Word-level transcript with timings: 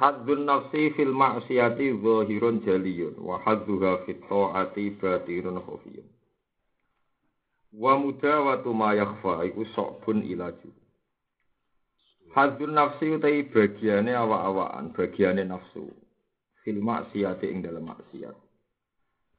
Hadzun 0.00 0.48
nafsi 0.48 0.96
fil 0.96 1.12
ma'siyati 1.12 1.92
zahirun 2.00 2.64
jaliyun 2.64 3.20
wa 3.20 3.36
hadzuha 3.44 4.08
fit 4.08 4.16
ta'ati 4.24 4.96
batirun 4.96 5.60
khafiyun. 5.60 6.08
Wa 7.76 8.00
mudawatu 8.00 8.72
ma 8.72 8.96
yakhfa 8.96 9.44
iku 9.44 9.68
sokbun 9.76 10.24
ilaju. 10.24 10.72
Hadzun 12.32 12.72
nafsi 12.72 13.12
utai 13.12 13.44
bagiane 13.44 14.16
awak-awakan, 14.16 14.96
bagiane 14.96 15.44
nafsu. 15.44 15.92
Fil 16.64 16.80
ma'siyati 16.80 17.52
ing 17.52 17.60
dalam 17.60 17.92
maksiat. 17.92 18.36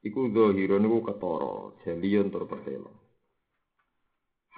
Iku 0.05 0.29
zahirun 0.29 0.85
iku 0.85 0.99
ketara, 1.09 1.55
jaliyun 1.89 2.29
tur 2.29 2.45
pertelo. 2.45 2.93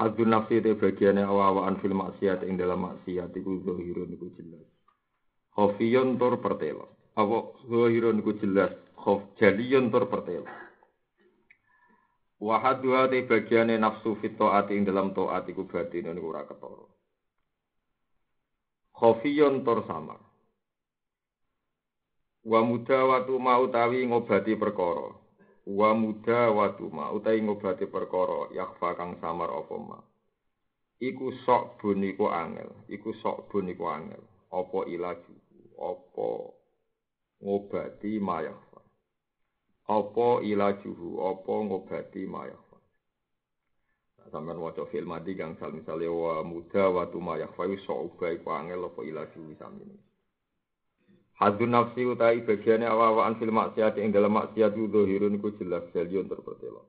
Hadzun 0.04 0.36
nafsi 0.36 0.60
utai 0.60 0.76
bagiane 0.76 1.24
awak-awakan 1.24 1.80
fil 1.80 1.96
ma'siyati 1.96 2.44
ing 2.44 2.60
dalam 2.60 2.92
maksiat 2.92 3.32
iku 3.40 3.64
zahirun 3.64 4.12
iku 4.20 4.28
jelas. 4.36 4.68
Khofiyun 5.54 6.18
tur 6.18 6.42
pertelo. 6.42 6.90
Apa 7.14 7.54
zahirun 7.70 8.26
iku 8.26 8.34
jelas, 8.42 8.74
khof 8.98 9.22
jaliyun 9.38 9.94
tur 9.94 10.10
pertelo. 10.10 10.50
Wahadua 12.42 13.08
te 13.08 13.22
bagiane 13.22 13.78
nafsu 13.78 14.18
fit 14.18 14.34
taati 14.38 14.74
ing 14.74 14.84
dalam 14.84 15.14
taat 15.14 15.46
iku 15.48 15.70
batin 15.70 16.10
niku 16.10 16.34
ora 16.34 16.44
ketara. 16.50 16.86
Khofiyun 18.98 19.62
tur 19.62 19.86
sama. 19.86 20.18
Wa 22.44 22.60
muda 22.66 23.06
watu 23.08 23.40
ma 23.40 23.56
utawi 23.62 24.04
ngobati 24.10 24.60
perkara. 24.60 25.16
Wa 25.64 25.96
muda 25.96 26.52
watu 26.52 26.92
ma 26.92 27.14
utawi 27.16 27.40
ngobati 27.40 27.86
perkara 27.88 28.52
yakfa 28.52 28.98
kang 29.00 29.16
samar 29.22 29.54
apa 29.54 29.76
ma. 29.80 30.00
Iku 31.00 31.32
sok 31.46 31.80
bun 31.80 32.04
iku 32.04 32.28
angel, 32.28 32.74
iku 32.92 33.16
sok 33.24 33.48
bun 33.48 33.72
iku 33.72 33.88
angel. 33.88 34.20
Apa 34.52 34.86
ilaju? 34.92 35.43
Apa 35.78 36.30
ngobati 37.44 38.20
mayafa 38.20 38.82
apa 39.90 40.28
ilajuhu 40.42 41.10
apa 41.28 41.54
ngobati 41.68 42.24
mayafa 42.26 42.78
sampean 44.32 44.58
waca 44.58 44.86
film 44.90 45.14
mati 45.14 45.38
kang 45.38 45.54
sal 45.60 45.74
misale 45.76 46.10
wa 46.10 46.42
muda 46.42 46.90
wa 46.90 47.06
tu 47.12 47.22
mayafa 47.22 47.70
iso 47.70 47.94
uga 47.94 48.34
iku 48.34 48.50
angel 48.50 48.90
apa 48.90 49.02
ilajuhu 49.06 49.54
samene 49.60 49.98
Hadun 51.34 51.74
nafsi 51.74 52.06
utai 52.06 52.46
bagiannya 52.46 52.86
awal-awalan 52.86 53.42
fil 53.42 53.50
maksiat 53.50 53.98
ing 53.98 54.14
dalam 54.14 54.38
maksiat 54.38 54.78
itu 54.78 54.86
dohirun 54.86 55.42
iku 55.42 55.50
jelas 55.58 55.82
jalion 55.90 56.30
terpertelo. 56.30 56.86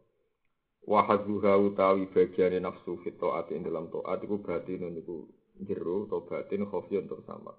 Wahaduha 0.84 1.56
utawi 1.64 2.12
bagiannya 2.12 2.60
nafsu 2.60 3.00
fit 3.00 3.16
to'at 3.16 3.48
ing 3.56 3.64
dalam 3.64 3.88
to'at 3.88 4.20
iku 4.20 4.44
batin 4.44 4.84
niku 4.92 5.24
jero 5.64 6.04
atau 6.06 6.28
batin 6.28 6.68
khofion 6.68 7.08
tersamar. 7.08 7.56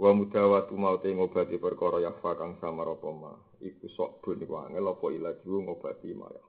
Wa 0.00 0.10
mudawatu 0.16 0.72
maute 0.74 1.12
ngobati 1.12 1.60
perkara 1.60 2.00
yakfa 2.00 2.34
kang 2.40 2.56
samar 2.58 2.96
apa 2.96 3.08
ma. 3.12 3.32
Iku 3.60 3.86
sok 3.92 4.24
bun 4.24 4.40
iku 4.40 4.56
angel 4.58 4.88
apa 4.88 5.06
ilaju 5.12 5.52
ngobati 5.68 6.10
ma 6.16 6.26
ya. 6.32 6.44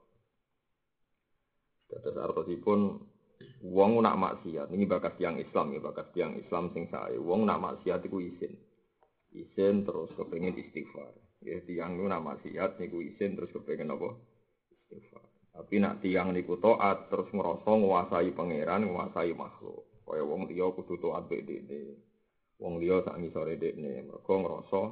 Dados 1.92 2.16
artosipun 2.16 2.80
wong 3.68 4.00
nak 4.00 4.16
maksiat 4.16 4.72
ini 4.72 4.88
bakas 4.88 5.20
tiang 5.20 5.36
Islam 5.36 5.76
ya 5.76 5.80
bakas 5.84 6.08
tiang 6.16 6.32
Islam 6.40 6.72
sing 6.72 6.88
sae. 6.88 7.20
Wong 7.20 7.44
nak 7.44 7.60
maksiat 7.60 8.00
iku 8.08 8.18
isin. 8.24 8.56
Isin 9.34 9.84
terus 9.84 10.08
kepengen 10.16 10.56
istighfar. 10.56 11.12
Ya 11.44 11.60
tiang 11.68 12.00
nu 12.00 12.08
nak 12.08 12.24
maksiat 12.24 12.80
niku 12.80 13.04
isin 13.04 13.36
terus 13.36 13.52
kepengen 13.52 13.92
apa? 13.92 14.16
Istighfar. 14.72 15.26
Tapi 15.54 15.78
nak 15.78 16.00
tiang 16.02 16.32
niku 16.32 16.58
taat 16.58 17.12
terus 17.12 17.30
ngerasa 17.30 17.70
nguasai 17.70 18.34
pangeran, 18.34 18.88
nguasai 18.90 19.30
makhluk. 19.36 19.86
Kaya 20.02 20.24
wong 20.26 20.50
liya 20.50 20.72
kudu 20.74 20.98
taat 20.98 21.30
mbek 21.30 21.46
Wong 22.62 22.78
liya 22.78 23.02
sak 23.02 23.18
ngisore 23.18 23.58
dekne, 23.58 24.06
mergo 24.06 24.34
ngrasa 24.38 24.82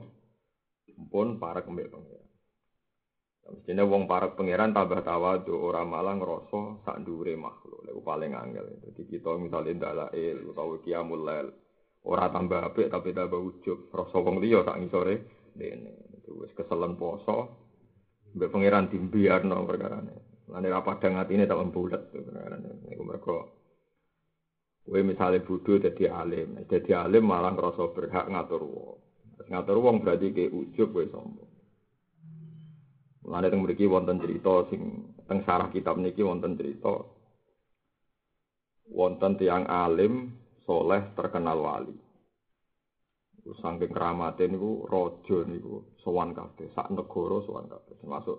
pun 1.08 1.38
para 1.38 1.62
kembek 1.62 1.88
pangeran. 1.88 2.28
Mestinya 3.42 3.82
wong 3.82 4.06
para 4.06 4.30
pangeran 4.34 4.70
tambah 4.70 5.02
tawadu 5.02 5.54
ora 5.58 5.82
malah 5.82 6.14
ngrasa 6.14 6.82
sak 6.86 7.02
dhuwure 7.02 7.34
makhluk. 7.34 7.82
Lha 7.86 7.98
paling 7.98 8.32
angel. 8.34 8.66
Jadi 8.86 9.02
kita 9.10 9.34
misalnya 9.38 9.72
ndalail 9.78 10.38
utawa 10.46 10.78
qiyamul 10.78 11.22
lail 11.26 11.48
ora 12.06 12.30
tambah 12.30 12.60
apik 12.70 12.90
tapi 12.90 13.10
tambah 13.14 13.38
ujub. 13.38 13.90
Rasa 13.90 14.16
wong 14.18 14.38
liya 14.42 14.62
sak 14.62 14.78
ngisore 14.78 15.14
dekne. 15.58 15.90
Wis 16.32 16.54
keselen 16.54 16.94
poso. 16.98 17.50
Mbek 18.34 18.50
pangeran 18.50 18.90
dimbiarno 18.90 19.66
perkarane. 19.66 20.46
Lan 20.50 20.66
ora 20.66 20.82
padang 20.82 21.18
atine 21.18 21.46
tak 21.46 21.58
bulet 21.70 22.02
perkarane. 22.10 22.90
Iku 22.94 23.02
mergo 23.02 23.61
Kowe 24.82 24.98
misale 25.06 25.38
bodho 25.46 25.78
dadi 25.78 26.10
alim, 26.10 26.58
dadi 26.66 26.90
alim 26.90 27.22
malah 27.22 27.54
ngrasa 27.54 27.94
berhak 27.94 28.26
ngatur 28.26 28.62
wong. 28.66 28.98
Ngatur 29.46 29.76
wong 29.78 29.96
berarti 30.02 30.34
ke 30.34 30.50
ujub 30.50 30.90
kowe 30.90 31.06
sombong. 31.06 31.52
Mulane 33.22 33.46
teng 33.54 33.62
mriki 33.62 33.86
wonten 33.86 34.18
cerita 34.18 34.66
sing 34.66 35.06
teng 35.30 35.46
sarah 35.46 35.70
kitab 35.70 35.94
niki 36.02 36.26
wonten 36.26 36.58
cerita 36.58 36.90
wonten 38.90 39.38
tiang 39.38 39.62
alim 39.70 40.34
soleh 40.66 41.14
terkenal 41.14 41.62
wali. 41.62 41.94
Sangking 43.42 43.90
keramate 43.90 44.46
niku 44.46 44.86
raja 44.86 45.42
niku 45.46 45.82
sowan 46.02 46.30
kabeh, 46.30 46.70
sak 46.74 46.94
negara 46.94 47.42
sowan 47.42 47.66
kabeh, 47.66 47.98
termasuk 47.98 48.38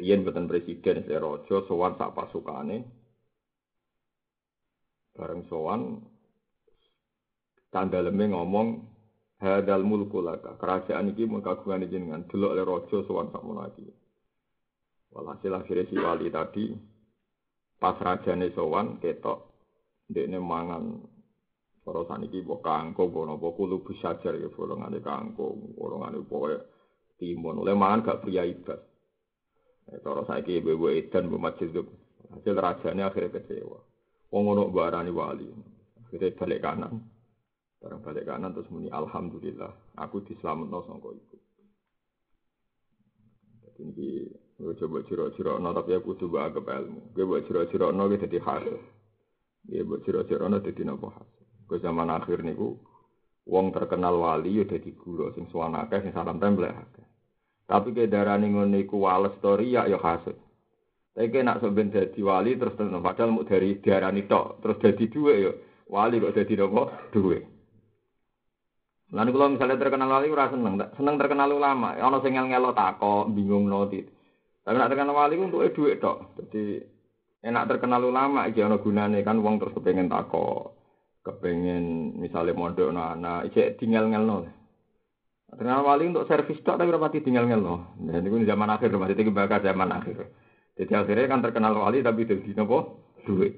yen 0.00 0.24
boten 0.24 0.48
presiden, 0.48 1.04
raja 1.04 1.56
sowan 1.68 1.96
sak 2.00 2.16
pasukane. 2.16 3.01
Bareng 5.12 5.44
sowan 5.48 6.00
tandaleme 7.72 8.32
ngomong 8.32 8.68
hadal 9.40 9.84
mulku 9.84 10.24
laka. 10.24 10.56
Kerajaan 10.56 11.12
iki 11.12 11.28
mun 11.28 11.44
kagungan 11.44 11.88
jenengan 11.88 12.26
delok 12.28 12.52
le 12.56 12.62
raja 12.64 12.98
sowan 13.06 13.32
sakmono 13.32 13.68
iki. 13.72 13.88
Walhasil 15.12 15.52
akhirnya 15.52 15.88
si 15.92 15.96
wali 16.00 16.28
tadi 16.32 16.64
pas 17.76 17.98
rajane 18.00 18.52
sowan 18.56 19.00
ketok 19.02 19.38
ndekne 20.08 20.38
mangan. 20.40 20.84
Para 21.82 22.06
saniki 22.06 22.46
mbok 22.46 22.62
kangkung 22.62 23.10
apa 23.10 23.34
napa 23.34 23.48
kulo 23.58 23.82
bisajar 23.82 24.38
ya 24.38 24.46
bolongane 24.54 25.02
kangkung 25.02 25.74
bolongane 25.74 26.22
pokoke 26.22 26.62
timun. 27.18 27.58
Oleh 27.58 27.74
mangan 27.74 28.06
gak 28.06 28.20
priya 28.22 28.46
ibad 28.46 28.78
Eh, 29.90 29.98
cara 29.98 30.22
saiki 30.22 30.62
ibu-ibu 30.62 30.94
edan 30.94 31.26
bu 31.26 31.42
masjid 31.42 31.66
hasil 32.30 32.54
rajane 32.54 33.02
akhirnya 33.02 33.34
kecewa. 33.34 33.82
Wong 34.32 34.42
ngono 34.48 34.72
barani 34.72 35.12
wali. 35.12 35.44
Akhirnya 36.00 36.32
balik 36.32 36.64
kanan. 36.64 37.04
Barang 37.84 38.00
balik 38.00 38.24
kanan 38.24 38.56
terus 38.56 38.70
muni 38.72 38.88
alhamdulillah 38.88 40.00
aku 40.00 40.24
diselametno 40.24 40.80
sangka 40.88 41.12
iku. 41.12 41.36
Jadi 43.60 43.80
ini 43.84 44.08
gue 44.56 44.74
coba 44.78 45.02
ciro-ciro 45.04 45.60
no 45.60 45.76
tapi 45.76 45.92
aku 45.92 46.16
tuh 46.16 46.32
baga 46.32 46.64
ilmu. 46.64 47.12
Gue 47.12 47.28
buat 47.28 47.44
ciro-ciro 47.44 47.92
no 47.92 48.08
gue 48.08 48.22
jadi 48.24 48.40
hasil. 48.40 48.76
Gue 49.68 49.82
buat 49.84 50.00
ciro-ciro 50.08 50.48
no 50.48 50.64
jadi 50.64 50.80
nopo 50.80 51.12
hasil. 51.12 51.44
Gue 51.68 51.78
zaman 51.84 52.08
akhir 52.08 52.40
niku 52.40 52.80
wong 53.44 53.74
terkenal 53.74 54.16
wali 54.16 54.62
ya 54.62 54.64
dadi 54.64 54.94
gula 54.96 55.34
sing 55.36 55.50
suwan 55.52 55.76
akeh 55.76 56.00
sing 56.08 56.14
salam 56.16 56.40
akeh. 56.40 57.06
Tapi 57.68 57.88
ke 57.92 58.08
darane 58.08 58.48
ngono 58.48 58.80
iku 58.80 58.96
wales 59.04 59.36
story 59.42 59.76
ya 59.76 59.84
ya 59.90 60.00
hasil. 60.00 60.36
Tapi 61.12 61.44
nak 61.44 61.60
sampeyan 61.60 61.92
dadi 61.92 62.24
wali 62.24 62.56
terus 62.56 62.72
terus 62.72 62.88
padahal 62.88 63.36
mau 63.36 63.44
dari 63.44 63.76
diarani 63.84 64.24
tok, 64.24 64.64
terus 64.64 64.80
dadi 64.80 65.04
dhuwit 65.12 65.36
ya. 65.44 65.52
Wali 65.92 66.16
kok 66.16 66.32
dadi 66.32 66.54
napa? 66.56 66.82
Dhuwit. 67.12 67.42
Lan 69.12 69.28
kalau 69.28 69.52
misalnya 69.52 69.76
terkenal 69.76 70.08
wali 70.08 70.32
ora 70.32 70.48
seneng, 70.48 70.80
seneng 70.96 71.20
terkenal 71.20 71.52
ulama. 71.52 71.92
Ana 72.00 72.16
sing 72.24 72.32
ngel-ngelo 72.32 72.72
tako, 72.72 73.28
bingung 73.28 73.68
no 73.68 73.84
Tapi 73.84 74.72
nak 74.72 74.88
terkenal 74.88 75.12
wali 75.12 75.36
untuk 75.36 75.68
dhuwit 75.68 76.00
tok. 76.00 76.32
Jadi 76.40 76.80
enak 77.44 77.68
terkenal 77.68 78.00
ulama 78.08 78.48
iki 78.48 78.64
ana 78.64 78.80
gunane 78.80 79.20
kan 79.20 79.36
wong 79.44 79.60
terus 79.60 79.76
kepengen 79.76 80.08
tako. 80.08 80.72
Kepengen 81.20 82.16
misalnya 82.24 82.56
mondok 82.56 82.88
no 82.88 83.04
anak, 83.04 83.52
iki 83.52 83.76
tinggal-ngelno. 83.76 84.48
Terkenal 85.52 85.84
wali 85.84 86.08
untuk 86.08 86.24
servis 86.24 86.64
tok 86.64 86.80
tapi 86.80 86.88
rapati 86.88 87.20
tinggal 87.20 87.44
ngelno. 87.44 88.00
Nah, 88.00 88.16
ini 88.16 88.48
zaman 88.48 88.72
akhir, 88.72 88.96
masih 88.96 89.12
tinggi 89.12 89.36
bakal 89.36 89.60
zaman 89.60 89.92
akhir. 89.92 90.24
Jadi 90.72 90.92
akhirnya 90.96 91.28
kan 91.28 91.44
terkenal 91.44 91.76
wali 91.76 92.00
tapi 92.00 92.24
jadi 92.24 92.56
nopo 92.56 92.78
duit. 93.28 93.54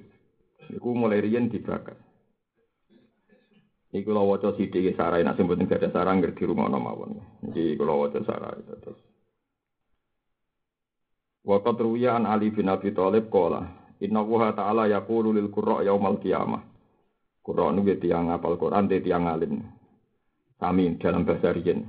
Iku 0.70 0.96
mulai 0.96 1.22
rian 1.22 1.46
dibakar. 1.46 1.96
Iku 3.94 4.10
lo 4.10 4.26
waca 4.26 4.56
sidik 4.58 4.98
sarai 4.98 5.22
nak 5.22 5.38
sing 5.38 5.46
penting 5.46 5.70
ada 5.70 5.86
sarang 5.94 6.18
ngerti 6.18 6.42
rumah 6.42 6.66
mawon. 6.66 7.22
Jadi 7.46 7.78
kalau 7.78 8.02
waca 8.02 8.18
sarai 8.26 8.58
terus. 8.66 8.98
Waqat 11.44 11.76
ruwiya 11.78 12.18
an 12.18 12.26
Ali 12.26 12.50
bin 12.50 12.72
Abi 12.72 12.90
Thalib 12.90 13.28
qala 13.28 13.84
Inna 14.02 14.20
wuha 14.20 14.50
ta'ala 14.52 14.90
yaqulu 14.90 15.30
lil 15.30 15.48
qurra 15.48 15.80
yaumal 15.86 16.18
qiyamah. 16.18 16.60
Qurra 17.44 17.70
niku 17.72 17.94
tiyang 18.00 18.32
apal 18.32 18.58
Quran 18.58 18.88
te 18.90 18.98
tiyang 18.98 19.30
alim. 19.30 19.62
Sami 20.58 20.96
dalam 20.98 21.24
bahasa 21.24 21.54
riyen. 21.54 21.86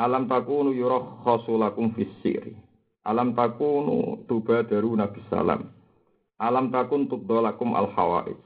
Alam 0.00 0.26
takunu 0.26 0.72
yurah 0.72 1.22
khasulakum 1.22 1.94
fis 1.94 2.10
sirri. 2.24 2.56
Alam 3.02 3.34
takunu 3.34 4.22
tuba 4.30 4.62
daru 4.62 4.94
nabi 4.94 5.18
salam. 5.26 5.66
Alam 6.38 6.70
takun 6.70 7.10
tubdolakum 7.10 7.74
al 7.74 7.90
hawaij. 7.90 8.38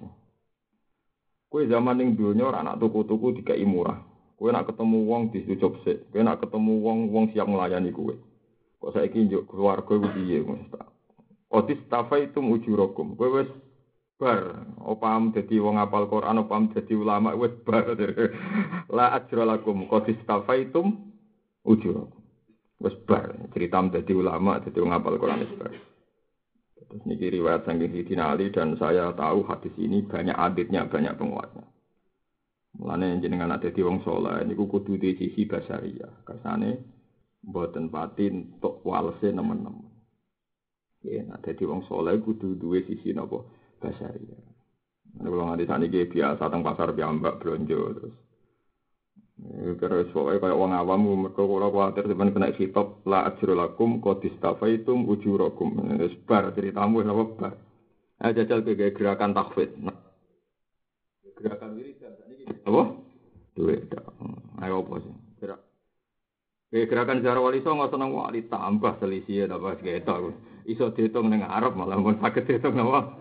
Kue 1.52 1.68
zaman 1.68 2.00
ning 2.00 2.16
dunya 2.16 2.48
ora 2.48 2.60
anak 2.64 2.80
tuku-tuku 2.80 3.40
dikai 3.40 3.64
murah. 3.64 4.00
Kowe 4.36 4.52
nak 4.52 4.68
ketemu 4.68 5.08
wong 5.08 5.32
disucup 5.32 5.80
sik, 5.80 6.12
kowe 6.12 6.20
nak 6.20 6.44
ketemu 6.44 6.72
wong 6.84 6.98
wong 7.08 7.24
siap 7.32 7.48
melayani 7.48 7.88
kowe. 7.88 8.12
Kok 8.80 8.92
saiki 8.92 9.24
njuk 9.24 9.48
keluarga 9.48 9.96
ku 9.96 10.08
piye 10.12 10.44
Mustafa? 10.44 10.92
Otis 11.48 11.80
tafaitum 11.88 12.52
ujurakum. 12.52 13.16
Kowe 13.16 13.40
wis 13.40 13.48
bar 14.16 14.64
opam 14.80 15.32
dadi 15.32 15.60
wong 15.60 15.76
apal 15.76 16.08
Quran 16.08 16.40
opam 16.40 16.72
dadi 16.72 16.96
ulama 16.96 17.36
wis 17.36 17.52
bar 17.64 17.84
la 18.96 19.12
ajra 19.20 19.44
lakum 19.44 19.84
qad 19.88 20.08
istafaitum 20.08 21.12
ujurakum 21.68 22.15
wis 22.82 22.96
bar 23.08 23.32
cerita 23.56 23.80
dadi 23.88 24.12
ulama 24.12 24.60
dadi 24.60 24.78
wong 24.78 24.92
apal 24.92 25.16
Quran 25.16 25.44
bar 25.56 25.72
terus 26.86 27.02
niki 27.08 27.32
riwayat 27.32 27.64
saking 27.66 27.90
Sidina 27.90 28.30
Ali 28.30 28.52
dan 28.52 28.76
saya 28.76 29.10
tahu 29.16 29.42
hadis 29.48 29.74
ini 29.80 30.04
banyak 30.06 30.36
aditnya 30.36 30.86
banyak 30.86 31.16
penguatnya 31.18 31.66
Mulane 32.76 33.16
jenengan 33.24 33.56
ada 33.56 33.72
di 33.72 33.80
wong 33.80 34.04
soleh 34.04 34.44
niku 34.44 34.68
kudu 34.68 35.00
di 35.00 35.16
sisi 35.16 35.48
basaria. 35.48 36.12
Kersane 36.28 36.76
mboten 37.40 37.88
pati 37.88 38.28
untuk 38.28 38.84
walse 38.84 39.32
nemen-nemen. 39.32 39.88
Ya, 41.00 41.24
ada 41.32 41.50
di 41.56 41.64
wong 41.64 41.88
soleh 41.88 42.20
kudu 42.20 42.60
duwe 42.60 42.84
sisi 42.84 43.16
napa 43.16 43.40
basaria. 43.80 44.36
Ini 45.16 45.24
kalau 45.24 45.48
nganti 45.48 45.64
saat 45.64 45.80
ini 45.88 46.04
biasa 46.04 46.44
teng 46.52 46.60
pasar 46.60 46.92
piyambak 46.92 47.40
belanja 47.40 47.78
terus. 47.96 48.16
Kira 49.36 50.08
soalnya 50.16 50.40
kayak 50.40 50.56
wong 50.56 50.72
awam, 50.72 51.28
mereka 51.28 51.44
kalau 51.44 51.68
khawatir 51.68 52.08
sebenarnya 52.08 52.36
kena 52.40 52.56
kitab 52.56 53.04
la 53.04 53.28
ajrulakum 53.28 54.00
kodistafaitum 54.00 55.04
ujurakum. 55.04 55.76
Sebar 56.08 56.56
ceritamu 56.56 57.04
apa 57.04 57.24
bar. 57.36 57.54
Ayo 58.24 58.32
jajal 58.32 58.64
ke 58.64 58.96
gerakan 58.96 59.36
takfid. 59.36 59.76
Nah, 59.76 59.92
gerakan 61.36 61.76
ini 61.76 61.92
apa? 62.64 62.82
Duit. 63.52 63.92
Ayo 64.64 64.80
apa 64.80 64.94
sih? 65.04 65.14
Gerak. 65.44 65.60
Gerakan 66.72 67.20
Zara 67.20 67.40
Wali 67.44 67.60
Songo 67.60 67.92
seneng 67.92 68.16
wali 68.16 68.48
tambah 68.48 68.96
selisih 69.04 69.52
apa 69.52 69.76
segitu. 69.76 70.32
Iso 70.64 70.96
dihitung 70.96 71.28
dengan 71.28 71.52
Arab 71.52 71.76
malah 71.76 72.00
mau 72.00 72.16
sakit 72.16 72.48
dihitung 72.48 72.80
apa? 72.88 73.20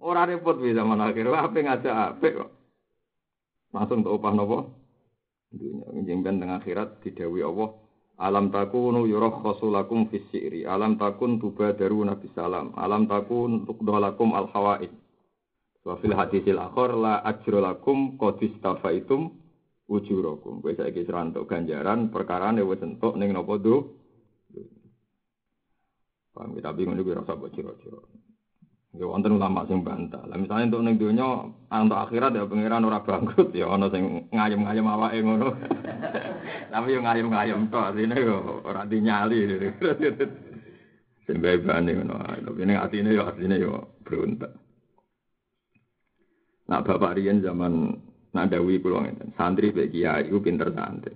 Orang 0.00 0.32
repot 0.32 0.56
bisa 0.56 0.88
mana 0.88 1.12
akhir. 1.12 1.28
Apa 1.28 1.52
ngajak 1.52 1.96
apa 2.16 2.26
kok? 2.32 2.50
Langsung 3.76 4.00
untuk 4.00 4.16
upah 4.16 4.32
nopo? 4.32 4.83
Dunia 5.54 5.86
menjengben 5.94 6.42
dengan 6.42 6.58
akhirat 6.58 7.00
didawi 7.06 7.46
Allah. 7.46 7.70
Alam 8.14 8.50
takunu 8.54 9.06
yurah 9.10 9.42
khasulakum 9.42 10.06
fis 10.10 10.22
syi'ri. 10.30 10.66
Alam 10.66 10.98
takun 10.98 11.42
tubadaru 11.42 12.06
nabi 12.06 12.30
salam. 12.34 12.74
Alam 12.78 13.06
takun 13.10 13.66
tukdolakum 13.66 14.34
al 14.34 14.50
hawaid. 14.54 14.90
Wa 15.82 15.98
fil 15.98 16.14
hadisil 16.14 16.58
akhir 16.58 16.94
la 16.94 17.22
ajrolakum 17.26 18.18
qadis 18.18 18.54
tafaitum 18.62 19.34
ujurakum. 19.90 20.62
Kowe 20.62 20.72
saiki 20.74 21.06
serantuk 21.06 21.50
ganjaran 21.50 22.10
perkara 22.10 22.54
wis 22.54 22.82
entuk 22.82 23.18
ning 23.18 23.34
napa 23.34 23.58
do. 23.58 23.98
Paham 26.34 26.50
kita 26.58 26.74
bingung 26.74 26.98
iki 26.98 27.14
rasa 27.14 27.38
mbok 27.38 27.50
cira-cira. 27.54 28.02
Ya 28.94 29.10
wonten 29.10 29.34
ulama 29.34 29.66
sing 29.66 29.82
bantah. 29.82 30.22
Lah 30.30 30.38
misalnya 30.38 30.70
untuk 30.70 30.82
ning 30.86 30.94
donya 31.02 31.50
untuk 31.66 31.98
akhirat 31.98 32.38
ya 32.38 32.46
pangeran 32.46 32.86
ora 32.86 33.02
bangkrut 33.02 33.50
ya 33.50 33.66
ana 33.66 33.90
sing 33.90 34.30
ngayem-ngayem 34.30 34.86
awake 34.86 35.18
ngono. 35.18 35.50
Tapi 36.72 36.94
yo 36.94 37.00
ngayem-ngayem 37.02 37.74
tok 37.74 37.90
artine 37.90 38.16
yo 38.22 38.62
ora 38.62 38.86
dinyali. 38.86 39.38
Sing 41.26 41.36
bebane 41.42 41.90
ngono. 41.90 42.22
Tapi 42.22 42.60
ning 42.62 42.78
atine 42.78 43.10
yo 43.10 43.22
artine 43.26 43.56
yo 43.58 43.98
berontak. 44.06 44.54
Nah 46.70 46.80
bapak 46.80 47.18
Rian 47.18 47.42
zaman 47.42 47.98
nadawi 48.30 48.78
pulau 48.78 49.02
ngeten, 49.02 49.34
santri 49.36 49.74
bagi 49.74 50.00
kiai 50.00 50.30
ku 50.30 50.38
pinter 50.38 50.70
santri. 50.70 51.14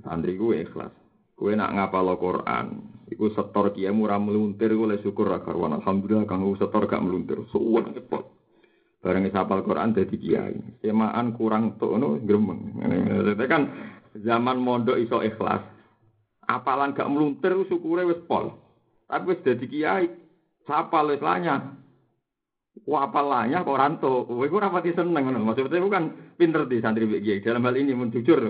Santri 0.00 0.34
ku 0.40 0.56
ikhlas. 0.56 0.92
Kue 1.34 1.58
nak 1.58 1.74
ngapal 1.74 2.14
Quran, 2.14 2.66
iku 3.10 3.28
setor 3.32 3.74
kiai 3.76 3.92
murah 3.92 4.16
meluntir 4.16 4.72
gue 4.72 5.00
syukur 5.04 5.28
ra 5.28 5.42
karuan. 5.44 5.76
Alhamdulillah 5.76 6.24
kang 6.24 6.44
setor 6.56 6.88
gak 6.88 7.02
meluntir. 7.04 7.44
Suwun 7.52 7.92
cepet. 7.92 8.24
Bareng 9.04 9.28
sapal 9.28 9.60
Quran 9.60 9.92
dadi 9.92 10.16
kiai. 10.16 10.56
Semaan 10.80 11.36
kurang 11.36 11.76
tuh 11.76 12.00
no 12.00 12.16
gremeng. 12.16 12.80
Itu 13.36 13.44
kan 13.44 13.62
zaman 14.16 14.56
mondok 14.56 14.96
iso 14.96 15.20
ikhlas. 15.20 15.60
Apalan 16.48 16.96
gak 16.96 17.08
meluntir 17.12 17.52
syukure 17.68 18.08
wis 18.08 18.20
pol. 18.24 18.52
Tapi 19.04 19.36
wis 19.36 19.44
dadi 19.44 19.66
kiai. 19.68 20.08
Sapal 20.64 21.12
wis 21.12 21.20
lanyah. 21.20 21.84
Wah 22.90 23.06
apalanya 23.06 23.62
kok 23.62 23.78
ranto, 23.78 24.26
kowe 24.26 24.46
ku 24.50 24.58
rapati 24.58 24.90
seneng 24.98 25.30
ngono. 25.30 25.46
Maksudnya 25.46 25.78
bukan 25.78 26.34
pinter 26.34 26.66
di 26.66 26.82
santri 26.82 27.06
BG. 27.06 27.46
Dalam 27.46 27.62
hal 27.70 27.78
ini 27.78 27.94
mun 27.94 28.10
jujur 28.10 28.42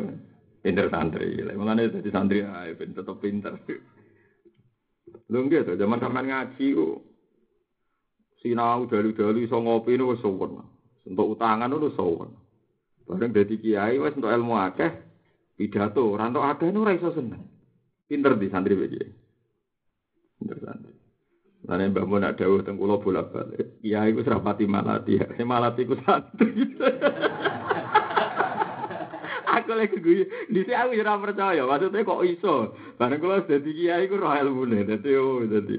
pinter 0.64 0.88
santri. 0.88 1.44
Mulane 1.52 1.92
dadi 1.92 2.08
santri 2.08 2.40
ae 2.40 2.72
tetep 2.72 3.20
pinter. 3.20 3.52
Lho 5.32 5.38
nggih 5.48 5.64
to, 5.64 5.72
zaman 5.80 6.00
sampean 6.00 6.28
ngaji 6.28 6.66
ku 6.76 7.00
sinau 8.44 8.84
dalu-dalu 8.84 9.48
iso 9.48 9.56
ngopi 9.56 9.96
niku 9.96 10.12
wis 10.12 10.20
suwun. 10.20 10.60
Untuk 11.08 11.36
utangan 11.36 11.72
niku 11.72 11.88
suwun. 11.96 12.30
Bareng 13.08 13.32
dadi 13.32 13.56
kiai 13.56 13.96
wis 13.96 14.16
untuk 14.16 14.28
ilmu 14.28 14.54
akeh 14.60 14.92
pidato, 15.56 16.12
ranto 16.12 16.44
akeh 16.44 16.68
niku 16.68 16.84
ora 16.84 16.92
iso 16.92 17.08
seneng. 17.16 17.40
Pinter 18.04 18.36
di 18.36 18.52
santri 18.52 18.76
BG. 18.76 18.94
Pinter 20.36 20.58
santri. 20.60 20.92
Lain 21.64 21.96
Mbak 21.96 22.04
Mun 22.04 22.20
nak 22.20 22.36
dawuh 22.36 22.60
teng 22.60 22.76
kula 22.76 23.00
bolak-balik. 23.00 23.80
Iya 23.80 24.04
iku 24.12 24.20
serapati 24.20 24.68
malati. 24.68 25.16
Malati 25.40 25.80
iku 25.88 25.96
santri. 26.04 26.52
lagi 29.72 29.96
gue 29.96 30.28
di 30.52 30.60
aku 30.68 30.92
ora 31.00 31.16
percaya. 31.16 31.64
Maksudnya 31.64 32.04
kok 32.04 32.24
iso? 32.28 32.54
Bareng 33.00 33.20
kula 33.24 33.48
dadi 33.48 33.70
kiai 33.72 34.04
iku 34.04 34.20
roh 34.20 34.36
ilmune. 34.36 34.84
Dadi 34.84 35.10
oh 35.16 35.40
dadi 35.48 35.76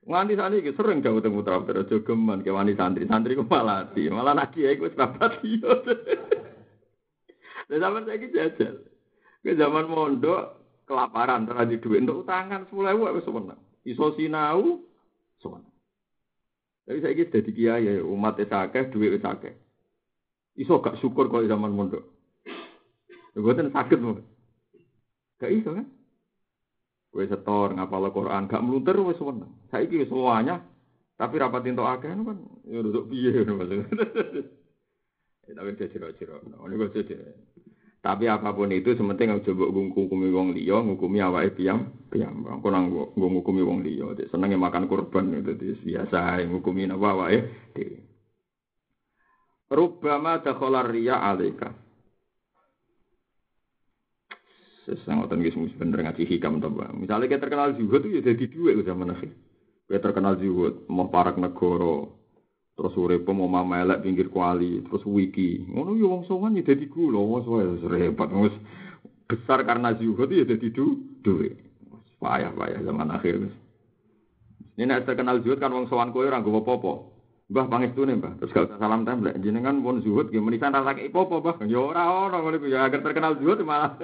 Nganti 0.00 0.32
saat 0.32 0.56
ini 0.56 0.72
sering 0.72 1.04
jauh 1.04 1.20
temu 1.20 1.44
putra 1.44 1.60
putra 1.60 1.84
jogeman 1.84 2.40
ke 2.40 2.48
wani 2.48 2.72
santri 2.72 3.04
santri 3.04 3.36
ku 3.36 3.44
malati 3.44 4.08
malah 4.08 4.32
nak 4.32 4.56
kiai 4.56 4.80
ku 4.80 4.88
serapati 4.88 5.60
yo. 5.60 5.70
Dan 7.68 7.78
zaman 7.78 8.08
saya 8.08 8.18
jajal 8.18 8.74
ke 9.44 9.52
zaman 9.54 9.86
mondok 9.86 10.56
kelaparan 10.88 11.46
terjadi 11.46 11.76
duit 11.78 12.00
untuk 12.02 12.26
utangan 12.26 12.66
sepuluh 12.66 12.90
ribu 12.90 13.06
aku 13.06 13.20
sebenarnya. 13.22 13.62
Iso 13.86 14.10
sinau 14.18 14.82
sowan. 15.38 15.62
Tapi 16.88 16.98
saya 17.04 17.14
gitu 17.14 17.30
jadi 17.38 17.50
kiai 17.54 17.86
ya 17.86 17.92
umat 18.02 18.40
sakit, 18.42 18.90
duit 18.90 19.22
sakit. 19.22 19.54
Iso 20.58 20.82
gak 20.82 20.98
syukur 20.98 21.30
kalau 21.30 21.46
zaman 21.46 21.70
mondok. 21.70 22.02
Gue 23.34 23.54
sakit 23.54 23.98
mau. 24.02 24.18
Gak 25.40 25.52
iso 25.54 25.70
kan? 25.72 25.86
Gue 27.10 27.26
setor 27.26 27.74
ngapal 27.74 28.10
Quran, 28.14 28.46
gak 28.50 28.62
melunter 28.62 28.96
wes 29.02 29.18
seneng. 29.18 29.50
Saya 29.70 29.86
gitu 29.86 30.06
semuanya, 30.10 30.62
tapi 31.18 31.36
rapat 31.36 31.66
untuk 31.66 31.86
akeh 31.86 32.10
kan 32.10 32.38
ya 32.64 32.80
duduk 32.80 33.10
piye 33.10 33.44
maksudnya. 33.44 33.86
Tapi 35.50 35.74
dia 35.74 35.90
gue 35.90 36.94
jadi. 36.94 37.14
Tapi 38.00 38.24
apa 38.32 38.54
pun 38.56 38.72
itu 38.72 38.96
sementing 38.96 39.28
aja 39.28 39.50
mbok 39.52 39.68
ngukumi 39.76 40.32
wong 40.32 40.56
liya, 40.56 40.80
ngukumi 40.80 41.20
awake 41.20 41.52
piyam, 41.58 41.92
piyam. 42.08 42.48
Engko 42.48 42.72
nang 42.72 42.88
ngukumi 43.12 43.60
wong 43.60 43.84
liya, 43.84 44.16
senenge 44.32 44.56
makan 44.56 44.88
kurban 44.88 45.36
itu 45.36 45.76
biasa 45.84 46.40
ngukumi 46.48 46.88
napa 46.88 47.12
awake 47.12 47.50
dakhala 50.40 50.80
riya 50.88 51.20
alaika. 51.20 51.89
Sesangoten 54.98 55.44
wis 55.46 55.54
bener 55.78 56.02
ngaji 56.02 56.26
hikam 56.26 56.58
to, 56.58 56.66
Misalnya 56.98 57.30
kita 57.30 57.46
terkenal 57.46 57.78
itu 57.78 57.86
ya 58.10 58.20
jadi 58.26 58.44
duit 58.50 58.82
zaman 58.82 59.14
akhir. 59.14 59.30
Kita 59.86 60.02
terkenal 60.02 60.38
zuhud, 60.38 60.86
mau 60.90 61.10
parak 61.10 61.38
negara, 61.38 62.06
terus 62.74 62.94
urip 62.98 63.26
mau 63.30 63.46
mama 63.46 63.82
elek 63.82 64.02
pinggir 64.02 64.26
kuali 64.30 64.82
terus 64.86 65.02
wiki. 65.06 65.66
Ngono 65.66 65.94
yo 65.94 66.10
wong 66.10 66.22
sowan 66.26 66.58
ya 66.58 66.62
dadi 66.66 66.90
wong 66.90 67.42
wis 67.42 67.82
repot 67.86 68.30
wis 68.34 68.54
besar 69.30 69.62
karena 69.62 69.94
zuhud 69.94 70.26
ya 70.26 70.42
dadi 70.42 70.74
du 70.74 70.98
duwe 71.22 71.54
payah 72.18 72.50
payah 72.52 72.82
zaman 72.82 73.08
akhir 73.14 73.38
ini 74.74 74.84
nek 74.84 75.06
terkenal 75.06 75.38
zuhud 75.40 75.62
kan 75.62 75.70
wong 75.70 75.86
sowan 75.86 76.10
kowe 76.10 76.26
ora 76.26 76.42
nggo 76.42 76.60
apa-apa 76.60 76.92
Mbah 77.50 77.66
pangestune 77.66 78.14
Mbah. 78.14 78.38
Terus 78.38 78.54
gak 78.54 78.66
usah 78.70 78.78
salam 78.78 79.02
templek 79.02 79.42
jenengan 79.42 79.82
pun 79.82 79.98
zuhud 80.06 80.30
nggih 80.30 80.38
menisan 80.38 80.70
ra 80.70 80.86
lagi 80.86 81.10
apa 81.10 81.18
Mbah. 81.18 81.56
Ya 81.66 81.82
ora 81.82 82.06
ono 82.06 82.38
ngono 82.38 82.62
ya 82.70 82.86
agar 82.86 83.02
terkenal 83.02 83.42
zuhud 83.42 83.66
malah 83.66 83.98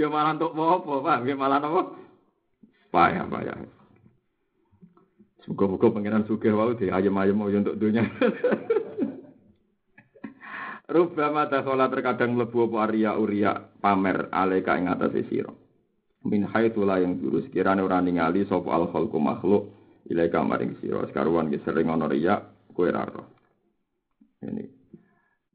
ya 0.00 0.06
malah 0.06 0.38
untuk 0.38 0.54
apa 0.54 0.94
Pak 1.02 1.18
nggih 1.26 1.34
malah 1.34 1.58
apa? 1.58 1.82
Payah 2.94 3.26
payah. 3.26 3.58
Muga-muga 5.50 5.90
pengiran 5.90 6.22
sugih 6.30 6.54
wau 6.54 6.78
di 6.78 6.94
ayem-ayem 6.94 7.34
mau 7.34 7.50
untuk 7.50 7.74
dunia. 7.74 8.06
Rubama 10.94 11.50
dakhala 11.50 11.90
terkadang 11.90 12.38
mlebu 12.38 12.70
apa 12.70 12.76
arya 12.86 13.18
uria 13.18 13.58
pamer 13.82 14.30
alaika 14.30 14.78
ing 14.78 14.86
atase 14.86 15.26
sira. 15.26 15.50
Min 16.22 16.46
haitsu 16.46 16.86
la 16.86 17.02
yang 17.02 17.18
jurus 17.18 17.50
kirane 17.50 17.82
ora 17.82 17.98
ningali 17.98 18.46
sapa 18.46 18.70
al 18.70 18.86
makhluk 18.94 19.79
ilaika 20.10 20.42
maring 20.42 20.74
sira. 20.82 21.06
Sekaruan 21.06 21.48
ki 21.48 21.62
sering 21.62 21.86
ana 21.86 22.10
riya 22.10 22.42
kowe 22.74 22.90
ra 22.90 23.06
Ini. 24.40 24.64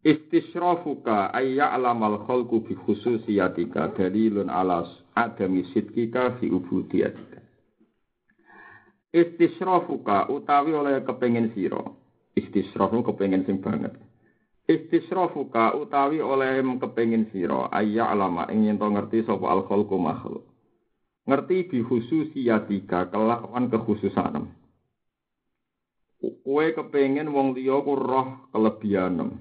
Istisrafuka 0.05 1.33
ayya 1.33 1.73
alamal 1.73 2.21
khalqu 2.29 2.61
bi 2.61 2.77
khususiyatika 2.77 3.97
dalilun 3.97 4.53
ala 4.53 4.85
adami 5.17 5.65
sidkika 5.73 6.37
fi 6.37 6.53
ubudiyatika. 6.53 7.41
Istisrafuka 9.09 10.29
utawi 10.29 10.77
oleh 10.77 11.01
kepengin 11.01 11.49
sira. 11.57 11.81
Istisrafu 12.37 13.01
kepengin 13.01 13.49
sing 13.49 13.57
banget. 13.65 13.97
Istisrafuka 14.69 15.73
utawi 15.73 16.21
oleh 16.21 16.61
kepengin 16.77 17.25
sira 17.33 17.65
ayya 17.73 18.05
alama 18.05 18.45
ing 18.53 18.69
yen 18.69 18.77
ngerti 18.77 19.25
sapa 19.25 19.49
al 19.49 19.65
khalqu 19.65 19.97
makhluk. 19.97 20.45
Ngerti 21.25 21.65
bi 21.65 21.81
khususiyatika 21.81 23.09
kelawan 23.09 23.65
kekhususanem. 23.73 24.45
Kowe 26.45 26.65
kepengin 26.77 27.33
wong 27.33 27.57
liya 27.57 27.81
ku 27.81 27.97
roh 27.97 28.49
kelebihanem. 28.53 29.33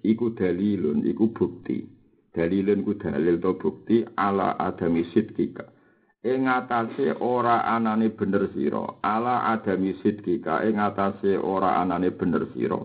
Iku 0.00 0.32
dalilun 0.32 1.04
iku 1.04 1.28
bukti. 1.36 1.84
Dalilun 2.32 2.84
ku 2.84 2.96
dalil 2.96 3.36
to 3.36 3.52
bukti 3.60 4.04
ala 4.16 4.56
adami 4.56 5.04
sidkika 5.12 5.68
ing 6.26 6.48
atase 6.50 7.14
ora 7.20 7.62
anane 7.68 8.08
bener 8.10 8.48
sira. 8.56 8.82
Ala 9.04 9.52
adami 9.52 9.92
sidkika 10.00 10.64
ing 10.64 10.80
atase 10.80 11.36
ora 11.36 11.76
anane 11.80 12.10
bener 12.16 12.48
sira. 12.56 12.80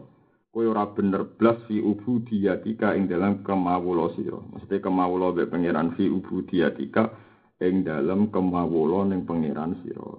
Kowe 0.52 0.68
ora 0.68 0.92
bener 0.92 1.24
blas 1.40 1.56
fi 1.72 1.80
ubudiyatika 1.80 3.00
ing 3.00 3.08
dalam 3.08 3.48
kemawula 3.48 4.12
sira. 4.20 4.44
Mesti 4.52 4.84
kemawula 4.84 5.32
be 5.32 5.48
pangeran 5.48 5.96
fi 5.96 6.12
ubudiyatika 6.12 7.10
ing 7.62 7.86
dalam 7.86 8.34
kemawula 8.34 9.06
ning 9.06 9.24
pangeran 9.24 9.78
sira 9.86 10.18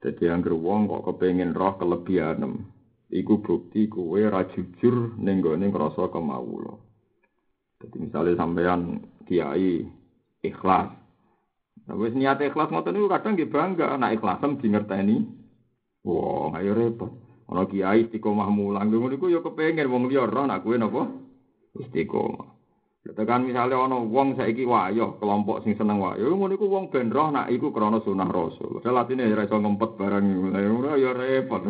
dadi 0.00 0.28
anggere 0.28 0.56
wong 0.56 0.88
kok 0.88 1.04
kepengin 1.12 1.52
roh 1.52 1.76
kelebihanem 1.76 2.64
iku 3.12 3.42
bukti 3.42 3.90
kowe 3.90 4.16
ra 4.16 4.46
jujur 4.54 5.18
ning 5.18 5.42
gone 5.42 5.66
ngrasa 5.66 6.08
kemawula. 6.08 6.78
Dadi 7.82 7.96
misale 7.98 8.38
sampean 8.38 9.02
kiai 9.26 9.82
ikhlas. 10.46 10.88
Nah, 11.88 11.96
wis 11.98 12.14
niat 12.14 12.38
ikhlas 12.38 12.70
ngoten 12.70 12.94
niku 12.94 13.10
kadang 13.10 13.34
nggih 13.34 13.50
bangga 13.50 13.98
nek 13.98 14.14
ikhlasem 14.16 14.56
di 14.62 14.66
ngerteni. 14.70 15.16
Wah, 16.06 16.54
ayo 16.56 16.72
repot. 16.72 17.12
Ana 17.50 17.66
kiai 17.66 18.06
istiqomah 18.06 18.48
mulang 18.48 18.88
ngono 18.88 19.10
niku 19.10 19.26
ya 19.26 19.42
kepengin 19.42 19.90
wong 19.90 20.06
liya 20.06 20.24
roh 20.30 20.46
nek 20.46 20.62
kowe 20.62 20.76
napa 20.78 21.02
istiqomah. 21.82 22.49
Tekan 23.00 23.48
misalnya 23.48 23.80
ana 23.80 23.96
wong 23.96 24.36
saiki 24.36 24.68
wayo, 24.68 25.16
kelompok 25.16 25.64
sing 25.64 25.72
seneng 25.72 26.04
wayo, 26.04 26.36
ngono 26.36 26.52
iku 26.52 26.68
wong 26.68 26.92
ben 26.92 27.08
roh 27.08 27.32
nak 27.32 27.48
iku 27.48 27.72
krana 27.72 27.96
sunah 28.04 28.28
Rasul. 28.28 28.76
Padahal 28.76 29.08
atine 29.08 29.24
ora 29.24 29.48
iso 29.48 29.56
ngempet 29.56 29.96
barang 29.96 30.20
ngono 30.20 31.00
ya 31.00 31.16
repot. 31.16 31.64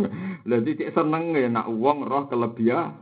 Lah 0.51 0.59
cek 0.59 0.91
seneng 0.91 1.31
ya 1.39 1.47
nak 1.47 1.71
wong 1.71 2.03
roh 2.03 2.27
kelebihan. 2.27 2.99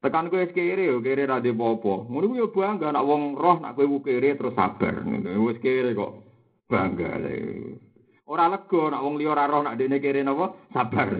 Tekan 0.00 0.32
kowe 0.32 0.40
wis 0.40 0.56
kere 0.56 0.88
yo 0.88 1.04
kere 1.04 1.28
ra 1.28 1.36
de 1.36 1.52
apa. 1.52 1.92
Ngono 2.08 2.24
iku 2.32 2.36
ya 2.40 2.48
bangga 2.48 2.88
nak 2.96 3.04
wong 3.04 3.36
roh 3.36 3.56
nak 3.60 3.76
kowe 3.76 3.84
kere 4.00 4.32
terus 4.32 4.56
sabar. 4.56 5.04
Wis 5.44 5.60
kere 5.60 5.92
kok 5.92 6.12
bangga. 6.64 7.12
Ora 8.24 8.48
lega 8.48 8.82
nak 8.88 9.04
wong 9.04 9.20
liya 9.20 9.36
ora 9.36 9.44
roh 9.44 9.60
nak 9.68 9.76
dene 9.76 10.00
kere 10.00 10.24
napa 10.24 10.56
sabar. 10.72 11.12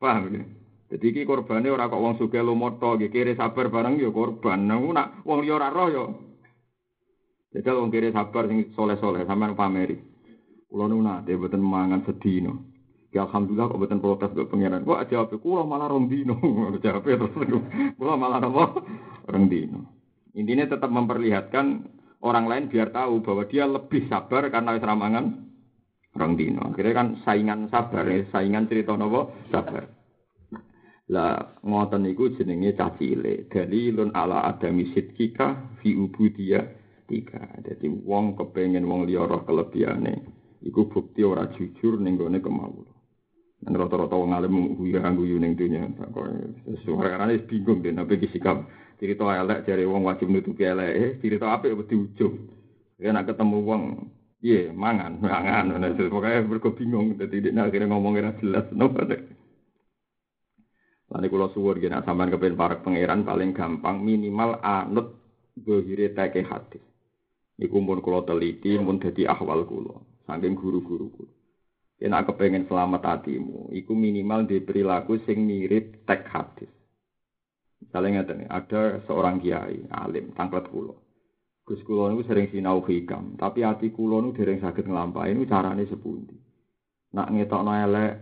Paham 0.00 0.32
ya? 0.32 0.44
Jadi 0.86 1.04
iki 1.10 1.22
korbane 1.26 1.66
ora 1.66 1.90
kok 1.90 1.98
wong 1.98 2.14
sugih 2.14 2.46
lumoto 2.46 2.94
nggih 2.94 3.10
kire 3.10 3.34
sabar 3.34 3.66
bareng 3.66 3.98
ya 3.98 4.10
korban. 4.14 4.70
Nang 4.70 4.86
nak 4.94 5.26
wong 5.26 5.42
liya 5.42 5.66
roh 5.66 5.88
ya. 5.90 6.04
Jadi 7.50 7.66
wong 7.74 7.90
sabar 7.90 8.46
sing 8.46 8.70
soleh-soleh 8.70 9.26
sampean 9.26 9.58
pameri. 9.58 9.98
Kula 10.70 10.86
nu 10.86 11.02
nate 11.02 11.34
mboten 11.34 11.62
mangan 11.62 12.06
sedino. 12.06 12.70
Ya 13.10 13.26
alhamdulillah 13.26 13.66
kok 13.66 13.78
mboten 13.82 13.98
protes 13.98 14.30
kok 14.30 14.46
pangeran. 14.46 14.86
Kok 14.86 15.02
jawab 15.10 15.34
kula 15.42 15.62
malah 15.66 15.90
rong 15.90 16.06
dino. 16.06 16.38
jawab 16.84 17.02
terus 17.02 17.34
kula 17.98 18.14
malah 18.14 18.38
apa? 18.38 18.64
Rong 19.26 19.46
dino. 19.50 19.90
Intinya 20.36 20.70
tetap 20.70 20.92
memperlihatkan 20.92 21.66
orang 22.22 22.46
lain 22.46 22.64
biar 22.68 22.92
tahu 22.92 23.24
bahwa 23.24 23.42
dia 23.48 23.64
lebih 23.64 24.06
sabar 24.06 24.46
karena 24.52 24.76
wis 24.76 24.84
ramangan 24.84 25.24
rong 26.14 26.34
dino. 26.38 26.62
Akhirnya 26.70 26.94
kan 26.94 27.08
saingan 27.24 27.72
sabar, 27.72 28.04
ya. 28.04 28.22
saingan 28.30 28.68
cerita 28.68 28.94
nopo 28.94 29.32
sabar. 29.48 29.95
Lah 31.06 31.38
ngoten 31.62 32.02
niku 32.02 32.34
jenenge 32.34 32.74
cah 32.74 32.90
cilik. 32.98 33.46
Dalilun 33.46 34.10
ala 34.10 34.42
adami 34.50 34.90
sidkika 34.90 35.78
fi 35.78 35.94
ubudiyah 35.94 36.66
tiga. 37.06 37.46
Jadi 37.62 37.86
wong 37.86 38.34
kepengen 38.34 38.90
wong 38.90 39.06
liya 39.06 39.22
roh 39.22 39.46
kelebihane 39.46 40.26
iku 40.66 40.90
bukti 40.90 41.22
ora 41.22 41.46
jujur 41.54 42.02
ning 42.02 42.18
gone 42.18 42.42
kemawon. 42.42 42.90
Dan 43.62 43.72
rata-rata 43.78 44.18
wong 44.18 44.34
alim 44.34 44.74
guyu 44.74 44.98
guyu 44.98 45.36
ning 45.38 45.54
dunya. 45.54 45.86
Suara 46.82 47.30
bingung 47.46 47.80
deh 47.86 47.94
nabi 47.94 48.18
sikap. 48.34 48.66
Cerita 48.98 49.28
elek 49.28 49.68
jare 49.68 49.84
wong 49.84 50.08
wajib 50.08 50.32
nutupi 50.32 50.64
elek, 50.64 50.92
eh, 50.96 51.10
cerita 51.20 51.52
apik 51.52 51.76
wedi 51.76 51.94
ujung. 52.00 52.48
Ya 52.96 53.12
nak 53.12 53.28
ketemu 53.28 53.58
wong 53.60 53.82
Iya, 54.46 54.70
mangan, 54.70 55.16
mangan. 55.18 55.96
Pokoknya 55.96 56.44
mereka 56.44 56.70
bingung. 56.76 57.16
Jadi 57.16 57.50
akhirnya 57.56 57.88
ngomongnya 57.88 58.36
jelas. 58.38 58.68
Nopo 58.70 59.02
deh. 59.08 59.35
Lalu 61.16 61.32
kalau 61.32 61.48
suwur 61.56 61.80
gini, 61.80 61.96
sampean 62.04 62.28
kepen 62.28 62.60
para 62.60 62.76
pangeran 62.76 63.24
paling 63.24 63.56
gampang 63.56 64.04
minimal 64.04 64.60
anut 64.60 65.16
bohire 65.56 66.12
teke 66.12 66.44
hati. 66.44 66.76
Iku 67.56 67.80
pun 67.80 68.04
kalau 68.04 68.20
teliti, 68.20 68.76
pun 68.76 69.00
jadi 69.00 69.32
ahwal 69.32 69.64
kulo, 69.64 70.20
saking 70.28 70.52
guru-guru 70.52 71.08
kulo. 71.08 71.32
Kena 71.96 72.20
kepengen 72.20 72.68
selamat 72.68 73.24
hatimu, 73.24 73.72
iku 73.72 73.96
minimal 73.96 74.44
di 74.44 74.60
perilaku 74.60 75.16
sing 75.24 75.48
mirip 75.48 76.04
tek 76.04 76.28
hadis. 76.28 76.68
Misalnya 77.80 78.28
nih, 78.28 78.44
ada 78.52 79.00
seorang 79.08 79.40
kiai, 79.40 79.88
alim, 79.88 80.36
tangklet 80.36 80.68
kulo. 80.68 81.00
Gus 81.64 81.80
kulo 81.88 82.12
niku 82.12 82.28
sering 82.28 82.52
sinau 82.52 82.84
hikam, 82.84 83.40
tapi 83.40 83.64
hati 83.64 83.88
kulo 83.88 84.20
niku 84.20 84.44
dereng 84.44 84.60
sakit 84.60 84.84
ngelampain, 84.84 85.32
ini 85.32 85.48
carane 85.48 85.88
sepundi. 85.88 86.36
Nak 87.16 87.32
ngetokno 87.32 87.72
elek, 87.72 88.12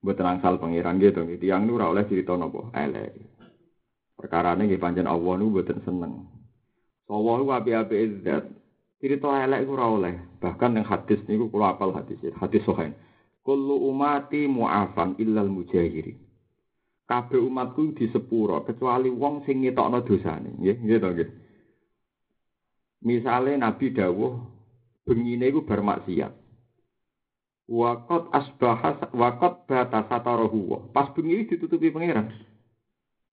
Mboten 0.00 0.26
angsal 0.26 0.56
pangeran 0.56 0.96
gitu, 0.96 1.28
tiang 1.36 1.68
nu 1.68 1.76
ora 1.76 1.92
oleh 1.92 2.08
cerita 2.08 2.32
napa 2.32 2.72
elek. 2.72 3.12
Perkarane 4.16 4.64
nggih 4.64 4.80
pancen 4.80 5.04
Allah 5.04 5.32
nu 5.36 5.52
mboten 5.52 5.84
seneng. 5.84 6.24
Allah 7.10 7.34
ku 7.44 7.52
api-api 7.52 8.24
zat. 8.24 8.48
Cerita 9.00 9.28
elek 9.44 9.68
ora 9.68 9.86
oleh. 9.92 10.14
Bahkan 10.40 10.76
yang 10.80 10.88
hadis 10.88 11.20
niku 11.28 11.52
kula 11.52 11.76
apal 11.76 11.92
hadis 11.92 12.16
hadis 12.40 12.64
sahih. 12.64 12.96
Kullu 13.44 13.88
umati 13.88 14.48
mu'afan 14.48 15.20
illal 15.20 15.48
mujahirin. 15.48 16.16
Kabeh 17.08 17.42
umatku 17.42 17.96
disepuro 17.98 18.62
kecuali 18.62 19.10
wong 19.10 19.42
sing 19.42 19.66
ngetokno 19.66 20.06
dosane, 20.06 20.54
nggih, 20.62 20.76
nggih 20.78 20.98
to 21.02 21.08
nggih. 21.10 21.30
Misale 23.02 23.58
Nabi 23.58 23.90
dawuh 23.90 24.38
bengine 25.02 25.50
iku 25.50 25.66
bar 25.66 25.82
maksiat. 25.82 26.39
Wakot 27.70 28.34
asbahas 28.34 28.98
wakot 29.14 29.62
bata 29.70 30.02
satarahu. 30.10 30.90
Pas 30.90 31.14
bengi 31.14 31.46
ditutupi 31.46 31.94
pangeran. 31.94 32.34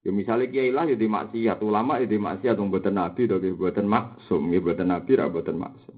Ya 0.06 0.14
misalnya 0.14 0.46
kiai 0.48 0.70
lah 0.70 0.86
ya 0.86 0.94
maksiat, 0.94 1.58
ulama 1.66 1.98
ya 1.98 2.06
di 2.06 2.22
maksiat, 2.22 2.56
buatan 2.56 2.96
nabi, 2.96 3.26
atau 3.26 3.42
buatan 3.42 3.90
maksum, 3.90 4.40
ya 4.54 4.62
buatan 4.62 4.94
nabi, 4.94 5.12
ra 5.18 5.26
buatan 5.28 5.58
maksum. 5.58 5.96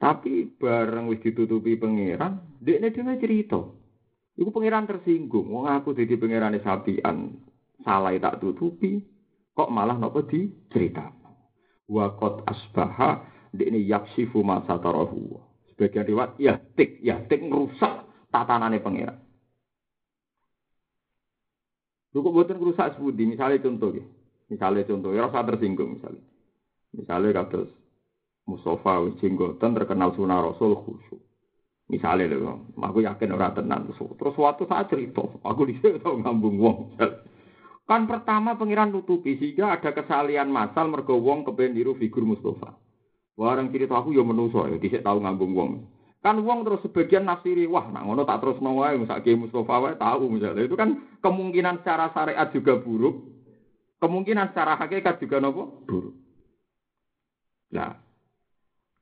Tapi 0.00 0.56
bareng 0.56 1.10
wis 1.10 1.20
ditutupi 1.20 1.76
pangeran, 1.76 2.56
dia 2.62 2.80
dia 2.80 3.18
cerita. 3.20 3.60
Iku 4.38 4.48
pangeran 4.54 4.88
tersinggung, 4.88 5.52
wong 5.52 5.68
aku 5.68 5.92
jadi 5.92 6.16
pangeran 6.16 6.56
sapian, 6.64 7.34
salah 7.84 8.16
tak 8.16 8.40
tutupi, 8.40 9.04
kok 9.52 9.68
malah 9.68 9.98
nopo 10.00 10.24
di 10.24 10.48
cerita. 10.72 11.12
Wakot 11.90 12.46
asbaha, 12.48 13.26
ini 13.52 13.84
yaksifu 13.84 14.40
masa 14.40 14.80
tarahu. 14.80 15.49
Sebagian 15.80 16.12
riwayat 16.12 16.36
ya 16.36 16.60
tik, 16.76 17.00
ya 17.00 17.16
tik 17.24 17.40
ngerusak 17.40 18.04
tatanane 18.28 18.84
pangeran. 18.84 19.16
Lu 22.12 22.20
kok 22.20 22.36
buatan 22.36 22.60
ngerusak 22.60 23.00
sebudi, 23.00 23.24
misalnya 23.24 23.64
contoh 23.64 23.96
ya. 23.96 24.04
Misalnya 24.52 24.84
contoh, 24.84 25.16
ya 25.16 25.24
rasa 25.24 25.40
tersinggung 25.48 25.96
misalnya. 25.96 26.20
Misalnya 26.92 27.32
kados 27.32 27.72
Mustafa 28.44 29.08
wis 29.08 29.16
jenggoten 29.24 29.72
terkenal 29.72 30.12
sunah 30.12 30.52
Rasul 30.52 30.76
khusyuk. 30.84 31.16
Misalnya 31.88 32.36
lho, 32.36 32.76
aku 32.76 33.00
yakin 33.00 33.32
orang 33.32 33.56
tenan 33.56 33.88
terus 33.88 34.36
suatu 34.36 34.68
saat 34.68 34.92
cerita, 34.92 35.24
aku 35.40 35.64
dhisik 35.64 36.04
tau 36.04 36.20
ngambung 36.20 36.60
wong. 36.60 36.78
Kan 37.88 38.04
pertama 38.04 38.52
pangeran 38.52 38.92
nutupi 38.92 39.40
sehingga 39.40 39.80
ada 39.80 39.96
kesalian 39.96 40.52
masal 40.52 40.92
mergo 40.92 41.16
wong 41.16 41.48
figur 41.96 42.28
Mustafa. 42.28 42.76
Warang 43.38 43.70
cerita 43.70 43.98
aku 43.98 44.14
ya 44.14 44.24
menuso 44.26 44.66
ya, 44.66 44.76
dhisik 44.78 45.02
tau 45.02 45.18
ngambung 45.22 45.52
wong. 45.54 45.70
Kan 46.20 46.44
wong 46.44 46.68
terus 46.68 46.84
sebagian 46.84 47.24
nafsiri, 47.24 47.64
wah 47.64 47.88
nak 47.88 48.04
ngono 48.04 48.28
tak 48.28 48.44
terus 48.44 48.60
misak 48.60 49.24
Ki 49.24 49.32
Mustofa 49.32 49.80
wae 49.80 49.96
tahu 49.96 50.28
misalnya. 50.28 50.68
Itu 50.68 50.76
kan 50.76 51.16
kemungkinan 51.24 51.80
secara 51.80 52.12
syariat 52.12 52.52
juga 52.52 52.76
buruk. 52.76 53.24
Kemungkinan 54.00 54.52
secara 54.52 54.76
hakikat 54.76 55.16
juga 55.20 55.40
nopo 55.40 55.84
buruk. 55.88 56.12
Nah, 57.72 57.96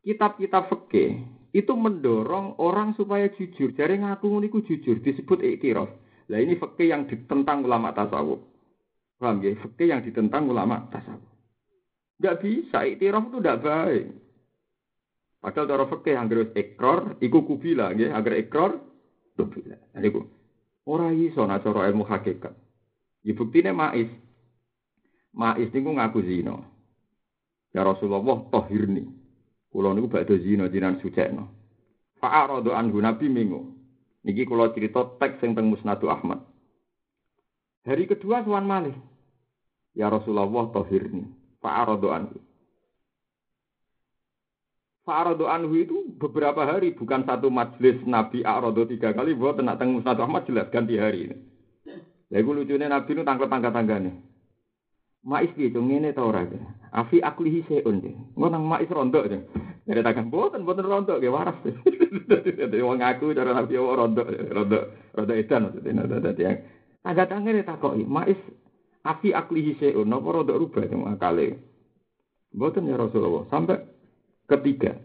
kitab-kitab 0.06 0.70
fikih 0.70 1.26
itu 1.56 1.72
mendorong 1.74 2.60
orang 2.62 2.94
supaya 2.94 3.26
jujur. 3.34 3.74
Jadi 3.74 3.98
ngaku 3.98 4.38
niku 4.38 4.62
jujur 4.62 5.02
disebut 5.02 5.42
iktiraf. 5.42 5.90
Lah 6.28 6.38
ini 6.38 6.54
fikih 6.60 6.92
yang 6.92 7.08
ditentang 7.08 7.64
ulama 7.64 7.90
tasawuf. 7.96 8.38
Paham 9.18 9.42
ya? 9.42 9.56
Fikih 9.58 9.90
yang 9.90 10.04
ditentang 10.04 10.46
ulama 10.46 10.86
tasawuf. 10.92 11.37
Enggak 12.18 12.42
bisa, 12.42 12.78
iktiraf 12.82 13.30
itu 13.30 13.38
tidak 13.38 13.62
baik. 13.62 14.04
Padahal 15.38 15.70
cara 15.70 15.84
fikih 15.86 16.14
yang 16.18 16.26
harus 16.26 16.50
ekor, 16.58 17.14
iku 17.22 17.46
kubila, 17.46 17.94
ya, 17.94 18.10
agar 18.10 18.34
ekor, 18.34 18.82
kubila. 19.38 19.78
Jadi 19.94 20.08
ku, 20.10 20.26
orang 20.90 21.14
iso 21.14 21.46
cara 21.46 21.86
ilmu 21.86 22.02
hakikat. 22.02 22.50
Ya 23.22 23.32
buktine 23.38 23.70
mais. 23.70 24.10
Mais 25.30 25.70
niku 25.70 25.94
ngaku 25.94 26.26
zina. 26.26 26.58
Ya 27.70 27.86
Rasulullah 27.86 28.42
tohirni. 28.50 29.06
Kulo 29.70 29.94
niku 29.94 30.10
badhe 30.10 30.42
zina 30.42 30.66
jinan 30.66 30.98
sucekno. 30.98 31.46
Fa'aradu 32.18 32.74
anhu 32.74 32.98
Nabi 32.98 33.30
minggu. 33.30 33.62
Niki 34.26 34.42
kula 34.42 34.74
cerita 34.74 35.06
teks 35.22 35.38
sing 35.38 35.54
teng 35.54 35.70
Musnadu 35.70 36.10
Ahmad. 36.10 36.42
Hari 37.86 38.10
kedua 38.10 38.42
tuan 38.42 38.66
malih. 38.66 38.96
Ya 39.94 40.10
Rasulullah 40.10 40.66
tohirni. 40.74 41.37
Fa'aradu 41.58 42.08
anhu. 42.10 42.36
Fa'aradu 45.08 45.44
anhu 45.48 45.74
itu 45.74 45.96
beberapa 46.20 46.62
hari, 46.68 46.92
bukan 46.92 47.24
satu 47.24 47.48
majelis 47.48 47.98
Nabi 48.04 48.44
A'radu 48.44 48.84
tiga 48.86 49.16
kali, 49.16 49.32
buat 49.32 49.56
tenak 49.56 49.80
teng 49.80 49.96
Musnad 49.96 50.20
Ahmad 50.20 50.44
jelas 50.44 50.68
ganti 50.68 51.00
hari 51.00 51.32
ini. 51.32 51.36
Lha 52.28 52.44
iku 52.44 52.52
lucune 52.52 52.86
Nabi 52.86 53.10
nu 53.16 53.24
tangkep 53.24 53.48
tangga-tanggane. 53.48 54.12
Mais 55.24 55.50
piye 55.56 55.72
to 55.72 55.82
ngene 55.82 56.14
ta 56.14 56.22
ora? 56.22 56.44
Afi 56.94 57.18
aklihi 57.24 57.64
seun. 57.66 58.00
Ngono 58.36 58.52
nang 58.52 58.64
mais 58.68 58.88
rontok. 58.88 59.26
Dari 59.88 60.04
tangan 60.04 60.28
boten 60.28 60.62
boten 60.68 60.84
rontok 60.86 61.20
ge 61.20 61.32
waras. 61.32 61.56
Dadi 62.28 62.84
wong 62.84 63.00
aku 63.00 63.32
cara 63.32 63.56
Nabi 63.56 63.80
rontok 63.80 64.28
rontok 64.28 64.84
rontok 65.16 65.36
edan 65.40 65.72
dadi 66.20 66.42
yang 66.44 66.60
tangga-tanggane 67.00 67.64
takoki 67.64 68.04
mais 68.04 68.36
afi 69.08 69.32
aklihi 69.32 69.80
seun 69.80 70.12
napa 70.12 70.28
rontok 70.28 70.60
rubah 70.60 70.84
yang 70.84 71.08
akale. 71.08 71.56
Boten 72.52 72.88
ya 72.88 73.00
Rasulullah 73.00 73.48
sampai 73.48 73.80
ketiga. 74.44 74.96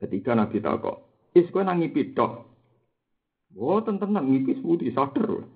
Ketika 0.00 0.36
Nabi 0.36 0.60
takok, 0.60 0.96
"Is 1.32 1.48
kowe 1.48 1.64
nang 1.64 1.80
ngipi 1.80 2.12
tok?" 2.12 2.44
Boten 3.48 3.96
tenan 3.96 4.28
ngipis 4.28 4.60
putih 4.60 4.92
sadar. 4.92 5.46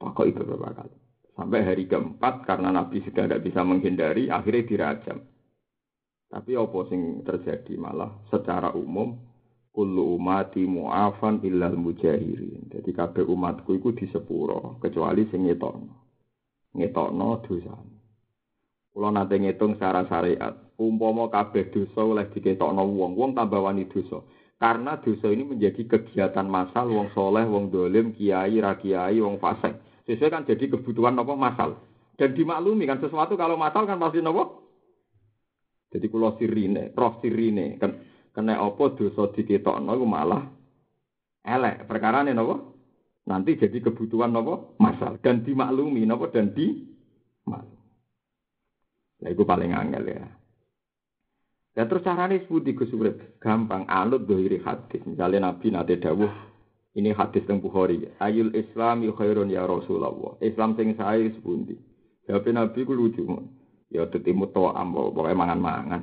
Takok 0.00 0.24
itu 0.28 0.40
beberapa 0.40 0.84
kali. 0.84 0.96
Sampai 1.34 1.66
hari 1.66 1.84
keempat 1.90 2.46
karena 2.46 2.70
Nabi 2.70 3.02
sudah 3.02 3.26
tidak 3.26 3.42
bisa 3.42 3.66
menghindari, 3.66 4.30
akhirnya 4.30 4.68
dirajam. 4.70 5.18
Tapi 6.30 6.54
apa 6.54 6.78
sing 6.86 7.26
terjadi 7.26 7.74
malah 7.74 8.22
secara 8.30 8.70
umum 8.70 9.18
kullu 9.74 10.14
umati 10.14 10.62
mu'afan 10.62 11.42
illal 11.42 11.74
mujahirin. 11.74 12.70
Jadi 12.70 12.90
kabeh 12.94 13.26
umatku 13.26 13.82
itu 13.82 13.90
disepuro 13.98 14.78
kecuali 14.78 15.26
sing. 15.34 15.50
Ngetokno 16.74 17.38
dosa. 17.46 17.74
Kula 18.94 19.10
nate 19.10 19.38
ngitung 19.38 19.74
secara 19.74 20.06
syariat, 20.06 20.54
umpama 20.78 21.26
kabeh 21.30 21.70
dosa 21.70 22.02
oleh 22.02 22.26
diketokno 22.30 22.82
wong, 22.82 23.14
wong 23.14 23.30
tambah 23.34 23.62
wani 23.62 23.86
dosa. 23.86 24.22
Karena 24.58 24.98
dosa 24.98 25.30
ini 25.30 25.42
menjadi 25.46 25.82
kegiatan 25.86 26.46
masal 26.46 26.90
wong 26.90 27.10
soleh, 27.10 27.42
wong 27.46 27.74
dolim, 27.74 28.14
kiai, 28.14 28.58
rakiai, 28.58 29.18
wong 29.18 29.38
fasik. 29.42 29.74
Sesuai 30.06 30.30
kan 30.30 30.46
jadi 30.46 30.70
kebutuhan 30.70 31.18
apa 31.18 31.34
masal. 31.34 31.78
Dan 32.14 32.34
dimaklumi 32.38 32.86
kan 32.86 33.02
sesuatu 33.02 33.34
kalau 33.34 33.58
masal 33.58 33.86
kan 33.86 33.98
pasti 33.98 34.22
nopo. 34.22 34.62
Jadi 35.90 36.06
kalau 36.10 36.34
sirine, 36.38 36.90
roh 36.94 37.18
sirine 37.22 37.78
kan 37.78 37.98
kena 38.34 38.58
apa 38.58 38.98
dosa 38.98 39.30
diketokno 39.30 39.94
iku 39.94 40.06
malah 40.06 40.42
elek. 41.42 41.86
Ini 41.86 42.34
nopo? 42.34 42.73
Nanti 43.24 43.56
jadi 43.56 43.80
kebutuhan 43.80 44.36
nopo 44.36 44.76
masal 44.76 45.16
dan 45.24 45.40
dimaklumi 45.40 46.04
nopo 46.04 46.28
dan 46.28 46.52
di 46.52 46.84
maklum. 47.48 47.80
Nah, 49.24 49.28
itu 49.32 49.42
paling 49.48 49.72
angel 49.72 50.04
ya. 50.04 50.24
Ya 51.74 51.82
terus 51.90 52.06
caranya 52.06 52.38
seperti 52.38 52.76
Gus 52.76 52.92
gampang 53.42 53.88
anut 53.90 54.28
dohiri 54.28 54.62
hadis. 54.62 55.02
Misalnya 55.08 55.50
Nabi 55.50 55.74
nate 55.74 55.98
dawuh 55.98 56.30
ini 56.94 57.10
hadis 57.10 57.42
teng 57.50 57.58
Bukhari. 57.58 58.06
Ayul 58.22 58.54
Islam 58.54 59.02
khairun 59.10 59.50
ya 59.50 59.66
Rasulullah. 59.66 60.38
Islam 60.38 60.78
sing 60.78 60.94
sae 60.94 61.34
sepundi. 61.34 61.74
Jawab 62.30 62.46
Nabi 62.54 62.86
ku 62.86 62.94
lucu. 62.94 63.26
Ya 63.90 64.06
tetimu 64.06 64.54
to 64.54 64.70
ambo 64.70 65.10
pokoke 65.10 65.34
mangan-mangan. 65.34 66.02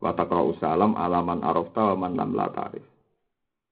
Wa 0.00 0.16
taqra'u 0.16 0.56
salam 0.56 0.96
alaman 0.96 1.44
arafta 1.44 1.92
wa 1.92 2.08
man 2.08 2.16
lam. 2.16 2.32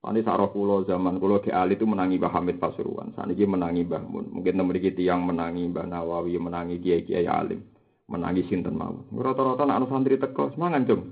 Ini 0.06 0.22
sarah 0.22 0.46
kulo 0.54 0.86
zaman 0.86 1.18
kulo 1.18 1.42
di 1.42 1.50
Ali 1.50 1.74
itu 1.74 1.82
menangi 1.82 2.14
Mbah 2.22 2.30
Hamid 2.30 2.62
Pasuruan. 2.62 3.10
Saat 3.18 3.26
ini 3.34 3.42
menangi 3.42 3.82
Mbah 3.82 4.06
Mun. 4.06 4.30
Mungkin 4.38 4.54
memiliki 4.54 4.94
tiang 4.94 5.26
menangi 5.26 5.66
Mbah 5.66 5.82
Nawawi, 5.82 6.38
menangi 6.38 6.78
Kiai 6.78 7.02
Kiai 7.02 7.26
Alim, 7.26 7.58
menangi 8.06 8.46
Sinten 8.46 8.78
Mawon. 8.78 9.10
Rata-rata 9.10 9.66
anak 9.66 9.90
santri 9.90 10.14
teko, 10.14 10.54
semangan 10.54 10.86
cung, 10.86 11.02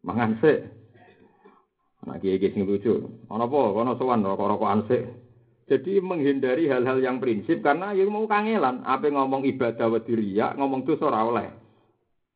mangan 0.00 0.40
sih. 0.40 0.56
Nah, 2.08 2.16
kiai 2.16 2.40
kiai 2.40 2.56
sing 2.56 2.64
lucu. 2.64 2.96
Ono 3.28 3.44
apa? 3.44 3.60
Ono 3.76 3.92
sowan 4.00 4.24
rokok-rokokan 4.24 4.88
sik. 4.88 5.02
Jadi 5.68 6.00
menghindari 6.00 6.66
hal-hal 6.66 6.98
yang 6.98 7.20
prinsip 7.20 7.60
karena 7.60 7.92
ya 7.92 8.08
mau 8.08 8.24
kangelan. 8.24 8.82
Apa 8.82 9.12
ngomong 9.12 9.44
ibadah 9.44 9.86
wadiria, 9.86 10.56
ngomong 10.56 10.88
dosa 10.88 11.12
ora 11.12 11.28
oleh. 11.28 11.48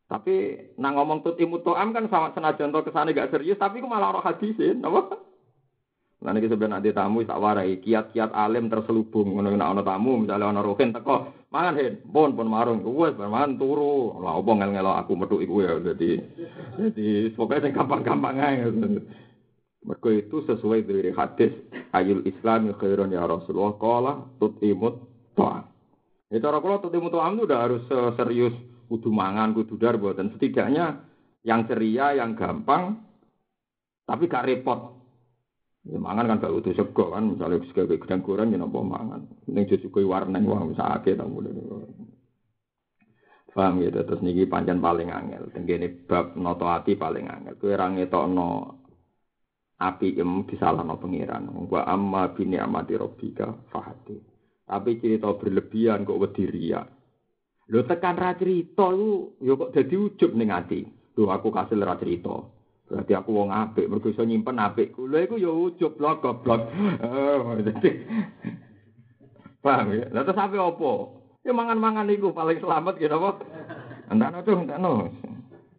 Tapi 0.04 0.34
nang 0.76 1.00
ngomong 1.00 1.24
tut 1.24 1.40
imut 1.40 1.64
to'am 1.64 1.96
kan 1.96 2.06
sama 2.12 2.30
senajan 2.36 2.70
to 2.70 2.84
kesane 2.84 3.16
gak 3.16 3.32
serius, 3.32 3.56
tapi 3.56 3.80
ku 3.80 3.88
malah 3.88 4.14
ora 4.14 4.20
hadisin, 4.20 4.84
apa? 4.84 5.16
Nah 6.24 6.32
ini 6.32 6.48
sebenarnya 6.48 6.80
nanti 6.80 6.96
tamu 6.96 7.20
tak 7.28 7.36
warai. 7.36 7.76
Kiat-kiat 7.84 8.32
alim 8.32 8.72
terselubung. 8.72 9.36
Ngono 9.36 9.52
nek 9.52 9.60
ana 9.76 9.82
tamu 9.84 10.24
misalnya 10.24 10.56
ana 10.56 10.64
rohin 10.64 10.96
teko 10.96 11.44
mangan 11.52 11.76
hen. 11.76 12.00
Pun 12.08 12.32
pun 12.32 12.48
marung. 12.48 12.80
Wes 12.80 13.12
mangan 13.20 13.60
turu. 13.60 14.16
Lah 14.24 14.40
opo 14.40 14.56
ngel-ngelo 14.56 14.96
aku 14.96 15.12
metu 15.20 15.36
iku 15.44 15.60
ya. 15.60 15.76
Dadi 15.76 16.16
dadi 16.80 17.28
pokoke 17.36 17.60
sing 17.60 17.76
gampang-gampang 17.76 18.40
ae. 18.40 18.64
Mereka 19.84 20.08
itu 20.16 20.40
sesuai 20.48 20.88
dari 20.88 21.12
hadis 21.12 21.52
ayul 21.92 22.24
Islam 22.24 22.72
khairun 22.80 23.12
ya 23.12 23.28
Rasulullah 23.28 23.76
kala 23.76 24.12
tutimut 24.40 24.96
to'am. 25.36 25.68
Ya 26.32 26.40
cara 26.40 26.56
kula 26.64 26.80
tutimut 26.80 27.12
to'am 27.12 27.36
itu 27.36 27.44
udah 27.44 27.60
harus 27.60 27.84
serius. 28.16 28.56
Kudu 28.88 29.12
mangan, 29.12 29.52
kudu 29.56 29.76
dar 29.80 29.96
dan 29.96 30.32
setidaknya 30.32 31.04
yang 31.44 31.68
ceria, 31.68 32.16
yang 32.16 32.32
gampang 32.32 33.00
tapi 34.04 34.28
gak 34.28 34.44
repot. 34.48 34.93
Ya 35.84 36.00
mangan 36.00 36.32
kan 36.32 36.40
gak 36.40 36.54
utuh 36.56 36.72
sego 36.72 37.12
kan, 37.12 37.36
misalnya 37.36 37.60
sego 37.68 37.84
gedang 37.84 38.24
goreng 38.24 38.48
ya 38.48 38.56
nopo 38.56 38.80
mangan. 38.80 39.28
Ning 39.52 39.68
warna 40.08 40.40
wah 40.40 40.64
bisa 40.64 40.84
ake 40.96 41.12
tamu 41.12 41.44
Paham 43.54 43.78
gitu, 43.86 44.02
terus 44.02 44.18
niki 44.18 44.50
panjang 44.50 44.82
paling 44.82 45.14
angel. 45.14 45.46
Tenggene 45.54 45.86
bab 46.10 46.34
noto 46.34 46.66
hati 46.66 46.98
paling 46.98 47.30
angel. 47.30 47.54
Kue 47.54 47.78
ra 47.78 47.86
ngetokno 47.86 48.66
api 49.78 50.18
em 50.18 50.42
disalahno 50.42 50.98
pangeran. 50.98 51.54
Wa 51.70 51.86
amma 51.86 52.34
bi 52.34 52.50
ni'mati 52.50 52.98
rabbika 52.98 53.54
fahati. 53.70 54.18
Tapi 54.66 54.98
cerita 54.98 55.30
berlebihan 55.38 56.02
kok 56.02 56.18
wedi 56.18 56.50
riya. 56.50 56.82
Tekan 57.70 58.18
ra 58.18 58.34
cerita 58.34 58.90
iku 58.90 59.38
ya 59.38 59.54
kok 59.54 59.70
dadi 59.70 59.94
ujub 60.02 60.34
ning 60.34 60.50
ati. 60.50 60.82
Lho 61.14 61.30
aku 61.30 61.54
kasil 61.54 61.78
ra 61.78 61.94
cerita. 61.94 62.34
Berarti 62.84 63.16
aku 63.16 63.32
wong 63.32 63.48
apik, 63.48 63.88
mergo 63.88 64.12
iso 64.12 64.28
nyimpen 64.28 64.60
apikku. 64.60 65.08
Lho 65.08 65.16
iku 65.24 65.40
ya 65.40 65.48
ujub 65.48 65.96
lho 65.96 66.20
goblok. 66.20 66.68
Paham 69.64 69.96
ya? 69.96 70.12
Lah 70.12 70.28
terus 70.28 70.36
apa 70.36 70.60
opo? 70.60 71.24
Ya 71.40 71.56
mangan-mangan 71.56 72.12
iku 72.12 72.36
paling 72.36 72.60
selamat 72.60 73.00
gitu 73.00 73.16
apa? 73.16 73.40
Entah 74.12 74.44
tuh, 74.44 74.60
entah 74.60 74.76
no. 74.76 75.08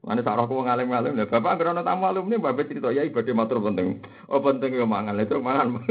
Mana 0.06 0.22
tak 0.22 0.38
rokok 0.38 0.70
ngalim 0.70 0.94
ngalim 0.94 1.18
lah. 1.18 1.26
Bapak 1.26 1.58
karena 1.58 1.82
tamu 1.82 2.06
alumni 2.06 2.38
bapak 2.38 2.70
cerita 2.70 2.94
ya 2.94 3.02
ibadah 3.10 3.34
matur 3.34 3.58
penting. 3.58 4.06
Oh 4.30 4.38
penting 4.38 4.78
ya 4.78 4.86
mangan 4.86 5.18
itu 5.18 5.42
mangan. 5.42 5.82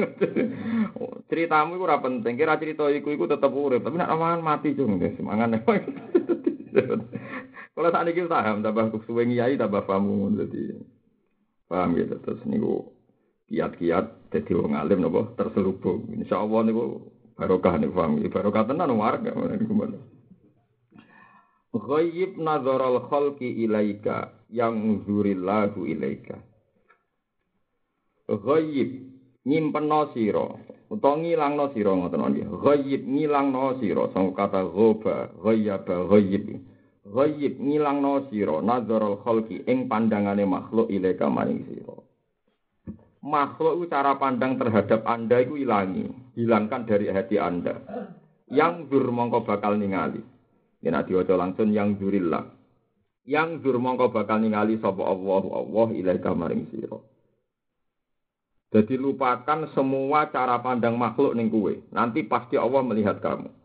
Ceritamu 1.30 1.74
itu 1.74 1.82
ora 1.82 1.98
penting. 1.98 2.38
Kira 2.38 2.54
cerita 2.62 2.86
iku 2.94 3.10
iku 3.10 3.26
tetep 3.26 3.50
urip. 3.50 3.82
Tapi 3.82 3.98
nak 3.98 4.14
mangan 4.14 4.38
mati 4.38 4.70
cung 4.78 5.02
guys. 5.02 5.18
Mangan. 5.18 5.58
Kalau 7.74 7.90
saat 7.90 8.06
ini 8.06 8.30
paham 8.30 8.62
tambah 8.62 9.02
suwe 9.02 9.26
ngiyai 9.26 9.58
tambah 9.58 9.82
paham 9.82 10.30
jadi 10.38 10.78
paham 11.68 11.96
gitu 11.96 12.16
terus 12.20 12.42
niku 12.44 12.92
kiat-kiat 13.48 14.32
jadi 14.34 14.52
wong 14.58 14.74
alim 14.74 15.04
nopo 15.04 15.36
terselubung. 15.38 16.10
Insyaallah 16.10 16.60
niku 16.66 16.84
barokah 17.38 17.78
nih 17.78 17.90
paham. 17.92 18.18
Barokah 18.26 18.64
tenan 18.66 18.94
warga. 18.98 19.30
Ghayyib 21.74 22.38
nadharal 22.38 23.10
khalqi 23.10 23.66
ilaika 23.66 24.30
yang 24.50 25.02
zurillahu 25.06 25.86
ilaika. 25.86 26.38
Ghayyib 28.30 28.90
nyimpenno 29.44 30.14
sira 30.14 30.48
utawa 30.88 31.18
ngilangno 31.18 31.74
sira 31.74 31.92
ngoten 31.92 32.22
nggih. 32.22 32.46
Ghayyib 32.62 33.02
ngilangno 33.04 33.82
sira 33.82 34.06
sang 34.14 34.30
kata 34.32 34.62
ghaba, 34.70 35.34
ghayyaba, 35.42 36.10
ghayyib. 36.10 36.73
Ghayyib 37.04 37.60
ngilangno 37.60 38.32
sira 38.32 38.64
nadharal 38.64 39.20
khalqi 39.20 39.68
ing 39.68 39.92
pandangane 39.92 40.48
makhluk 40.48 40.88
ilaika 40.88 41.28
maring 41.28 41.68
sira. 41.68 42.00
Makhluk 43.20 43.88
cara 43.92 44.16
pandang 44.16 44.56
terhadap 44.56 45.04
Anda 45.04 45.44
itu 45.44 45.60
hilangi, 45.60 46.08
hilangkan 46.36 46.88
dari 46.88 47.12
hati 47.12 47.36
Anda. 47.36 47.76
Yang 48.48 48.92
zur 48.92 49.08
mongko 49.12 49.44
bakal 49.44 49.80
ningali. 49.80 50.20
Yen 50.84 50.96
diwaca 51.08 51.32
langsung 51.32 51.72
yang 51.72 51.96
zurillah. 51.96 52.44
Yang 53.24 53.64
zur 53.64 53.80
mongko 53.80 54.12
bakal 54.12 54.40
ningali 54.40 54.76
sapa 54.80 55.00
Allah 55.00 55.44
Allah 55.56 55.88
ilaika 55.96 56.36
maring 56.36 56.68
sira. 56.72 57.00
Jadi 58.74 58.98
lupakan 58.98 59.70
semua 59.76 60.28
cara 60.28 60.60
pandang 60.60 60.96
makhluk 60.96 61.36
ning 61.36 61.48
kuwe. 61.52 61.84
Nanti 61.92 62.24
pasti 62.24 62.60
Allah 62.60 62.80
melihat 62.84 63.20
kamu. 63.20 63.63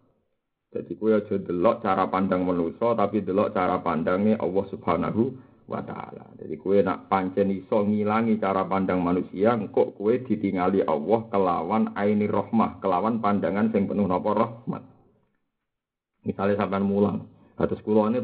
Jadi 0.70 0.92
kue 1.02 1.18
aja 1.18 1.34
delok 1.34 1.82
cara 1.82 2.06
pandang 2.14 2.46
manusia 2.46 2.94
tapi 2.94 3.26
delok 3.26 3.58
cara 3.58 3.82
pandangnya 3.82 4.38
Allah 4.38 4.66
Subhanahu 4.70 5.34
wa 5.66 5.82
taala. 5.82 6.30
Jadi 6.38 6.56
kue 6.62 6.82
nak 6.86 7.10
pancen 7.10 7.50
iso 7.50 7.86
ngilangi 7.86 8.38
cara 8.38 8.66
pandang 8.70 9.02
manusia, 9.02 9.58
kok 9.70 9.98
kue 9.98 10.22
ditingali 10.26 10.86
Allah 10.86 11.26
kelawan 11.30 11.94
aini 11.98 12.26
rahmah, 12.30 12.82
kelawan 12.82 13.18
pandangan 13.18 13.74
sing 13.74 13.90
penuh 13.90 14.06
napa 14.06 14.30
rahmat. 14.34 14.84
Misalnya 16.26 16.62
sampean 16.62 16.86
mulang, 16.86 17.26
atus 17.58 17.82
kula 17.82 18.10
ini 18.14 18.22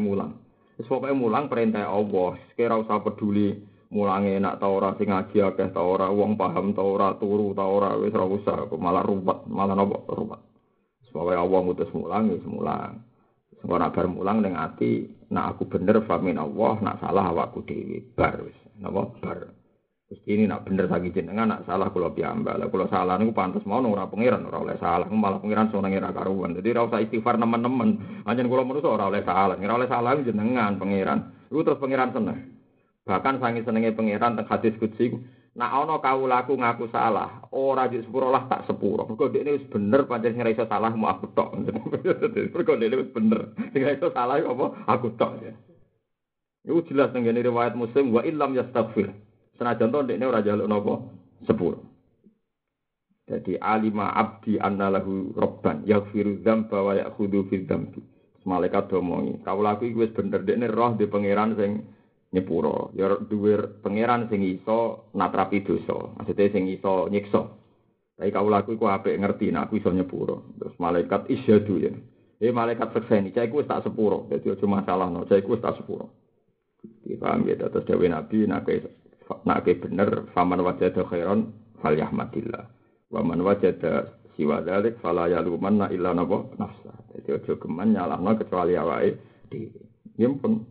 mulang. 0.00 0.36
Wis 0.76 0.84
pokoke 0.84 1.16
mulang 1.16 1.48
perintah 1.48 1.88
Allah, 1.88 2.36
kira 2.52 2.76
usah 2.76 3.00
peduli 3.00 3.56
mulange 3.88 4.36
enak 4.36 4.60
ta 4.60 4.68
ora 4.68 4.92
sing 5.00 5.08
ngaji 5.08 5.40
akeh 5.40 5.72
ta 5.72 5.80
ora, 5.80 6.12
wong 6.12 6.36
paham 6.36 6.76
ta 6.76 6.84
ora, 6.84 7.16
turu 7.16 7.56
ta 7.56 7.64
ora, 7.64 7.96
wis 7.96 8.12
ora 8.12 8.28
usah, 8.28 8.68
malah 8.76 9.00
ruwet, 9.00 9.48
malah 9.48 9.72
napa 9.72 10.04
ruwet. 10.12 10.55
Pokoknya 11.16 11.40
Allah 11.40 11.60
ngutus 11.64 11.90
mulang, 11.96 12.28
ya 12.28 12.38
mulang. 12.44 12.92
Engko 13.64 13.76
nak 13.80 13.92
bar 13.96 14.06
mulang 14.06 14.44
ning 14.44 14.52
ati, 14.52 15.08
nak 15.32 15.56
aku 15.56 15.64
bener 15.72 16.04
famin 16.04 16.36
Allah, 16.36 16.76
nak 16.84 17.00
salah 17.00 17.32
awakku 17.32 17.64
dhewe. 17.64 18.04
Bar 18.12 18.36
wis. 18.44 18.56
Napa 18.76 19.08
bar. 19.24 19.48
Terus 20.06 20.22
ini 20.28 20.46
nak 20.46 20.68
bener 20.68 20.86
saking 20.86 21.10
jenengan, 21.10 21.50
nak 21.50 21.64
salah 21.66 21.90
kula 21.90 22.14
piyambak. 22.14 22.60
Lah 22.60 22.68
kula 22.70 22.86
salah 22.86 23.18
niku 23.18 23.34
pantes 23.34 23.66
mau 23.66 23.82
ora 23.82 24.06
pangeran, 24.06 24.46
ora 24.46 24.62
oleh 24.62 24.78
salah. 24.78 25.08
Malah 25.08 25.40
pangeran 25.42 25.72
seneng 25.72 25.98
ora 25.98 26.14
karuan. 26.14 26.54
Dadi 26.54 26.68
ora 26.70 26.86
usah 26.86 27.00
istighfar 27.02 27.40
nemen-nemen. 27.40 28.22
Anjen 28.28 28.46
kula 28.46 28.62
manusa 28.62 28.86
ora 28.86 29.10
oleh 29.10 29.24
salah. 29.26 29.58
Ora 29.58 29.74
oleh 29.80 29.88
salah 29.90 30.14
jenengan 30.20 30.78
pangeran. 30.78 31.48
Iku 31.50 31.64
terus 31.64 31.80
pangeran 31.82 32.14
seneng. 32.14 32.38
Bahkan 33.06 33.38
sangi 33.38 33.62
senenge 33.62 33.94
pangeran 33.94 34.34
teng 34.34 34.46
hadis 34.46 34.74
qudsi 34.78 35.14
Nak 35.56 35.72
ana 35.72 35.96
kawulaku 36.04 36.60
ngaku 36.60 36.92
salah, 36.92 37.40
ora 37.48 37.88
di 37.88 37.96
sepuro 38.04 38.28
lah 38.28 38.44
tak 38.44 38.68
sepuro. 38.68 39.08
Mergo 39.08 39.32
dekne 39.32 39.56
wis 39.56 39.64
bener 39.72 40.04
pancen 40.04 40.36
sing 40.36 40.44
iso 40.44 40.68
salah 40.68 40.92
mau 40.92 41.08
aku 41.08 41.32
tok. 41.32 41.56
Mergo 42.52 42.76
dekne 42.76 43.00
wis 43.00 43.08
bener. 43.16 43.56
Sing 43.72 43.80
iso 43.88 44.12
salah 44.12 44.36
apa 44.36 44.66
aku 44.84 45.16
tok 45.16 45.32
ya. 45.40 45.56
Iku 46.68 46.84
jelas 46.92 47.08
nang 47.16 47.24
ngene 47.24 47.40
riwayat 47.40 47.72
Muslim 47.72 48.12
wa 48.12 48.20
illam 48.28 48.52
yastaghfir. 48.52 49.08
Senajan 49.56 49.96
to 49.96 50.04
dekne 50.04 50.28
ora 50.28 50.44
jaluk 50.44 50.68
napa 50.68 51.00
sepuro. 51.48 51.80
Jadi 53.24 53.56
alima 53.56 54.12
abdi 54.12 54.60
anna 54.60 54.92
lahu 54.92 55.32
rabban 55.40 55.88
yaghfiru 55.88 56.44
dzamba 56.44 56.84
wa 56.84 56.92
ya'khudhu 57.00 57.48
fi 57.48 57.64
dzambi. 57.64 58.04
Malaikat 58.46 58.92
domongi, 58.92 59.42
kawulaku 59.42 59.88
iki 59.88 59.98
wis 60.04 60.12
bener 60.12 60.44
dekne 60.44 60.68
roh 60.68 60.94
di 60.94 61.08
pangeran 61.08 61.56
sing 61.56 61.95
nyepuro. 62.36 62.92
Ya 62.92 63.16
duwe 63.16 63.80
pangeran 63.80 64.28
sing 64.28 64.44
iso 64.44 65.08
natrapi 65.16 65.64
dosa. 65.64 66.12
Maksudnya 66.20 66.52
sing 66.52 66.68
iso 66.68 67.08
nyiksa. 67.08 67.48
Tapi 68.16 68.32
kau 68.32 68.48
laku 68.48 68.76
iku 68.76 68.88
apik 68.92 69.16
ngerti 69.16 69.48
nek 69.48 69.72
aku 69.72 69.80
iso 69.80 69.88
nyepuro. 69.92 70.52
Terus 70.60 70.76
malaikat 70.76 71.32
isyadu 71.32 71.74
ya. 71.80 71.92
Eh 72.36 72.52
malaikat 72.52 72.92
sekseni, 72.92 73.32
cah 73.32 73.48
iku 73.48 73.64
tak 73.64 73.80
sepuro. 73.88 74.28
Dadi 74.28 74.52
aja 74.52 74.66
masalah 74.68 75.08
no, 75.08 75.24
cah 75.24 75.40
iku 75.40 75.56
tak 75.56 75.80
sepuro. 75.80 76.12
Dipaham 77.00 77.48
ya 77.48 77.56
terus 77.56 77.88
dewe 77.88 78.12
Nabi 78.12 78.44
nek 78.44 78.68
nek 79.48 79.64
bener 79.64 80.28
faman 80.36 80.60
wajada 80.60 81.00
khairan 81.08 81.48
falyahmadillah. 81.80 82.64
Wa 83.08 83.24
man 83.24 83.40
wajada 83.40 84.12
siwa 84.36 84.60
dzalik 84.60 85.00
fala 85.00 85.32
yalumanna 85.32 85.88
illa 85.88 86.12
nafsa. 86.12 86.92
Dadi 87.12 87.32
aja 87.32 87.52
geman 87.56 87.96
nyalahno 87.96 88.36
kecuali 88.36 88.76
awake 88.76 89.16
dhewe. 89.48 89.80
Ya 90.20 90.28
pun 90.32 90.64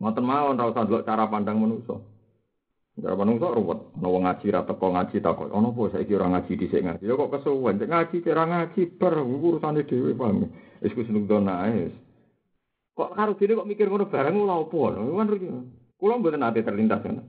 Ngoten 0.00 0.24
mawon 0.24 0.56
ora 0.56 0.72
usah 0.72 0.84
delok 0.88 1.04
cara 1.04 1.28
pandang 1.28 1.60
manusa. 1.60 2.00
Cara 2.96 3.14
manusa 3.20 3.52
ruwet. 3.52 3.80
Ono 4.00 4.08
wong 4.08 4.24
ngaji 4.24 4.46
ra 4.48 4.64
teko 4.64 4.86
ngaji 4.96 5.16
takok. 5.20 5.52
Ono 5.52 5.76
apa 5.76 5.82
saiki 5.92 6.16
ora 6.16 6.32
ngaji 6.32 6.52
dhisik 6.56 6.80
ngaji. 6.80 7.04
Ya 7.04 7.14
kok 7.20 7.30
kesuwen 7.36 7.76
cek 7.76 7.92
ngaji 7.92 8.16
cara 8.24 8.42
ngaji 8.48 8.80
ber 8.96 9.14
urusane 9.20 9.84
dhewe 9.84 10.16
paham. 10.16 10.48
Wis 10.80 10.96
ku 10.96 11.04
seneng. 11.04 11.36
Kok 12.96 13.12
karo 13.12 13.36
dene 13.36 13.52
kok 13.60 13.68
mikir 13.68 13.86
ngono 13.92 14.08
bareng 14.08 14.40
lha 14.40 14.54
opo? 14.56 14.88
Kan 14.88 15.28
kula 16.00 16.16
mboten 16.16 16.48
ate 16.48 16.64
terlintas 16.64 17.04
kan. 17.04 17.20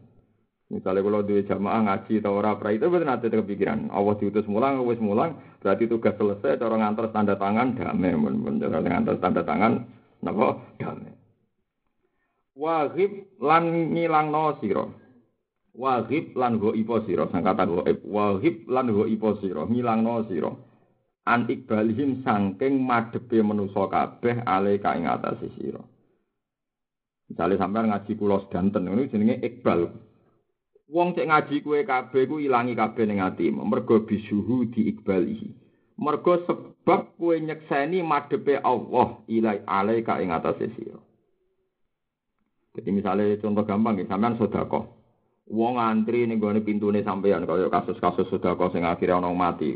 Misalnya 0.72 1.04
kalau 1.04 1.28
duwe 1.28 1.44
jamaah 1.44 1.84
ngaji 1.84 2.24
atau 2.24 2.40
ora 2.40 2.56
pra 2.56 2.72
itu 2.72 2.88
betul 2.88 3.04
nanti 3.04 3.28
kepikiran. 3.28 3.92
Allah 3.92 4.16
diutus 4.16 4.48
mulang, 4.48 4.80
wis 4.88 5.04
mulang, 5.04 5.36
berarti 5.60 5.84
tugas 5.84 6.16
selesai. 6.16 6.56
Cara 6.56 6.80
ngantar 6.80 7.12
tanda 7.12 7.36
tangan 7.36 7.76
damai, 7.76 8.16
bener 8.16 8.72
ngantar 8.80 9.20
tanda 9.20 9.44
tangan, 9.44 9.84
napa 10.24 10.64
damai. 10.80 11.21
Wahib 12.56 13.40
lan 13.40 13.96
ngilangno 13.96 14.60
sira. 14.60 14.84
Wahib 15.72 16.36
lan 16.36 16.60
ipo 16.60 17.00
sira, 17.08 17.32
sang 17.32 17.48
kata 17.48 17.64
go 17.64 17.88
Wahib 18.12 18.68
lan 18.68 18.92
ipo 18.92 19.40
sira, 19.40 19.64
ngilangno 19.64 20.28
sira. 20.28 20.52
An 21.24 21.46
ikbalihim 21.48 22.26
sangking 22.26 22.82
madhepe 22.82 23.40
manusa 23.46 23.88
kabeh 23.88 24.42
ale 24.44 24.82
ka 24.82 24.98
ing 24.98 25.06
atase 25.06 25.54
sira. 25.56 25.80
Misale 27.30 27.56
sampean 27.56 27.88
ngaji 27.88 28.18
kula 28.20 28.44
sedanten 28.44 28.90
ngono 28.90 29.08
jenenge 29.08 29.40
ikbal. 29.40 29.88
Wong 30.92 31.16
cek 31.16 31.30
ngaji 31.32 31.64
kue 31.64 31.88
kabeh 31.88 32.28
ku 32.28 32.44
ilangi 32.44 32.76
kabeh 32.76 33.08
ning 33.08 33.24
atimu, 33.24 33.64
mergo 33.64 34.04
bisuhu 34.04 34.68
diikbalihi. 34.76 35.48
Mergo 36.02 36.44
sebab 36.44 37.16
kue 37.16 37.40
nyekseni 37.40 38.04
madhepe 38.04 38.60
Allah 38.60 39.24
ilai 39.32 39.64
ale 39.64 40.04
ka 40.04 40.20
ing 40.20 40.36
atase 40.36 40.68
sira. 40.76 41.00
Jadi 42.72 42.90
misalnya 42.96 43.36
contoh 43.44 43.68
gampang 43.68 44.00
ya, 44.00 44.08
sampean 44.08 44.40
sodako. 44.40 44.88
Wong 45.52 45.76
antri 45.76 46.24
nih 46.24 46.40
gue 46.40 46.64
pintune 46.64 47.04
sampean 47.04 47.44
kaya 47.44 47.68
kasus-kasus 47.68 48.32
sodako 48.32 48.72
sing 48.72 48.88
akhirnya 48.88 49.20
orang 49.20 49.36
mati. 49.36 49.76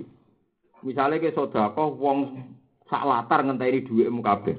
Misalnya 0.87 1.19
ke 1.19 1.35
sodako, 1.35 1.91
wong 1.99 2.17
sak 2.87 3.03
latar 3.03 3.43
ngenteni 3.43 3.83
duit 3.83 4.07
kabeh. 4.07 4.55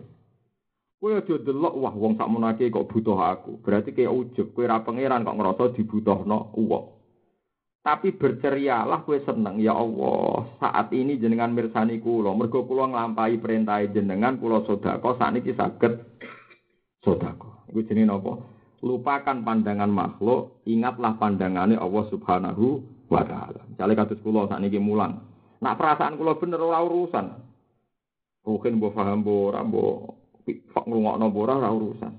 Kowe 0.97 1.13
aja 1.13 1.35
delok 1.37 1.75
wah 1.77 1.93
wong 1.93 2.17
sak 2.17 2.29
menake 2.29 2.73
kok 2.73 2.89
butuh 2.89 3.17
aku. 3.21 3.61
Berarti 3.61 3.93
kayak 3.93 4.13
ujug, 4.13 4.53
kowe 4.53 4.65
ra 4.65 4.81
pangeran 4.81 5.25
kok 5.25 5.37
ngerasa 5.37 5.65
dibutuhno 5.77 6.57
uang. 6.57 6.87
Tapi 7.85 8.17
bercerialah 8.17 9.05
kowe 9.07 9.17
seneng 9.23 9.63
ya 9.63 9.77
Allah. 9.77 10.51
Saat 10.61 10.93
ini 10.93 11.21
jenengan 11.21 11.53
mirsani 11.57 12.03
kula, 12.03 12.35
mergo 12.37 12.65
kula 12.69 12.91
nglampahi 12.93 13.41
perintah 13.41 13.85
jenengan 13.89 14.37
kula 14.41 14.65
sedekah 14.67 15.15
sakniki 15.17 15.55
saged 15.57 15.95
sedekah. 17.01 17.56
Iku 17.77 17.93
jenenge 17.93 18.09
napa? 18.09 18.41
Lupakan 18.81 19.45
pandangan 19.45 19.93
makhluk, 19.93 20.65
ingatlah 20.65 21.21
pandangannya 21.21 21.77
Allah 21.77 22.09
Subhanahu 22.09 22.81
wa 23.13 23.21
taala. 23.21 23.69
Misale 23.69 23.93
kados 23.93 24.17
kula 24.25 24.49
sakniki 24.49 24.81
mulang. 24.81 25.21
Nak 25.61 25.77
perasaan 25.77 26.17
kula 26.17 26.41
bener 26.41 26.57
ora 26.57 26.81
urusan. 26.81 27.37
Mungkin 28.49 28.81
mbok 28.81 28.97
paham 28.97 29.21
mbok 29.21 29.41
ora 29.53 29.61
mbok 29.61 29.97
ngrungokno 30.89 31.27
ora 31.37 31.69
urusan. 31.69 32.13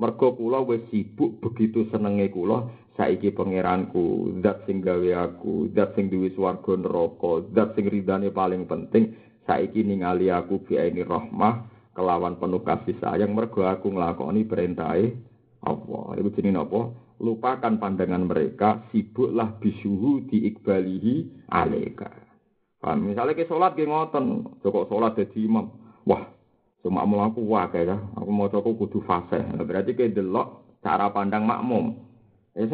Mergo 0.00 0.32
kula 0.32 0.64
wis 0.64 0.80
sibuk 0.88 1.44
begitu 1.44 1.84
senenge 1.92 2.32
kula 2.32 2.72
saiki 2.96 3.36
pangeranku, 3.36 4.40
zat 4.40 4.64
sing 4.64 4.80
gawe 4.80 5.28
aku, 5.28 5.68
zat 5.76 5.92
sing 5.92 6.08
duwe 6.08 6.32
swarga 6.32 6.72
neraka, 6.72 7.44
zat 7.52 7.76
sing 7.76 7.84
ridane 7.84 8.32
paling 8.32 8.64
penting 8.64 9.12
saiki 9.44 9.84
ningali 9.84 10.32
aku 10.32 10.64
bi 10.64 10.80
ini 10.80 11.04
rahmah 11.04 11.75
kelawan 11.96 12.36
penuh 12.36 12.60
kasih 12.60 13.00
sayang 13.00 13.32
mergo 13.32 13.64
aku 13.64 13.88
nglakoni 13.88 14.44
perintahe 14.44 15.16
Allah. 15.64 16.06
Iku 16.20 16.28
jenenge 16.36 16.60
apa? 16.60 16.80
Lupakan 17.16 17.80
pandangan 17.80 18.28
mereka, 18.28 18.84
sibuklah 18.92 19.56
bisuhu 19.56 20.28
diikbalihi 20.28 21.48
aleka. 21.48 22.12
Paham? 22.76 23.08
Misalnya 23.08 23.32
ke 23.32 23.48
sholat 23.48 23.72
ke 23.72 23.88
ngoten, 23.88 24.44
joko 24.60 24.84
sholat 24.84 25.16
jadi 25.16 25.48
imam. 25.48 25.72
Wah, 26.04 26.28
cuma 26.84 27.08
mau 27.08 27.24
aku 27.24 27.40
wah 27.48 27.72
kayak 27.72 27.96
aku 28.20 28.30
mau 28.30 28.52
coba 28.52 28.68
kudu 28.76 29.00
fase. 29.08 29.40
Berarti 29.42 29.96
ke 29.96 30.12
delok 30.12 30.78
cara 30.84 31.08
pandang 31.08 31.48
makmum. 31.48 31.96
Ya 32.52 32.68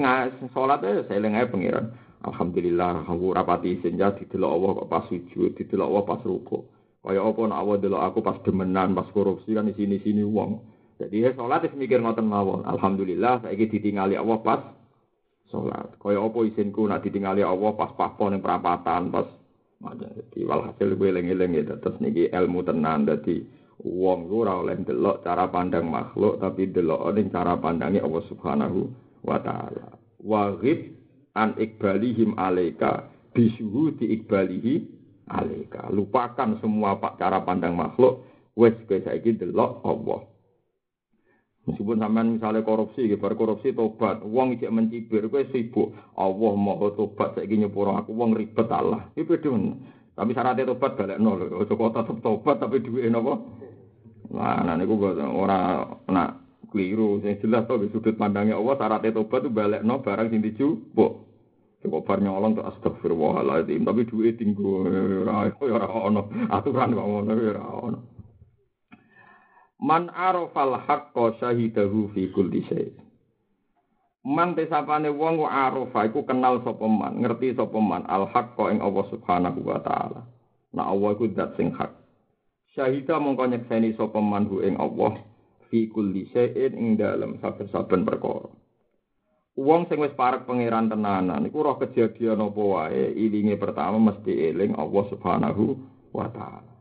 sholat 0.51 0.83
ya 0.83 1.07
saya 1.07 1.23
lengai 1.23 1.47
pengiran. 1.47 1.95
Alhamdulillah, 2.23 3.03
aku 3.07 3.35
rapati 3.35 3.83
senja 3.83 4.15
didelok 4.15 4.51
Allah 4.55 4.71
kok 4.79 4.91
pas 4.91 5.05
sujud, 5.11 5.59
didelok 5.59 5.89
Allah 5.91 6.05
pas 6.07 6.23
rukuk. 6.23 6.63
Kaya 7.03 7.19
apa 7.19 7.41
nak 7.51 7.61
awak 7.67 7.83
delok 7.83 8.03
aku 8.03 8.19
pas 8.23 8.38
demenan, 8.47 8.95
pas 8.95 9.11
korupsi 9.11 9.59
kan 9.59 9.67
di 9.67 9.75
sini-sini 9.75 10.23
uang. 10.23 10.62
Jadi 11.03 11.27
ya 11.27 11.35
sholat 11.35 11.67
wis 11.67 11.75
mikir 11.75 11.99
ngoten 11.99 12.31
mawon. 12.31 12.62
Alhamdulillah 12.62 13.43
saiki 13.43 13.67
ditingali 13.67 14.15
Allah 14.15 14.38
pas 14.38 14.62
sholat. 15.51 15.99
Kaya 15.99 16.23
apa 16.23 16.38
isinku 16.47 16.87
nak 16.87 17.03
ditingali 17.03 17.43
Allah 17.43 17.75
pas 17.75 17.91
papo 17.99 18.31
ning 18.31 18.38
perapatan, 18.38 19.11
pas 19.11 19.27
jadi 19.83 20.47
walhasil 20.47 20.95
gue 20.95 21.11
eling-eling 21.11 21.59
ya 21.59 21.75
terus 21.75 21.99
niki 21.99 22.31
ilmu 22.31 22.62
tenan 22.62 23.03
dadi 23.03 23.43
wong 23.83 24.31
ku 24.31 24.47
ora 24.47 24.62
oleh 24.62 24.79
delok 24.79 25.27
cara 25.27 25.51
pandang 25.51 25.91
makhluk 25.91 26.38
tapi 26.38 26.71
delok 26.71 27.11
ning 27.19 27.35
cara 27.35 27.59
pandangnya 27.59 28.07
Allah 28.07 28.23
Subhanahu 28.31 28.81
wa 29.27 29.43
taala. 29.43 29.99
Waghib 30.23 30.95
an 31.35 31.59
ikbalihim 31.59 32.38
alaika 32.38 33.11
bisuhu 33.35 33.99
di 33.99 34.15
ikbalihi 34.23 35.02
alika. 35.33 35.88
Lupakan 35.88 36.61
semua 36.61 37.01
pak 37.01 37.16
cara 37.16 37.40
pandang 37.40 37.73
makhluk, 37.73 38.29
Wes 38.53 38.77
kowe 38.85 39.01
saiki 39.01 39.40
delok 39.40 39.81
Allah. 39.81 40.29
Meskipun 41.62 42.03
sampean 42.03 42.37
misalnya 42.37 42.66
korupsi, 42.66 43.07
bar 43.16 43.38
korupsi 43.38 43.71
tobat, 43.71 44.18
uang 44.27 44.59
ijek 44.59 44.75
mencibir, 44.75 45.31
kowe 45.31 45.40
sibuk. 45.55 45.95
Allah 46.18 46.53
mau 46.59 46.90
tobat 46.92 47.38
saiki 47.38 47.57
nyepuro 47.57 47.97
aku 47.97 48.12
uang 48.12 48.37
ribet 48.37 48.68
Allah. 48.68 49.09
Iki 49.16 49.25
beda 49.25 49.51
Tapi 50.12 50.31
syaratnya 50.37 50.68
tobat 50.68 50.92
balik 51.01 51.16
nol. 51.16 51.49
Ojo 51.49 51.73
tetep 51.73 52.16
tobat 52.21 52.61
tapi 52.61 52.85
duwe 52.85 53.09
napa? 53.09 53.40
Nah, 54.33 54.61
nah 54.61 54.75
niku 54.77 55.01
ora 55.16 55.88
nak 56.12 56.31
keliru. 56.68 57.25
Sing 57.25 57.40
jelas 57.40 57.64
to 57.64 57.81
sudut 57.88 58.21
pandangnya 58.21 58.61
Allah 58.61 58.77
syaratnya 58.77 59.16
tobat 59.16 59.49
tuh 59.49 59.53
balik 59.55 59.81
nol 59.81 60.05
barang 60.05 60.29
sing 60.29 60.45
dijupuk. 60.45 61.32
Cukup 61.83 62.07
bar 62.07 62.23
nyolong 62.23 62.55
tuh 62.55 62.62
astagfirullahaladzim, 62.62 63.83
tapi 63.83 64.07
duit 64.07 64.38
tinggu 64.38 64.87
ora 64.87 65.51
ora 65.59 65.88
ono 65.90 66.31
aturan 66.47 66.95
kok 66.95 67.09
ngono 67.11 67.33
ora 67.35 67.64
ono. 67.66 67.99
Man 69.83 70.07
arafal 70.14 70.79
haqqo 70.79 71.42
syahidahu 71.42 72.14
fi 72.14 72.31
kulli 72.31 72.62
syai. 72.71 72.95
Man 74.23 74.55
tesapane 74.55 75.11
wong 75.11 75.42
arafa 75.42 76.07
iku 76.07 76.23
kenal 76.23 76.62
sapa 76.62 76.87
man, 76.87 77.18
ngerti 77.18 77.59
sapa 77.59 77.75
man 77.83 78.07
al 78.07 78.31
haqqo 78.31 78.71
ing 78.71 78.79
Allah 78.79 79.03
Subhanahu 79.11 79.66
wa 79.66 79.83
taala. 79.83 80.23
Nah 80.71 80.87
Allah 80.87 81.18
iku 81.18 81.27
sing 81.59 81.75
hak. 81.75 81.90
Syahida 82.79 83.18
mongko 83.18 83.51
nyekseni 83.51 83.99
sapa 83.99 84.23
man 84.23 84.47
ing 84.62 84.79
Allah 84.79 85.18
fi 85.66 85.90
kulli 85.90 86.31
syai'in 86.31 86.79
ing 86.79 86.88
dalem 86.95 87.42
saben-saben 87.42 88.07
perkara. 88.07 88.62
Wong 89.53 89.85
sing 89.85 90.01
wis 90.01 90.17
parek 90.17 90.49
pangeran 90.49 90.88
tenanan 90.88 91.45
iku 91.45 91.61
roh 91.61 91.77
kejadian 91.77 92.41
apa 92.41 92.62
wae 92.65 93.12
ilinge 93.12 93.61
pertama 93.61 94.01
mesti 94.01 94.49
eling 94.49 94.73
Allah 94.81 95.05
Subhanahu 95.12 95.77
wa 96.09 96.25
taala. 96.33 96.73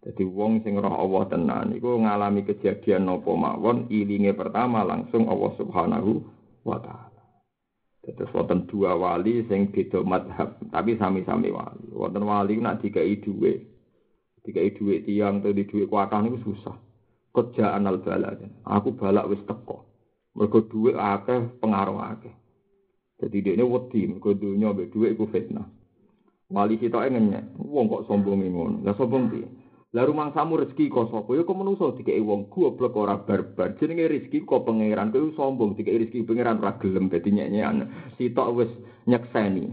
Jadi 0.00 0.24
wong 0.24 0.64
sing 0.64 0.80
roh 0.80 0.88
Allah 0.88 1.28
tenan 1.28 1.76
iku 1.76 2.00
ngalami 2.00 2.48
kejadian 2.48 3.04
nopo 3.04 3.36
mawon 3.36 3.92
ilinge 3.92 4.32
pertama 4.32 4.88
langsung 4.88 5.28
Allah 5.28 5.52
Subhanahu 5.60 6.24
wa 6.64 6.80
taala. 6.80 7.08
Jadi 8.08 8.24
wonten 8.32 8.64
dua 8.64 8.96
wali 8.96 9.44
sing 9.44 9.68
beda 9.68 10.00
madhab, 10.00 10.56
tapi 10.72 10.96
sami-sami 10.96 11.52
wali. 11.52 11.92
Wonten 11.92 12.24
wali 12.24 12.56
nak 12.56 12.80
dikai 12.80 13.20
dhuwit. 13.20 13.68
Dikai 14.48 14.72
dhuwit 14.72 15.04
tiang 15.04 15.44
atau 15.44 15.52
di 15.52 15.68
dhuwit 15.68 15.92
kuatah 15.92 16.24
niku 16.24 16.40
susah. 16.40 16.72
Kerjaan 17.36 17.84
al. 17.84 18.00
Aku 18.64 18.96
balak 18.96 19.28
wis 19.28 19.44
teko. 19.44 19.87
Mergo 20.38 20.62
dhuwit 20.70 20.94
akeh 20.94 21.58
pengaruh 21.58 21.98
akeh. 22.14 22.34
Jadi 23.18 23.36
dia 23.42 23.58
ini 23.58 23.66
wedi, 23.66 24.06
mergo 24.06 24.30
dunya 24.38 24.70
mbek 24.70 24.94
dhuwit 24.94 25.18
iku 25.18 25.26
fitnah. 25.26 25.66
Wali 26.48 26.78
kita 26.78 27.02
ngenyek, 27.02 27.58
wong 27.58 27.90
kok 27.90 28.06
sombong 28.06 28.40
ngono. 28.46 28.86
Lah 28.86 28.94
sombong 28.94 29.28
piye? 29.28 29.48
Lah 29.96 30.04
rumang 30.04 30.36
samu 30.36 30.60
rezeki 30.60 30.92
kok 30.92 31.08
sapa? 31.08 31.32
Ya 31.32 31.48
kok 31.48 31.56
menungso 31.56 31.96
dikeki 31.96 32.20
wong 32.20 32.52
goblok 32.52 32.92
ora 32.96 33.16
barbar. 33.18 33.72
Jenenge 33.80 34.04
rezeki 34.04 34.44
kok 34.44 34.68
pangeran 34.68 35.08
kowe 35.08 35.32
sombong 35.32 35.80
dikeki 35.80 36.04
rezeki 36.04 36.28
pangeran 36.28 36.60
ora 36.60 36.76
gelem 36.76 37.08
dadi 37.08 37.32
nyek-nyekan. 37.32 37.88
Sitok 38.20 38.48
wis 38.52 38.70
nyekseni. 39.08 39.72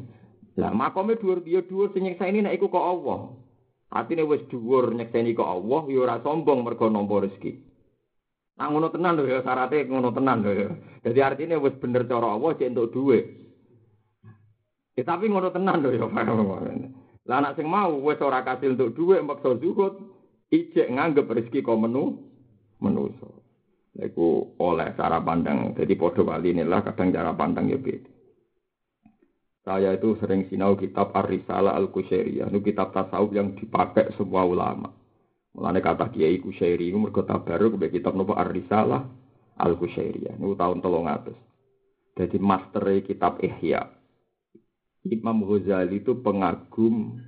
Lah 0.55 0.71
makome 0.71 1.19
dhuwur 1.19 1.43
dia 1.43 1.67
dhuwur 1.67 1.91
sing 1.91 2.07
nyekseni 2.07 2.47
nek 2.47 2.55
iku 2.55 2.71
kok 2.71 2.87
Allah. 2.95 3.35
Atine 3.91 4.23
wis 4.23 4.47
dhuwur 4.47 4.95
nyekseni 4.95 5.35
kok 5.35 5.51
Allah 5.51 5.83
ya 5.91 5.99
ora 5.99 6.15
sombong 6.23 6.63
mergo 6.63 6.87
nampa 6.87 7.27
rezeki. 7.27 7.74
Nah 8.55 8.71
ngono 8.71 8.87
tenan 8.87 9.19
lho 9.19 9.27
ya 9.27 9.43
syaratnya 9.43 9.83
ngono 9.91 10.09
tenan 10.15 10.39
lho 10.39 10.51
ya. 10.55 10.69
Jadi 11.03 11.19
artinya 11.19 11.59
wis 11.59 11.75
bener 11.75 12.07
cara 12.07 12.39
Allah 12.39 12.55
cek 12.55 12.71
entuk 12.71 12.95
dhuwit. 12.95 13.25
Ya 14.95 15.03
tapi 15.03 15.27
ngono 15.27 15.51
tenan 15.51 15.83
lho 15.83 15.91
ya. 15.91 16.07
Lah 17.25 17.37
anak 17.41 17.59
sing 17.59 17.67
mau 17.67 17.91
wis 17.99 18.21
ora 18.23 18.47
kasil 18.47 18.79
untuk 18.79 18.95
dhuwit 18.95 19.25
maksa 19.27 19.59
zuhud, 19.59 19.93
ijek 20.53 20.87
nganggep 20.87 21.27
rezeki 21.27 21.65
kok 21.65 21.79
menu 21.79 22.21
menuso. 22.79 23.43
Iku 23.95 24.59
oleh 24.59 24.91
cara 24.95 25.19
pandang. 25.23 25.71
Jadi 25.75 25.95
podo 25.95 26.27
kali 26.27 26.51
inilah 26.51 26.83
kadang 26.83 27.15
cara 27.15 27.31
pandang 27.31 27.71
ya 27.71 27.79
beda. 27.79 28.11
Saya 29.65 29.97
itu 29.97 30.13
sering 30.21 30.45
sinau 30.45 30.77
kitab 30.77 31.09
Ar-Risalah 31.09 31.73
Al-Kusyairiyah. 31.73 32.53
Itu 32.53 32.61
kitab 32.61 32.93
tasawuf 32.93 33.33
yang 33.33 33.57
dipakai 33.57 34.13
semua 34.13 34.45
ulama. 34.45 34.93
Mulanya 35.55 35.79
kata 35.79 36.11
Kiai 36.11 36.43
Kusyairi 36.43 36.91
itu 36.91 36.99
mergo 36.99 37.23
baru 37.23 37.71
ke 37.79 37.87
kitab 37.87 38.11
nopo 38.11 38.35
Ar-Risalah 38.35 39.07
Al-Kusyairiyah. 39.55 40.35
Itu 40.35 40.59
tahun 40.59 40.83
tolong 40.83 41.07
atas. 41.07 41.39
Jadi 42.19 42.35
master 42.43 42.83
kitab 43.07 43.39
Ihya. 43.39 43.87
Imam 45.07 45.47
Ghazali 45.47 46.03
itu 46.03 46.19
pengagum 46.19 47.23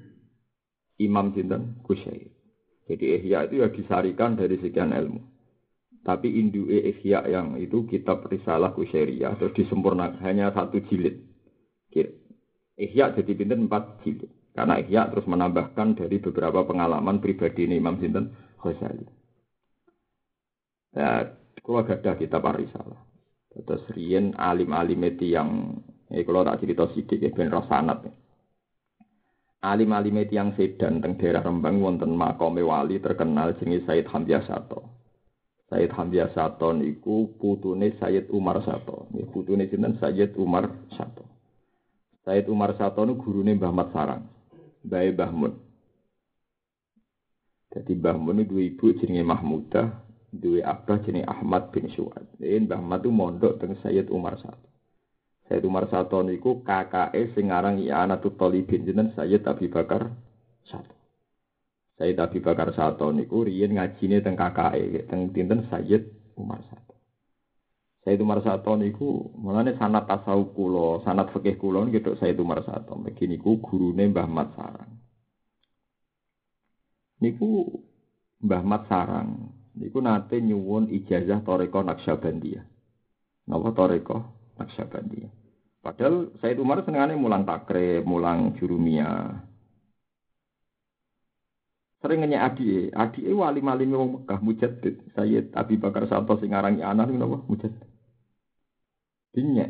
Imam 1.00 1.32
Sinten 1.32 1.80
Kusyair. 1.88 2.28
Jadi 2.92 3.06
Ihya 3.16 3.48
itu 3.48 3.64
ya 3.64 3.72
disarikan 3.72 4.36
dari 4.36 4.60
sekian 4.60 4.92
ilmu. 4.92 5.24
Tapi 6.04 6.28
Indu 6.40 6.68
Ihya 6.68 7.28
yang 7.32 7.56
itu 7.56 7.88
kitab 7.88 8.28
Risalah 8.28 8.76
Kusyairiyah 8.76 9.40
atau 9.40 9.56
disempurnakan 9.56 10.20
hanya 10.24 10.52
satu 10.52 10.84
jilid. 10.92 11.24
Ihya 12.78 13.16
jadi 13.16 13.32
pinten 13.34 13.72
empat 13.72 14.04
jilid. 14.04 14.30
Karena 14.58 14.82
Ihya 14.82 15.14
terus 15.14 15.30
menambahkan 15.30 16.02
dari 16.02 16.18
beberapa 16.18 16.66
pengalaman 16.66 17.22
pribadi 17.22 17.70
ini 17.70 17.78
Imam 17.78 18.02
Sinten 18.02 18.34
Ghazali. 18.58 19.06
Ya, 20.98 21.30
kalau 21.62 21.86
ada 21.86 22.18
kitab 22.18 22.42
Risalah. 22.58 23.06
Terus 23.54 23.86
Rien 23.94 24.34
alim-alim 24.34 25.02
itu 25.06 25.30
yang 25.30 25.78
Eh 26.08 26.24
kalau 26.24 26.48
tak 26.48 26.64
cerita 26.64 26.88
sidik 26.96 27.20
ya 27.20 27.30
ben 27.36 27.52
sanat. 27.68 28.08
Alim-alim 29.60 30.24
yang 30.32 30.56
sedan 30.56 31.04
teng 31.04 31.20
daerah 31.20 31.44
Rembang 31.44 31.84
wonten 31.84 32.16
makome 32.16 32.64
wali 32.64 33.04
terkenal 33.04 33.60
jenenge 33.60 33.84
Said 33.84 34.08
Hamzah 34.08 34.48
Sato. 34.48 34.88
Said 35.68 35.92
Hamzah 35.92 36.32
Sato 36.32 36.72
niku 36.72 37.36
putune 37.36 38.00
Sayyid 38.00 38.32
Umar 38.32 38.64
Sato. 38.64 39.12
Nggih 39.12 39.28
putune 39.36 39.68
sinten 39.68 40.00
Sayyid 40.00 40.40
Umar 40.40 40.72
Sato. 40.96 41.28
Sayyid 42.24 42.48
Umar 42.48 42.80
Sato 42.80 43.04
niku 43.04 43.28
gurune 43.28 43.60
Mbah 43.60 43.74
Mat 43.76 43.92
Sarang. 43.92 44.37
Bae 44.84 45.14
Mbah 45.14 45.32
Mun. 45.34 45.54
Jadi 47.74 47.92
Mbah 47.98 48.18
Mun 48.18 48.42
niku 48.42 48.58
ibu 48.62 48.94
jenenge 48.98 49.24
Mahmudah, 49.26 49.88
duwe 50.34 50.62
abah 50.62 51.02
jenenge 51.04 51.28
Ahmad 51.28 51.70
bin 51.74 51.90
Suad. 51.94 52.26
Mbah 52.40 52.82
Mat 52.82 53.02
itu 53.04 53.12
mondok 53.12 53.58
teng 53.58 53.76
Sayyid 53.82 54.12
Umar 54.14 54.38
Sato. 54.38 54.68
Sayyid 55.48 55.64
Umar 55.64 55.88
Sato 55.88 56.20
niku 56.22 56.62
kakake 56.62 57.32
sing 57.32 57.50
aran 57.50 57.80
I'anatul 57.80 58.36
Talibin 58.36 58.84
jeneng 58.84 59.16
Sayyid 59.16 59.48
Abi 59.48 59.72
Bakar 59.72 60.12
Sato. 60.68 60.96
Sayyid 61.98 62.20
Abi 62.20 62.40
Bakar 62.44 62.76
Sato 62.76 63.10
niku 63.10 63.48
riyen 63.48 63.76
ngajine 63.80 64.20
teng 64.20 64.36
kakake 64.36 65.08
teng 65.08 65.32
dinten 65.32 65.66
Sayyid 65.72 66.04
Umar 66.36 66.62
Sato. 66.68 66.87
Sayyid 68.08 68.24
Umar 68.24 68.40
Sato 68.40 68.72
niku 68.80 69.36
mulane 69.36 69.76
sanad 69.76 70.08
tasawuf 70.08 70.56
kula, 70.56 71.04
sanad 71.04 71.28
fikih 71.36 71.60
kula 71.60 71.84
niku 71.84 72.16
Sayyid 72.16 72.40
Umar 72.40 72.64
Sato. 72.64 72.96
Megi 72.96 73.28
niku 73.28 73.60
gurune 73.60 74.08
Mbah 74.08 74.32
Mat 74.32 74.56
Sarang. 74.56 74.96
Niku 77.20 77.68
Mbah 78.48 78.64
Mat 78.64 78.88
Sarang 78.88 79.52
niku 79.76 80.00
nate 80.00 80.40
nyuwun 80.40 80.88
ijazah 80.88 81.44
Toreko 81.44 81.84
Naksabandiyah. 81.84 82.64
Napa 83.52 83.76
Toreko 83.76 84.18
Naksabandiyah. 84.56 85.32
Padahal 85.84 86.32
Said 86.40 86.64
Umar 86.64 86.88
senengane 86.88 87.20
mulang 87.20 87.44
takrib, 87.44 88.08
mulang 88.08 88.56
jurumia. 88.56 89.36
Sering 92.00 92.24
nanya 92.24 92.48
adi, 92.48 92.88
adi 92.88 93.28
wali 93.36 93.60
malim 93.60 93.92
wong 93.92 94.10
Mekah 94.24 94.40
mujaddid. 94.40 94.96
Sayyid 95.12 95.52
Abi 95.60 95.76
Bakar 95.76 96.08
Sato 96.08 96.40
sing 96.40 96.56
aran 96.56 96.80
anak 96.80 97.12
niku 97.12 97.20
napa 97.20 97.38
mujaddid. 97.52 97.87
Dinya 99.38 99.70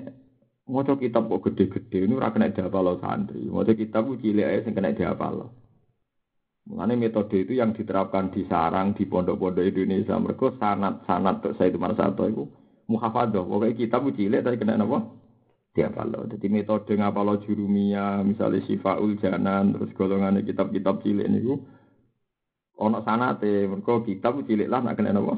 maca 0.71 0.95
kitab 0.95 1.27
kok 1.27 1.51
gede-gede 1.51 2.07
ini 2.07 2.15
ora 2.15 2.31
kena 2.31 2.55
diapal 2.55 2.95
santri. 3.03 3.43
Maca 3.51 3.75
kitab 3.75 4.07
ku 4.07 4.15
cilik 4.15 4.47
ae 4.47 4.63
sing 4.63 4.71
kena 4.71 4.95
diapal. 4.95 5.51
Mengenai 6.71 6.95
metode 6.95 7.43
itu 7.43 7.59
yang 7.59 7.75
diterapkan 7.75 8.31
di 8.31 8.47
sarang 8.47 8.95
di 8.95 9.03
pondok-pondok 9.03 9.67
Indonesia. 9.67 10.15
Mereka 10.15 10.55
sanat-sanat 10.59 11.43
Sayyid 11.59 11.75
Umar 11.75 11.99
Sato 11.99 12.23
itu 12.27 12.47
muhafadah. 12.87 13.43
Pokoknya 13.43 13.75
kitab 13.75 14.07
ku 14.07 14.15
cilik 14.15 14.39
tapi 14.39 14.55
kena 14.55 14.79
napa? 14.79 15.03
diapalo. 15.77 16.25
Jadi 16.25 16.49
metode 16.49 16.97
ngapalo 16.97 17.37
jurumia, 17.45 18.25
misalnya 18.25 18.65
sifaul 18.65 19.13
janan, 19.21 19.77
terus 19.77 19.93
golongan 19.93 20.41
kitab-kitab 20.41 21.05
cilik 21.05 21.29
niku 21.29 21.61
ono 22.81 23.05
sanate, 23.05 23.69
mergo 23.69 24.01
kitab 24.01 24.41
cilik 24.41 24.65
lah 24.65 24.81
nak 24.81 24.97
kena 24.97 25.13
napa? 25.13 25.37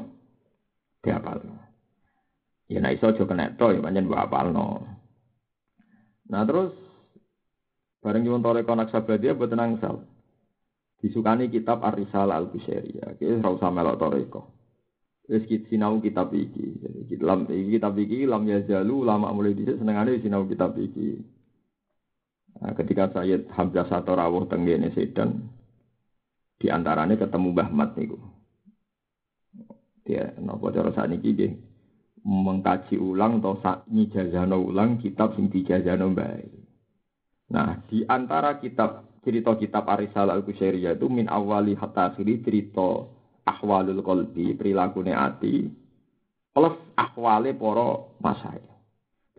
Diapalo. 1.04 1.69
Ya 2.70 2.78
nek 2.78 3.02
iso 3.02 3.10
aja 3.10 3.26
kena 3.26 3.50
to 3.58 3.74
ya 3.74 3.82
pancen 3.82 4.06
mbok 4.06 4.22
apalno. 4.30 4.86
Nah 6.30 6.46
terus 6.46 6.70
bareng 7.98 8.22
nyuwun 8.22 8.46
toreko 8.46 8.78
naksabadia 8.78 9.34
boten 9.34 9.58
angsal. 9.58 10.06
Disukani 11.02 11.50
kitab 11.50 11.82
Ar-Risalah 11.82 12.38
Al-Busairiyah. 12.38 13.18
Ki 13.18 13.26
ora 13.26 13.50
usah 13.50 13.74
melok 13.74 13.98
toreko. 13.98 14.40
Wis 15.26 15.42
sinau 15.66 15.98
kitab 15.98 16.30
iki. 16.30 16.78
Jadi 17.10 17.18
lam 17.18 17.50
iki 17.50 17.74
kitab 17.74 17.98
iki 17.98 18.22
lam 18.22 18.46
yazalu 18.46 19.02
lama 19.02 19.34
mulai 19.34 19.58
dhisik 19.58 19.82
senengane 19.82 20.22
sinau 20.22 20.46
kitab 20.46 20.78
iki. 20.78 21.18
Nah, 22.60 22.76
ketika 22.78 23.10
Sayyid 23.10 23.50
Hamzah 23.50 23.88
Sato 23.90 24.14
rawuh 24.14 24.46
tenggene 24.46 24.94
Sedan 24.94 25.48
di 26.60 26.68
antaranya 26.68 27.18
ketemu 27.18 27.56
Mbah 27.56 27.70
Mat 27.72 27.90
niku. 27.98 28.18
Ya, 30.06 30.34
napa 30.38 30.74
cara 30.74 30.90
sakniki 30.90 31.30
nggih 31.34 31.69
mengkaji 32.24 33.00
ulang 33.00 33.40
atau 33.40 33.56
sakni 33.64 34.12
jazano 34.12 34.60
ulang 34.60 35.00
kitab 35.00 35.32
sing 35.36 35.48
dijazano 35.48 36.12
bae. 36.12 36.44
Nah, 37.50 37.82
di 37.88 38.04
antara 38.06 38.60
kitab 38.60 39.20
cerita 39.24 39.56
kitab 39.56 39.88
Arisal 39.88 40.30
al-Kusyairiyah 40.30 40.96
itu 40.96 41.06
min 41.10 41.26
awali 41.26 41.74
hatta 41.76 42.14
akhiri 42.14 42.40
cerita 42.44 43.08
ahwalul 43.44 44.04
qalbi, 44.04 44.54
perilaku 44.54 45.02
ati 45.08 45.68
plus 46.50 46.76
ahwale 46.98 47.56
para 47.56 47.88
masai. 48.20 48.62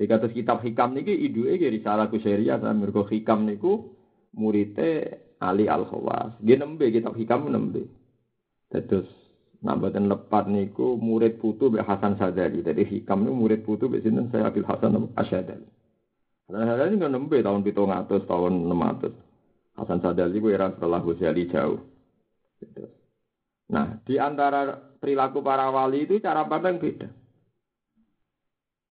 Jika 0.02 0.17
terus 0.17 0.34
kitab 0.34 0.65
hikam 0.65 0.98
niki 0.98 1.13
iduke 1.13 1.62
ki 1.62 1.67
Risalah 1.78 2.10
Kusyairiyah 2.10 2.58
sampe 2.58 2.89
mergo 2.89 3.06
hikam 3.06 3.46
niku 3.46 3.94
murite 4.34 5.22
Ali 5.38 5.70
Al-Khawas. 5.70 6.41
Nggih 6.41 6.58
nembe 6.58 6.89
kitab 6.89 7.13
hikam 7.13 7.46
nembe. 7.54 7.86
Terus 8.74 9.06
nambahan 9.62 10.10
lepat 10.10 10.50
niku 10.50 10.97
murid 10.97 11.38
putu 11.38 11.69
Mbak 11.69 11.86
Hasan 11.86 12.17
Sadali. 12.17 12.65
Jadi 12.65 12.82
hikam 12.82 13.24
niku 13.24 13.36
murid 13.38 13.62
putu 13.62 13.86
Mbak 13.88 14.02
sinten 14.02 14.28
saya 14.34 14.50
Abil 14.50 14.65
Hasan 14.65 15.13
Asyadali. 15.13 15.67
Hasan 16.50 16.67
Sadali 16.67 16.93
nggak 16.97 17.13
nembe 17.13 17.38
tahun 17.39 17.62
700 17.62 18.26
tahun 18.26 18.54
600. 18.67 19.78
Hasan 19.78 20.00
Sadali 20.02 20.36
itu 20.41 20.47
era 20.50 20.74
setelah 20.74 21.00
Ghazali 21.00 21.43
jauh. 21.47 21.80
Nah, 23.71 24.04
di 24.04 24.19
antara 24.19 24.76
perilaku 25.00 25.39
para 25.39 25.71
wali 25.71 26.04
itu 26.04 26.19
cara 26.19 26.43
pandang 26.43 26.76
beda. 26.76 27.08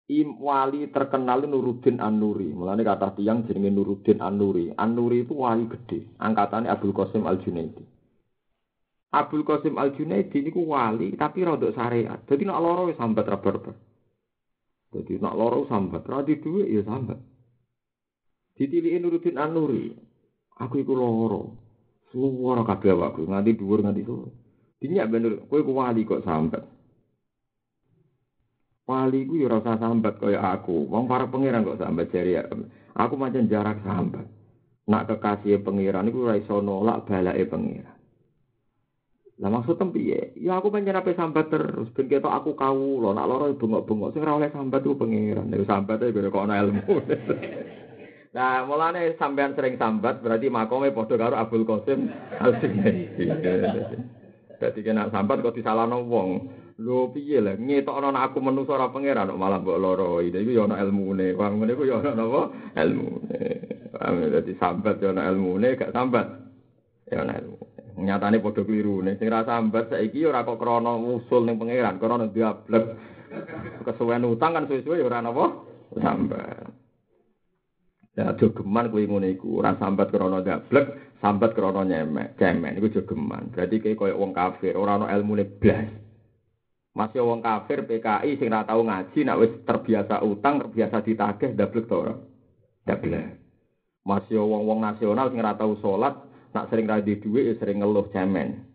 Im 0.10 0.42
wali 0.42 0.90
terkenal 0.90 1.46
Nuruddin 1.46 2.02
An-Nuri. 2.02 2.50
Mulane 2.50 2.82
kata 2.82 3.14
tiang 3.14 3.46
jenenge 3.46 3.70
Nuruddin 3.70 4.24
An-Nuri. 4.24 4.74
An-Nuri 4.74 5.22
itu 5.28 5.38
wali 5.38 5.70
gede, 5.70 6.18
angkatannya 6.18 6.72
Abdul 6.72 6.96
Qasim 6.98 7.30
Al-Junaidi. 7.30 7.99
Abdul 9.10 9.42
Qasim 9.42 9.74
Al-Junaidi 9.74 10.46
niku 10.46 10.70
wali 10.70 11.18
tapi 11.18 11.42
rada 11.42 11.74
syariat. 11.74 12.22
Jadi 12.30 12.46
nak 12.46 12.62
loro 12.62 12.94
wis 12.94 12.98
sambat 12.98 13.26
Jadi 14.90 15.14
nak 15.18 15.38
loro 15.38 15.66
sambat, 15.66 16.06
ra 16.06 16.22
di 16.22 16.38
ya 16.70 16.82
sambat. 16.86 17.18
Ditiliki 18.58 19.00
Nuruddin 19.02 19.38
An-Nuri. 19.38 19.94
Aku 20.60 20.82
iku 20.82 20.94
loro. 20.94 21.70
Suwara 22.10 22.66
kabeh 22.66 22.92
awakku 22.92 23.30
nganti 23.30 23.54
dhuwur 23.54 23.86
nganti 23.86 24.02
sore. 24.02 24.34
Dinyak 24.82 25.10
bener, 25.14 25.34
kowe 25.46 25.62
ku 25.62 25.78
wali 25.78 26.02
kok 26.04 26.26
sambat. 26.26 26.66
Wali 28.90 29.30
ku 29.30 29.38
ya 29.38 29.46
ora 29.46 29.62
usah 29.62 29.78
sambat 29.78 30.18
kaya 30.18 30.42
aku. 30.42 30.90
Wong 30.90 31.06
para 31.06 31.30
pangeran 31.30 31.62
kok 31.62 31.78
sambat 31.78 32.10
jari 32.10 32.34
aku 32.98 33.14
macam 33.14 33.46
jarak 33.46 33.78
sambat. 33.86 34.26
Nak 34.90 35.06
kekasih 35.06 35.62
pangeran 35.62 36.10
iku 36.10 36.26
ora 36.26 36.36
iso 36.42 36.58
nolak 36.66 37.06
balake 37.06 37.46
pangeran. 37.46 37.99
Lah 39.40 39.48
maksud 39.48 39.80
piye? 39.96 40.36
Ya 40.36 40.60
aku 40.60 40.68
pancen 40.68 41.00
ape 41.00 41.16
sambat 41.16 41.48
terus 41.48 41.88
ben 41.96 42.12
ketok 42.12 42.28
aku 42.28 42.60
kawula, 42.60 43.16
nak 43.16 43.28
loro 43.32 43.56
bengok-bengok 43.56 44.12
sing 44.12 44.22
ora 44.28 44.36
oleh 44.36 44.52
sambat 44.52 44.84
ku 44.84 45.00
pangeran. 45.00 45.48
Nek 45.48 45.64
sambat 45.64 46.04
e 46.04 46.12
kok 46.12 46.44
ana 46.44 46.60
ilmu. 46.60 46.84
Nah, 48.30 48.62
mulane 48.62 49.18
sampean 49.18 49.58
sering 49.58 49.74
sambat 49.82 50.22
berarti 50.22 50.54
makome 50.54 50.94
padha 50.94 51.18
karo 51.18 51.34
Abdul 51.34 51.66
Qasim 51.66 52.14
Al-Junaidi. 52.38 53.26
Dadi 54.62 54.80
kena 54.86 55.10
sambat 55.10 55.42
kok 55.42 55.58
disalahno 55.58 56.06
wong. 56.06 56.30
Lho 56.78 57.10
piye 57.10 57.42
lah 57.42 57.58
ngetokno 57.58 58.14
nek 58.14 58.30
aku 58.30 58.38
menungso 58.38 58.78
ora 58.78 58.94
pangeran 58.94 59.34
kok 59.34 59.42
malah 59.42 59.58
mbok 59.58 59.82
loro. 59.82 60.22
Iki 60.22 60.46
yo 60.46 60.70
ana 60.70 60.78
ilmune. 60.78 61.34
Wong 61.34 61.58
ngene 61.58 61.74
ku 61.74 61.90
yo 61.90 62.06
ana 62.06 62.14
napa? 62.14 62.54
Ilmune. 62.78 63.42
Paham 63.98 64.22
dadi 64.30 64.54
sambat 64.62 65.02
yo 65.02 65.10
ana 65.10 65.26
ilmune, 65.34 65.74
gak 65.74 65.90
sambat. 65.90 66.30
Ya 67.10 67.26
ana 67.26 67.34
ilmu. 67.34 67.69
Nyatane 68.00 68.40
padha 68.40 68.64
klirune. 68.64 69.20
Sing 69.20 69.28
ra 69.28 69.44
sambat 69.44 69.92
saiki 69.92 70.24
ora 70.24 70.48
kok 70.48 70.56
krana 70.56 70.96
usul 70.96 71.44
ning 71.44 71.60
pangeran, 71.60 72.00
krana 72.00 72.32
diablek. 72.32 72.86
Kesuwen 73.86 74.26
utang 74.26 74.56
kan 74.56 74.66
suwe-suwe 74.66 75.04
ora 75.04 75.22
napa? 75.22 75.46
Sambat. 76.00 76.72
Ya 78.18 78.36
jogeman 78.36 78.92
kuwi 78.92 79.08
ngene 79.08 79.38
iku, 79.38 79.64
ora 79.64 79.80
sambat 79.80 80.12
krana 80.12 80.44
gablek, 80.44 81.16
sambat 81.24 81.56
krana 81.56 81.88
nyemek, 81.88 82.36
cemen 82.36 82.76
iku 82.76 82.92
jogeman. 82.92 83.48
Berarti 83.54 83.80
kayak 83.80 83.96
koyo 83.96 84.20
wong 84.20 84.36
kafir, 84.36 84.76
ora 84.76 85.00
ana 85.00 85.08
ilmune 85.16 85.48
blas. 85.48 85.88
Masih 86.92 87.24
wong 87.24 87.40
kafir 87.40 87.88
PKI 87.88 88.36
sing 88.36 88.52
ora 88.52 88.68
tau 88.68 88.84
ngaji, 88.84 89.20
nek 89.24 89.40
wis 89.40 89.54
terbiasa 89.64 90.20
utang, 90.26 90.60
terbiasa 90.60 91.00
ditagih 91.06 91.56
dablek 91.56 91.86
to 91.88 91.96
ora? 91.96 92.16
Dablek. 92.84 93.40
Masih 94.04 94.42
wong-wong 94.42 94.84
nasional 94.84 95.30
sing 95.30 95.40
ora 95.40 95.54
tau 95.56 95.78
salat, 95.80 96.18
nak 96.54 96.68
sering 96.74 96.90
ra 96.90 97.02
dhuwit 97.02 97.46
ya 97.46 97.54
sering 97.62 97.82
ngeluh 97.82 98.10
cemen. 98.10 98.66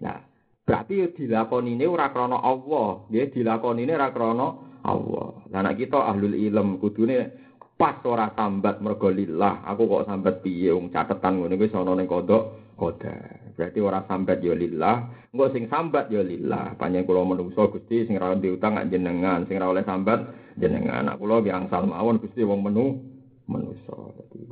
Nah, 0.00 0.20
berarti 0.64 1.04
ya 1.04 1.08
dilakoni 1.12 1.76
ini 1.76 1.84
ora 1.84 2.08
krana 2.10 2.40
Allah, 2.40 3.04
ya 3.12 3.28
dilakoni 3.28 3.84
ini 3.84 3.92
ora 3.92 4.08
krana 4.10 4.46
Allah. 4.84 5.28
Lah 5.48 5.60
nek 5.64 5.76
kita 5.80 5.96
ahlul 5.96 6.36
ilm 6.36 6.80
kudune 6.80 7.44
pas 7.74 7.98
ora 8.06 8.30
sambat 8.36 8.80
mergo 8.80 9.10
lillah. 9.10 9.64
Aku 9.68 9.88
kok 9.88 10.06
sambat 10.06 10.40
piye 10.44 10.70
wong 10.70 10.92
catetan 10.94 11.40
ngono 11.40 11.56
kuwi 11.58 11.74
ana 11.74 11.92
ning 11.98 12.06
kodok 12.06 12.42
berarti 13.54 13.78
ora 13.78 14.02
sambat 14.06 14.42
ya 14.42 14.54
lillah. 14.54 15.30
Engko 15.30 15.46
sing 15.54 15.66
sambat 15.70 16.10
ya 16.10 16.22
lillah. 16.22 16.74
Panjang 16.78 17.06
kula 17.06 17.22
menungso 17.22 17.70
Gusti 17.70 18.06
sing 18.06 18.18
ra 18.18 18.34
diutang 18.34 18.78
jenengan. 18.90 19.46
Sing 19.46 19.58
ra 19.58 19.70
oleh 19.70 19.86
sambat 19.86 20.54
jenengan. 20.58 21.10
Aku 21.14 21.26
lho 21.26 21.42
angsal 21.50 21.86
mawon 21.86 22.22
Gusti 22.22 22.42
wong 22.42 22.62
menu 22.66 22.98
menungso. 23.46 24.14
Dadi 24.18 24.42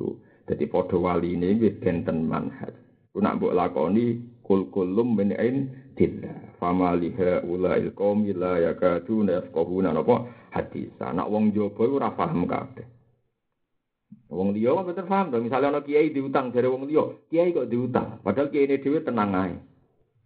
padha 0.46 0.96
wali 0.98 1.38
ini 1.38 1.58
wis 1.58 1.76
benten 1.78 2.26
manhaj 2.26 2.74
ku 3.12 3.20
nak 3.20 3.36
mbok 3.38 3.54
lakoni 3.54 4.20
kul 4.42 4.68
kulum 4.72 5.16
min 5.16 5.36
ain 5.36 5.70
tillah 5.94 6.56
famaliha 6.58 7.44
ulail 7.44 7.92
qaumi 7.92 8.32
la 8.32 8.58
yakaduna 8.58 9.38
yafqahuna 9.38 9.92
napa 9.92 10.26
hadis 10.50 10.92
anak 11.00 11.28
wong 11.28 11.52
jaba 11.52 11.84
ora 11.86 12.10
paham 12.12 12.48
kabeh 12.48 12.88
Wong 14.32 14.56
liya 14.56 14.72
kok 14.72 14.88
bener 14.88 15.04
paham 15.04 15.26
dong. 15.28 15.44
Misalnya 15.44 15.68
ono 15.76 15.80
kiai 15.84 16.08
diutang 16.08 16.48
dari 16.56 16.64
wong 16.64 16.88
liya, 16.88 17.04
kiai 17.28 17.52
kok 17.52 17.68
diutang. 17.68 18.24
Padahal 18.24 18.48
kiai 18.48 18.64
ini 18.64 18.80
dhewe 18.80 19.04
tenang 19.04 19.36
ae. 19.36 19.52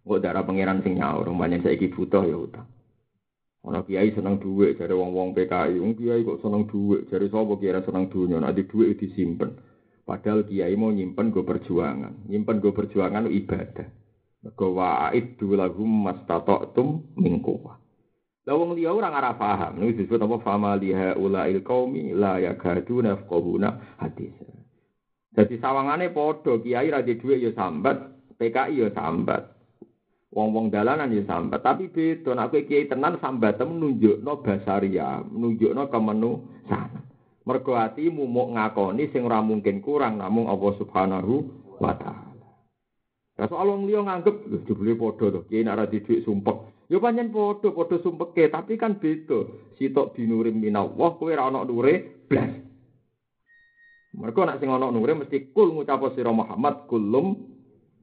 Kok 0.07 0.23
darah 0.23 0.47
pangeran 0.47 0.79
sing 0.79 0.95
nyaur, 0.95 1.27
umpamane 1.27 1.59
saiki 1.59 1.91
butuh 1.91 2.23
ya 2.23 2.39
utang. 2.39 2.67
Ono 3.67 3.83
kiai 3.83 4.15
seneng 4.15 4.39
dhuwit 4.39 4.79
dari 4.79 4.95
wong-wong 4.95 5.35
PKI, 5.35 5.83
wong 5.83 5.99
kiai 5.99 6.23
kok 6.23 6.39
seneng 6.39 6.71
dhuwit, 6.71 7.11
dari 7.11 7.27
sapa 7.27 7.53
kiai 7.59 7.83
seneng 7.83 8.07
dunya, 8.07 8.39
nek 8.39 8.55
dhuwit 8.55 8.95
disimpen. 8.95 9.59
Padahal 10.07 10.47
kiai 10.47 10.71
mau 10.79 10.87
nyimpen 10.87 11.35
go 11.35 11.43
perjuangan. 11.43 12.31
Nyimpen 12.31 12.63
go 12.63 12.71
perjuangan 12.71 13.27
ibadah. 13.27 13.87
Mergo 14.39 14.79
wa'id 14.79 15.35
lahum 15.43 16.07
mastata'tum 16.07 17.19
min 17.19 17.43
quwwah. 17.43 17.75
Lah 18.47 18.55
wong 18.55 18.79
liya 18.79 18.95
ora 18.95 19.11
ngara 19.11 19.35
paham. 19.35 19.83
Niku 19.83 19.99
disebut 19.99 20.23
apa 20.23 20.39
fama 20.39 20.79
liha 20.79 21.19
ulail 21.19 21.59
qaumi 21.59 22.15
la 22.15 22.39
yakaduna 22.39 23.19
yafqahuna 23.19 23.99
hadis. 23.99 24.31
Jadi 25.35 25.59
sawangane 25.59 26.15
padha 26.15 26.55
kiai 26.63 26.87
ra 26.87 27.03
dhuwit 27.03 27.43
ya 27.43 27.51
sambat, 27.51 28.07
PKI 28.39 28.87
ya 28.87 28.89
sambat. 28.95 29.59
Wong-wong 30.31 30.71
dalanan 30.71 31.11
ya 31.11 31.27
sambat, 31.27 31.59
tapi 31.59 31.91
beda 31.91 32.47
kowe 32.47 32.63
kiai 32.63 32.87
tenan 32.87 33.19
sambat 33.19 33.59
menunjukno 33.59 34.39
basaria, 34.39 35.19
menunjukno 35.27 35.91
sana. 36.71 36.96
Mergo 37.47 37.79
atimu 37.79 38.27
muk 38.27 38.59
ngakoni 38.59 39.07
sing 39.15 39.23
ora 39.23 39.39
mungkin 39.39 39.79
kurang 39.79 40.19
namung 40.19 40.51
Allah 40.51 40.71
Subhanahu 40.83 41.33
wa 41.79 41.95
taala. 41.95 42.43
Lah 43.39 43.47
soal 43.47 43.71
wong 43.71 43.87
liya 43.87 44.03
nganggep 44.03 44.67
jebule 44.67 44.99
padha 44.99 45.31
to, 45.31 45.47
kiai 45.47 45.63
nek 45.63 45.77
ra 45.79 45.85
dhuwit 45.87 46.27
sumpek. 46.27 46.57
Yo 46.91 46.99
panjen 46.99 47.31
padha 47.31 47.71
padha 47.71 48.03
sumpeke, 48.03 48.51
tapi 48.51 48.75
kan 48.75 48.99
beda. 48.99 49.47
Sitok 49.79 50.19
binurim 50.19 50.59
minallah 50.59 51.15
kowe 51.15 51.31
ora 51.31 51.47
ana 51.47 51.63
nure 51.63 52.27
blas. 52.27 52.51
Mereka 54.17 54.43
nak 54.43 54.59
sing 54.59 54.67
ana 54.67 54.91
nure 54.91 55.15
mesti 55.15 55.55
kul 55.55 55.71
ngucap 55.71 56.03
sira 56.19 56.35
Muhammad 56.35 56.83
kulum 56.91 57.37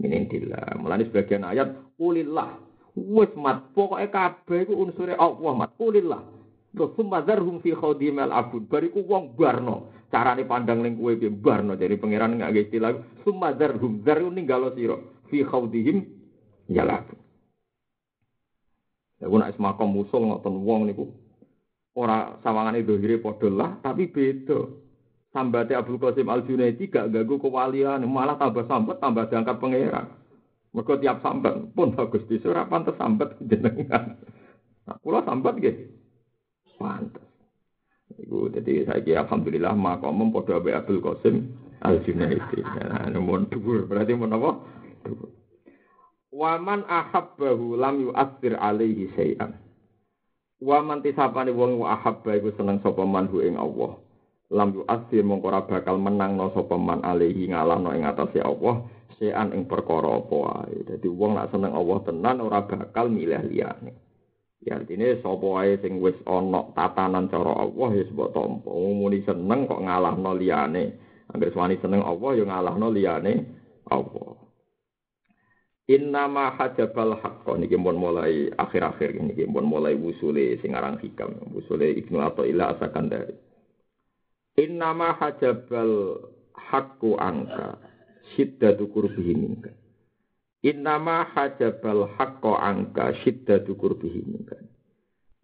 minindillah. 0.00 0.80
Mulane 0.80 1.04
sebagian 1.04 1.44
ayat 1.44 1.68
kulillah. 2.00 2.64
Wis 2.96 3.34
mat 3.36 3.76
pokoke 3.76 4.08
kabeh 4.08 4.64
iku 4.64 4.72
unsure 4.72 5.18
Allah 5.18 5.52
mat 5.52 5.76
kulillah. 5.76 6.33
Terus 6.74 6.90
sumbazarhum 6.98 7.62
fi 7.62 7.70
khadimal 7.70 8.34
abud. 8.34 8.66
Bariku 8.66 9.06
wong 9.06 9.38
barno. 9.38 9.94
Carane 10.10 10.42
pandang 10.46 10.82
ning 10.82 10.98
kowe 10.98 11.14
piye 11.14 11.30
barno 11.30 11.78
dari 11.78 11.94
pangeran 11.94 12.38
nggak 12.38 12.70
istilah. 12.70 13.22
Sumbazarhum 13.22 14.02
zaru 14.02 14.30
ninggalo 14.34 14.74
sira 14.74 14.98
fi 15.30 15.46
khadihim 15.46 16.02
yalabud. 16.66 17.18
Ya 19.22 19.30
nak 19.30 19.54
semakom 19.54 19.94
musul 19.94 20.26
ngoten 20.26 20.54
wong 20.66 20.90
niku 20.90 21.06
ora 21.94 22.34
sawangane 22.42 22.82
dohire 22.82 23.22
padha 23.22 23.48
lah 23.48 23.70
tapi 23.78 24.10
beda. 24.10 24.82
Sambate 25.34 25.74
Abdul 25.74 25.98
Qasim 25.98 26.30
Al 26.30 26.46
Junaidi 26.46 26.86
gak 26.86 27.10
ganggu 27.10 27.42
kewalian, 27.42 28.06
malah 28.06 28.38
tambah 28.38 28.70
sambat 28.70 29.02
tambah 29.02 29.26
diangkat 29.26 29.58
pangeran. 29.58 30.06
Mergo 30.70 30.94
tiap 30.94 31.26
sambat 31.26 31.74
pun 31.74 31.90
bagus 31.90 32.22
di 32.30 32.38
ora 32.46 32.70
pantes 32.70 32.94
sambat 32.94 33.34
jenengan. 33.42 34.14
Nah, 34.86 34.94
kula 35.02 35.26
sambat 35.26 35.58
nggih. 35.58 36.03
Pantes. 36.76 37.24
Iku 38.14 38.52
dadi 38.52 38.86
saiki 38.86 39.16
alhamdulillah 39.16 39.74
makom 39.74 40.30
padha 40.30 40.62
ambek 40.62 40.78
Abdul 40.84 41.00
Qasim 41.02 41.36
Al 41.84 42.00
Junaidi. 42.06 42.60
Nah, 42.64 43.10
nomor 43.12 43.44
berarti 43.90 44.16
menapa? 44.16 44.56
Dhuwur. 45.04 45.30
Waman 46.34 46.82
ahabbahu 46.90 47.78
lam 47.78 48.10
yu'athir 48.10 48.58
alaihi 48.58 49.06
syai'an. 49.14 49.54
Waman 50.58 51.04
tisapane 51.04 51.54
wong 51.54 51.78
wa 51.78 51.94
ahabba 51.94 52.34
iku 52.34 52.50
seneng 52.58 52.82
sapa 52.82 53.06
man 53.06 53.30
ing 53.38 53.54
Allah. 53.54 54.00
Lam 54.50 54.82
yu'athir 54.82 55.22
mongko 55.22 55.46
ora 55.54 55.62
bakal 55.62 56.00
menangno 56.02 56.50
sapa 56.50 56.74
man 56.74 57.06
alaihi 57.06 57.54
ngalahno 57.54 57.94
ing 57.94 58.02
atase 58.02 58.42
Allah 58.42 58.82
syai'an 59.20 59.54
ing 59.54 59.70
perkara 59.70 60.10
apa 60.24 60.34
wae. 60.34 60.78
Dadi 60.82 61.06
wong 61.06 61.38
nak 61.38 61.54
seneng 61.54 61.70
Allah 61.70 61.98
tenan 62.02 62.42
ora 62.42 62.66
bakal 62.66 63.06
milih 63.12 63.44
liyane. 63.46 64.03
Ya 64.64 64.80
artinya 64.80 65.12
sapa 65.20 65.44
wae 65.44 65.76
sing 65.84 66.00
wis 66.00 66.16
ana 66.24 66.64
tatanan 66.72 67.28
cara 67.28 67.52
Allah 67.52 67.88
ya 68.00 68.04
sebab 68.08 68.32
tampa. 68.32 68.72
Muni 68.72 69.20
seneng 69.28 69.68
kok 69.68 69.84
ngalahno 69.84 70.32
liyane. 70.40 70.96
Angger 71.28 71.52
suwani 71.52 71.76
seneng 71.84 72.00
Allah 72.00 72.30
ya 72.32 72.44
ngalahno 72.48 72.88
liyane 72.88 73.32
Allah. 73.92 74.40
Innama 75.84 76.56
hajabal 76.56 77.20
haqqo 77.20 77.60
niki 77.60 77.76
mun 77.76 78.00
mulai 78.00 78.48
akhir-akhir 78.56 79.20
niki 79.20 79.44
mun 79.44 79.68
mulai 79.68 79.92
wusule 79.92 80.56
sing 80.64 80.72
aran 80.72 80.96
hikam 80.96 81.36
wusule 81.52 81.92
Ibnu 82.00 82.24
Athaillah 82.24 82.72
Asakandari. 82.72 83.36
Innama 84.56 85.12
hajabal 85.20 86.24
haqqu 86.56 87.20
angka 87.20 87.76
syiddatu 88.32 88.88
qurbihi 88.88 89.32
minka. 89.36 89.76
Innama 90.64 91.28
hajabal 91.36 92.08
haqqo 92.16 92.56
angka 92.56 93.12
syiddatu 93.20 93.76
qurbihi 93.76 94.20
minka. 94.24 94.56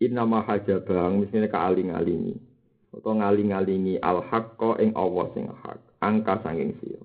Innama 0.00 0.40
hajabang 0.48 1.20
misalnya 1.20 1.52
kaaling-alingi 1.52 2.40
atau 2.96 3.12
ngaling-alingi 3.12 4.00
al 4.00 4.24
haqqo 4.24 4.80
ing 4.80 4.96
Allah 4.96 5.28
sing 5.36 5.44
hak 5.52 5.78
angka 6.00 6.40
sanging 6.40 6.72
sira. 6.80 7.04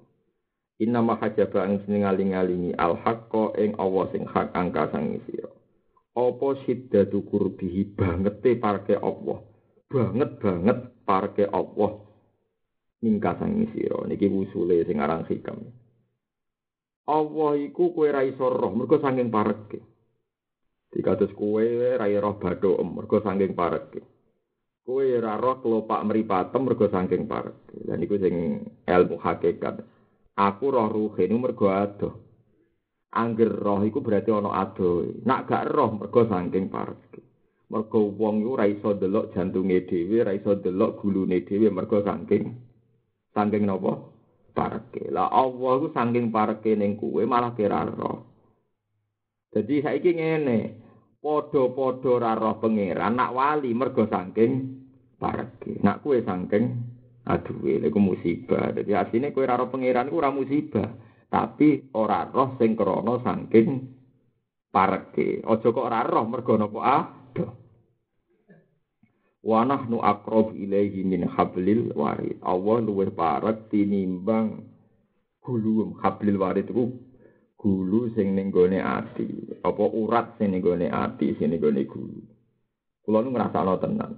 Inna 0.75 0.99
ma 0.99 1.15
hajaba 1.15 1.63
ang 1.63 1.79
sing 1.87 2.03
ngaling-alingi 2.03 2.75
al 2.75 2.99
haqqo 2.99 3.55
ing 3.55 3.79
Allah 3.79 4.11
sing 4.11 4.27
hak 4.27 4.51
angka 4.51 4.91
sang 4.91 5.23
sira. 5.23 5.47
Apa 6.15 6.55
kurbihi 7.11 7.95
banget 7.95 8.43
te 8.43 8.59
parke 8.59 8.99
Allah. 8.99 9.39
Banget 9.87 10.39
banget 10.39 10.79
parke 11.07 11.47
Allah 11.47 11.99
mingka 12.99 13.39
sang 13.39 13.55
sira. 13.71 14.03
Niki 14.03 14.27
usule 14.27 14.83
sing 14.83 14.99
aran 14.99 15.23
hikam. 15.27 15.63
Allah 17.05 17.53
iku 17.61 17.93
kowe 17.93 18.09
ra 18.09 18.25
iso 18.25 18.49
roh 18.49 18.73
mergo 18.73 18.97
saking 18.97 19.29
pareke. 19.29 19.77
Dikados 20.89 21.29
kowe 21.37 21.61
ra 21.61 22.09
roh 22.09 22.35
badhe 22.41 22.69
mergo 22.81 23.21
saking 23.21 23.53
pareke. 23.53 24.01
Kowe 24.81 25.05
ra 25.21 25.37
roh 25.37 25.61
kelopak 25.61 26.01
mripatem 26.01 26.65
mergo 26.65 26.89
saking 26.89 27.29
pareke. 27.29 27.77
Lan 27.85 28.01
iku 28.01 28.17
sing 28.17 28.33
ilmu 28.89 29.21
hakikat. 29.21 29.85
Aku 30.33 30.65
roh 30.73 30.89
ruhe 30.89 31.29
ini 31.29 31.37
mergo 31.37 31.69
adoh. 31.69 32.13
Angger 33.13 33.53
roh 33.53 33.85
iku 33.85 34.01
berarti 34.01 34.33
ana 34.33 34.49
adoh. 34.57 35.05
Nak 35.29 35.45
gak 35.45 35.69
roh 35.69 35.93
mergo 35.93 36.25
saking 36.25 36.73
parek. 36.73 37.21
Mergo 37.69 38.09
wong 38.17 38.41
iku 38.41 38.49
ora 38.57 38.65
iso 38.65 38.93
delok 38.97 39.29
jantunge 39.33 39.85
dhewe, 39.85 40.21
ora 40.25 40.33
iso 40.33 40.57
delok 40.57 41.01
gulune 41.01 41.45
dhewe 41.45 41.69
mergo 41.69 42.01
saking 42.01 42.49
saking 43.33 43.63
napa? 43.69 44.14
Parek. 44.55 45.11
Lah 45.11 45.27
Allah 45.27 45.71
iku 45.83 45.87
saking 45.91 46.31
pareke 46.31 46.79
ning 46.79 46.95
kuwe 46.95 47.27
malah 47.27 47.51
kira 47.51 47.83
roh. 47.83 48.23
Jadi 49.51 49.83
saiki 49.83 50.15
ngene, 50.15 50.59
padha-padha 51.19 52.09
ora 52.11 52.31
roh 52.39 52.55
pangeran 52.63 53.19
nak 53.19 53.35
wali 53.35 53.75
mergo 53.75 54.07
saking 54.07 54.51
pareke. 55.19 55.83
Nak 55.83 55.99
kuwe 55.99 56.23
saking 56.23 56.95
Aduh, 57.25 57.57
ini 57.65 57.89
musibah. 57.89 58.69
Jadi 58.69 58.93
aslinya 58.93 59.33
kue 59.33 59.49
raro 59.49 59.65
pangeran 59.65 60.13
ku 60.13 60.21
musibah. 60.21 60.93
Tapi 61.25 61.89
ora 61.97 62.29
roh 62.29 62.53
sing 62.61 62.77
krono 62.77 63.17
saking 63.25 63.81
pareke. 64.69 65.41
Ojo 65.41 65.73
kok 65.73 65.87
ora 65.89 66.05
roh 66.05 66.29
mergo 66.29 66.53
napa 66.53 66.79
adoh. 66.85 67.24
Wa 69.45 69.61
nahnu 69.61 70.01
aqrab 70.01 70.57
ilaihi 70.57 71.05
min 71.05 71.29
hablil 71.29 71.93
warid. 71.93 72.41
Allah 72.41 72.81
luwih 72.81 73.13
parek 73.13 73.69
tinimbang 73.69 74.65
gulu 75.45 75.93
hablil 76.01 76.41
warid 76.41 76.65
itu 76.65 76.89
gulu 77.61 78.09
sing 78.17 78.33
ning 78.33 78.49
gone 78.49 78.81
ati. 78.81 79.61
Apa 79.61 79.85
urat 79.85 80.41
sing 80.41 80.49
ning 80.49 80.65
gone 80.65 80.89
ati, 80.89 81.37
sing 81.37 81.53
ning 81.53 81.61
gone 81.61 81.77
gulu. 81.85 82.25
Kula 83.05 83.21
nu 83.21 83.29
ngrasakno 83.29 83.77
tenan. 83.77 84.11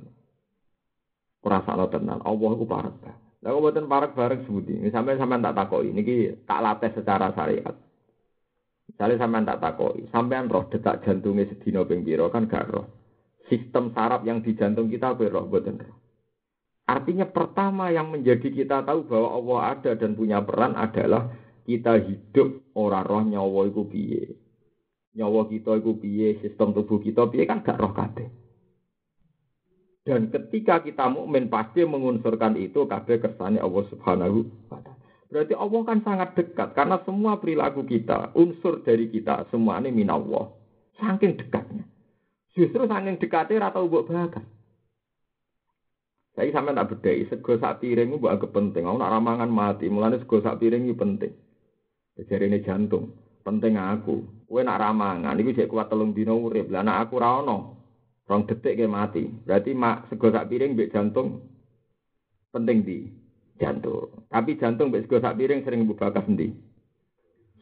Perasaan 1.43 1.91
tenan, 1.91 2.23
Allah 2.23 2.51
ku 2.55 2.63
parek. 2.63 2.95
Lah 3.43 3.49
kok 3.53 3.61
mboten 3.61 3.85
parek 3.85 4.11
bareng 4.17 4.41
sebuti. 4.47 4.79
Sampai 4.89 5.19
sampean 5.19 5.43
tak 5.43 5.55
takoki 5.59 5.93
niki 5.93 6.15
tak 6.47 6.63
latih 6.63 6.91
secara 6.95 7.35
syariat. 7.35 7.75
Misalnya 8.87 9.21
sampean 9.21 9.45
tak 9.45 9.59
takoki, 9.61 10.07
sampean 10.09 10.49
roh 10.49 10.65
detak 10.71 11.05
jantungnya 11.05 11.45
sedina 11.51 11.85
ping 11.85 12.01
pira 12.01 12.31
kan 12.33 12.49
gak 12.49 12.71
roh. 12.71 12.87
Sistem 13.47 13.95
saraf 13.95 14.27
yang 14.27 14.43
di 14.43 14.51
jantung 14.59 14.91
kita 14.91 15.15
mboten 15.15 15.79
roh. 15.79 15.97
Artinya 16.87 17.27
pertama 17.27 17.91
yang 17.91 18.11
menjadi 18.11 18.47
kita 18.47 18.83
tahu 18.83 19.07
bahwa 19.07 19.29
Allah 19.35 19.59
ada 19.75 19.91
dan 19.99 20.15
punya 20.15 20.39
peran 20.39 20.75
adalah 20.75 21.31
kita 21.67 21.99
hidup 21.99 22.63
ora 22.75 23.03
roh 23.03 23.23
nyawa 23.23 23.67
iku 23.67 23.87
piye. 23.87 24.39
Nyawa 25.15 25.51
kita 25.51 25.79
iku 25.79 25.99
piye, 25.99 26.39
sistem 26.39 26.71
tubuh 26.71 27.03
kita 27.03 27.27
piye 27.27 27.43
kan 27.43 27.59
gak 27.63 27.79
roh 27.79 27.91
kabeh. 27.91 28.27
Dan 30.07 30.31
ketika 30.31 30.79
kita 30.79 31.11
mukmin 31.11 31.51
pasti 31.51 31.83
mengunsurkan 31.83 32.55
itu 32.55 32.87
kabeh 32.87 33.19
kersane 33.19 33.59
Allah 33.59 33.83
Subhanahu 33.91 34.47
wa 34.71 34.79
taala. 34.79 34.95
Berarti 35.27 35.53
Allah 35.59 35.81
kan 35.83 35.99
sangat 36.07 36.29
dekat 36.39 36.71
karena 36.71 37.03
semua 37.03 37.35
perilaku 37.35 37.83
kita, 37.83 38.31
unsur 38.31 38.79
dari 38.87 39.11
kita 39.11 39.43
semua 39.51 39.83
ini 39.83 39.91
minallah. 39.91 40.55
Saking 40.95 41.35
dekatnya. 41.35 41.83
Justru 42.57 42.89
saking 42.89 43.21
dekatnya 43.21 43.69
rata 43.69 43.77
ubuk 43.85 44.09
bahagia. 44.09 44.41
Saya 46.33 46.53
sampai 46.53 46.73
tak 46.73 46.89
bedai, 46.93 47.25
sego 47.29 47.57
sak 47.57 47.81
piring 47.81 48.17
itu 48.17 48.29
agak 48.29 48.53
penting. 48.53 48.85
Aku 48.85 48.97
nak 48.97 49.09
ramangan 49.09 49.49
mati, 49.49 49.89
mulanya 49.89 50.21
sego 50.21 50.37
sak 50.41 50.57
piring 50.61 50.85
itu 50.85 50.97
penting. 50.97 51.33
Jadi 52.17 52.45
ini 52.49 52.61
jantung, 52.61 53.13
penting 53.41 53.77
aku. 53.77 54.21
Kue 54.45 54.61
nak 54.61 54.81
ramangan, 54.81 55.37
itu 55.37 55.53
jadi 55.53 55.69
kuat 55.69 55.89
telung 55.89 56.13
dino 56.13 56.37
urip. 56.37 56.69
Lah 56.69 56.85
nak 56.85 57.09
aku 57.09 57.17
rano, 57.17 57.77
Rong 58.27 58.43
detik 58.43 58.75
ke 58.75 58.85
mati. 58.91 59.23
Berarti 59.23 59.71
mak 59.71 60.11
sego 60.11 60.27
sak 60.27 60.51
piring 60.51 60.75
mbek 60.75 60.91
jantung 60.91 61.47
penting 62.51 62.83
di 62.83 63.07
jantung. 63.55 64.27
Tapi 64.27 64.59
jantung 64.59 64.91
mbek 64.91 65.07
sego 65.07 65.23
sak 65.23 65.39
piring 65.39 65.63
sering 65.63 65.87
bakas 65.87 66.27
endi? 66.27 66.51
Sego 66.51 66.66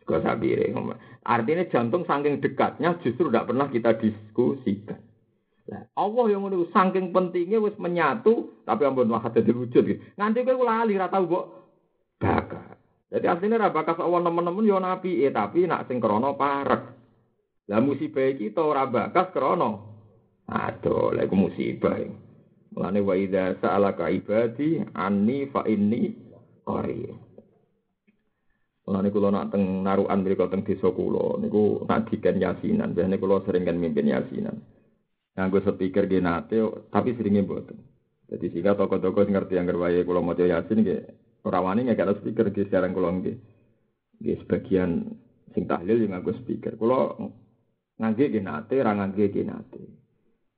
sak 0.06 0.38
piring. 0.38 0.94
Artinya 1.26 1.66
jantung 1.74 2.06
saking 2.06 2.38
dekatnya 2.38 3.02
justru 3.02 3.28
tidak 3.30 3.50
pernah 3.50 3.68
kita 3.68 3.98
diskusikan. 3.98 5.02
Nah, 5.66 5.82
Allah 5.98 6.26
yang 6.30 6.46
ngono 6.46 6.70
saking 6.70 7.10
pentingnya 7.10 7.58
wis 7.58 7.74
menyatu 7.82 8.62
tapi 8.70 8.86
ampun 8.86 9.10
wah 9.10 9.26
dadi 9.26 9.50
wujud. 9.50 10.14
Nganti 10.14 10.46
kowe 10.46 10.62
lali 10.62 10.94
ra 10.94 11.10
tau 11.10 11.26
mbok 11.26 11.46
bakas. 12.22 12.78
Jadi 13.10 13.26
aslinya 13.26 13.58
ra 13.58 13.70
bakas 13.74 13.98
Allah 13.98 14.22
nemen-nemen 14.22 14.70
yo 14.70 14.78
nabi, 14.78 15.26
eh 15.26 15.34
tapi 15.34 15.66
nak 15.66 15.90
sing 15.90 15.98
krana 15.98 16.38
parek. 16.38 16.84
Lah 17.66 17.82
musibah 17.82 18.30
kita 18.38 18.62
ora 18.62 18.86
bakas 18.86 19.34
Aduh, 20.46 21.10
lha 21.10 21.26
musibah. 21.34 21.98
Mulane 22.78 23.02
wa 23.02 23.16
idza 23.18 23.58
sa'alaka 23.58 24.14
ibadi 24.14 24.78
anni 24.94 25.50
fa 25.50 25.66
inni 25.66 26.14
qarib. 26.62 27.25
Mulane 28.86 29.10
kula 29.10 29.34
nak 29.34 29.50
teng 29.50 29.82
narukan 29.82 30.22
mriku 30.22 30.46
teng 30.46 30.62
desa 30.62 30.94
kula 30.94 31.42
niku 31.42 31.82
nak 31.90 32.06
diken 32.06 32.38
yasinan, 32.38 32.94
biasane 32.94 33.18
kula 33.18 33.42
sering 33.42 33.66
kan 33.66 33.82
mimpin 33.82 34.14
yasinan. 34.14 34.62
Nganggo 35.34 35.58
speaker 35.66 36.06
ge 36.06 36.22
nate 36.22 36.62
tapi 36.94 37.18
seringe 37.18 37.42
mboten. 37.42 37.82
Jadi 38.30 38.46
sehingga 38.54 38.78
toko-toko 38.78 39.26
ngerti 39.26 39.58
yang 39.58 39.70
wae 39.74 40.06
kula 40.06 40.22
maca 40.22 40.46
yasin 40.46 40.86
nggih 40.86 41.02
ora 41.46 41.66
wani 41.66 41.90
ngekek 41.90 42.22
speaker 42.22 42.54
ge 42.54 42.70
sekarang 42.70 42.94
kula 42.94 43.10
nggih. 43.10 43.38
Nggih 44.22 44.38
sebagian 44.46 45.10
sing 45.58 45.66
tahlil 45.66 46.06
yang 46.06 46.22
nganggo 46.22 46.38
speaker. 46.46 46.78
Kula 46.78 47.10
ngangge 47.98 48.38
ge 48.38 48.42
nate, 48.46 48.76
ra 48.86 48.94
ngangge 48.94 49.34
ge 49.34 49.42
nate. 49.50 49.82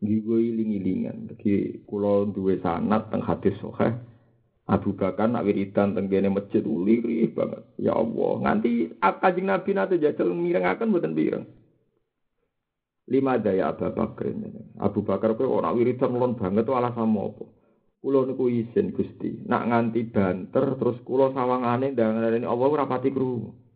Ngigo 0.04 0.36
iling-ilingan. 0.36 1.32
Jadi 1.32 1.82
kulo 1.88 2.28
duwe 2.30 2.60
sanat 2.60 3.08
teng 3.10 3.24
hadis 3.24 3.56
sohe. 3.64 4.17
Abu 4.68 4.92
Bakar 5.00 5.32
nak 5.32 5.48
wiridan 5.48 5.96
teng 5.96 6.12
kene 6.12 6.28
masjid 6.28 6.60
uliri 6.60 7.32
banget. 7.32 7.64
Ya 7.80 7.96
Allah, 7.96 8.34
nganti 8.44 9.00
kanjeng 9.00 9.48
Nabi 9.48 9.72
nate 9.72 9.96
jajal 9.96 10.36
mirengaken 10.36 10.92
mboten 10.92 11.16
pireng. 11.16 11.48
Lima 13.08 13.40
daya 13.40 13.72
Abu 13.72 13.88
Bakar 13.88 14.28
ini. 14.28 14.52
Abu 14.84 15.08
Bakar 15.08 15.40
kowe 15.40 15.48
ora 15.48 15.72
wiridan 15.72 16.12
mulon 16.12 16.36
banget 16.36 16.68
alasan 16.68 17.16
apa? 17.16 17.44
Kulo 18.04 18.28
niku 18.28 18.52
izin 18.52 18.92
Gusti. 18.92 19.48
Nak 19.48 19.72
nganti 19.72 20.04
banter 20.12 20.76
terus 20.76 21.00
kulo 21.08 21.32
sawangane 21.32 21.96
ndang 21.96 22.20
Allah 22.44 22.68
ora 22.68 22.86
pati 22.86 23.08
krungu. 23.10 23.67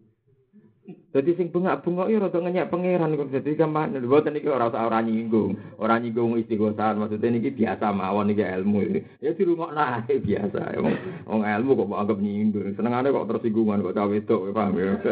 Jadi 0.90 1.38
sing 1.38 1.48
bengak-bengok 1.54 2.10
ya 2.10 2.18
rada 2.18 2.40
ngenyek 2.42 2.74
pangeran 2.74 3.14
kok 3.14 3.30
dadi 3.30 3.54
gampang 3.54 3.94
mboten 4.02 4.34
iki 4.40 4.50
ora 4.50 4.66
ora 4.72 4.98
nyinggung, 5.06 5.54
ora 5.78 6.02
nyinggung 6.02 6.42
istighosan 6.42 6.98
maksudnya 6.98 7.38
niki 7.38 7.54
biasa 7.54 7.94
mawon 7.94 8.34
iki 8.34 8.42
ilmu. 8.42 8.80
Ya 9.22 9.30
dirungokno 9.36 9.78
ae 9.78 10.18
biasa. 10.18 10.82
Wong 11.30 11.42
ilmu 11.46 11.72
kok 11.78 11.88
anggap 11.94 12.18
nyinggung. 12.18 12.74
Senengane 12.74 13.14
kok 13.14 13.30
tersinggungan 13.30 13.86
kok 13.86 13.94
cawe 13.94 14.10
wedok 14.10 14.42
paham 14.56 14.76
ya. 14.80 14.92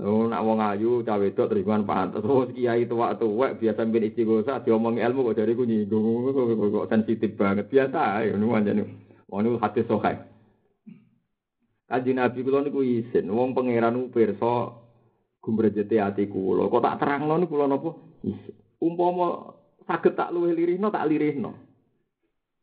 Oh, 0.00 0.24
nak 0.24 0.40
wong 0.48 0.64
ayu 0.64 1.04
cawe 1.04 1.20
wedok 1.20 1.52
teriman 1.52 1.84
pantes. 1.84 2.24
Oh, 2.24 2.48
kiai 2.48 2.88
tua-tua 2.88 3.52
biasa 3.52 3.84
ben 3.84 4.08
istighosa 4.08 4.64
diomongi 4.64 5.04
ilmu 5.04 5.28
kok 5.28 5.44
dari 5.44 5.52
ku 5.52 5.68
nyinggung 5.68 6.32
kok 6.32 6.88
sensitif 6.88 7.36
banget. 7.36 7.68
Biasa 7.68 8.24
ae 8.24 8.32
ngono 8.32 8.56
anjene. 8.56 8.82
Wong 9.28 9.60
hati 9.60 9.84
sokai. 9.84 10.29
Kanjeng 11.90 12.22
Nabi 12.22 12.46
kula 12.46 12.62
niku 12.62 12.86
isin, 12.86 13.26
wong 13.34 13.50
pangeran 13.50 13.98
ku 13.98 14.14
pirsa 14.14 14.78
gumrejete 15.42 15.98
ati 15.98 16.30
kula. 16.30 16.70
Kok 16.70 16.82
tak 16.86 17.02
terangno 17.02 17.34
niku 17.34 17.58
kula 17.58 17.66
napa? 17.66 17.98
Isin. 18.22 18.54
Umpama 18.78 19.58
saged 19.90 20.14
tak 20.14 20.30
luwih 20.30 20.54
lirihno 20.54 20.94
tak 20.94 21.10
lirihno. 21.10 21.50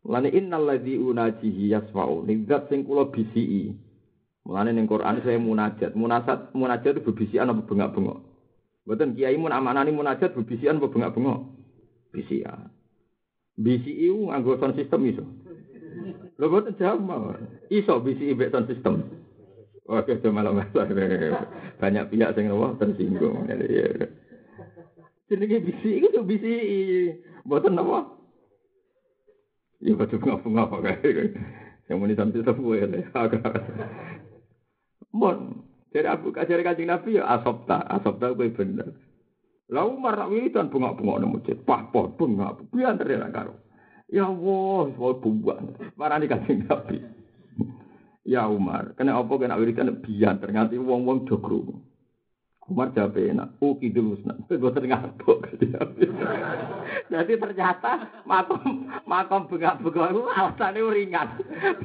Mulane 0.08 0.32
innal 0.32 0.64
ladzi 0.64 0.96
unajihi 0.96 1.76
yasma'u. 1.76 2.24
Nizat 2.24 2.72
sing 2.72 2.88
kula 2.88 3.12
bisiki. 3.12 3.76
Mulane 4.48 4.72
ning 4.72 4.88
Quran 4.88 5.20
saya 5.20 5.36
munajat. 5.36 5.92
Munasat 5.92 6.56
munajat 6.56 6.96
itu 6.96 7.12
bebisian 7.12 7.52
apa 7.52 7.68
bengak-bengok. 7.68 8.24
Mboten 8.88 9.12
kiai 9.20 9.36
mun 9.36 9.52
amanani 9.52 9.92
munajat 9.92 10.32
bebisian 10.32 10.80
apa 10.80 10.88
bengak-bengok. 10.88 11.52
Bisian. 12.16 12.72
Bisi 13.60 13.92
iku 14.08 14.32
nganggo 14.32 14.56
sound 14.56 14.80
system 14.80 15.04
iso. 15.04 15.28
Lho 16.38 16.46
mboten 16.48 16.78
jawab 16.78 17.02
mawon. 17.02 17.42
Iso 17.74 17.98
bisi 18.02 18.38
mbek 18.38 18.54
system. 18.70 19.02
Oke, 19.88 20.20
itu 20.20 20.30
malah 20.30 20.54
masalah. 20.54 20.86
Banyak 21.82 22.14
pihak 22.14 22.36
yang 22.38 22.54
ngomong 22.54 22.78
tersinggung. 22.78 23.50
Jenenge 25.28 25.58
bisi 25.66 25.90
itu 25.98 26.20
bisi. 26.22 26.54
Mboten 27.48 27.74
napa? 27.74 28.18
Ya 29.78 29.94
baca 29.94 30.16
bunga-bunga 30.18 30.64
kayak 30.82 31.38
yang 31.88 32.02
mau 32.02 32.10
sampai 32.10 32.42
sepuh 32.42 32.74
ya. 32.82 32.88
Mon, 35.14 35.64
dari 35.94 36.08
Abu 36.10 36.34
Kasir 36.34 36.60
kancing 36.66 36.90
Nabi 36.90 37.22
ya 37.22 37.30
asopta, 37.30 37.86
asopta 37.86 38.34
gue 38.34 38.52
bener. 38.52 38.90
Lalu 39.70 39.94
marah 40.00 40.28
wiridan 40.28 40.74
bunga-bunga 40.74 41.24
nemu 41.24 41.40
masjid, 41.40 41.58
pah 41.62 41.88
pah 41.92 42.10
bunga, 42.10 42.58
biar 42.72 42.98
terlihat 42.98 43.32
karo. 43.32 43.56
Ya 44.08 44.24
Allah, 44.24 44.88
mau 44.96 45.20
bunga, 45.20 45.60
marah 46.00 46.16
di 46.24 46.32
kancing 46.32 46.64
Nabi. 46.64 47.04
Ya 48.24 48.48
Umar, 48.48 48.96
kena 48.96 49.20
apa 49.20 49.36
kena 49.36 49.60
wiridan 49.60 50.00
biar 50.00 50.40
ternyata 50.40 50.80
wong-wong 50.80 51.28
jogro. 51.28 51.84
Umar 52.68 52.92
jawab 52.92 53.16
enak, 53.16 53.60
oh 53.64 53.80
kidul 53.80 54.20
usna, 54.20 54.36
gue 54.48 54.60
ngantuk. 54.60 55.40
Jadi 57.08 57.34
ternyata 57.40 58.24
makom 58.28 58.92
makom 59.08 59.48
bengak-bengak 59.48 60.12
itu 60.12 60.22
alasannya 60.28 60.92
ringan, 60.92 61.28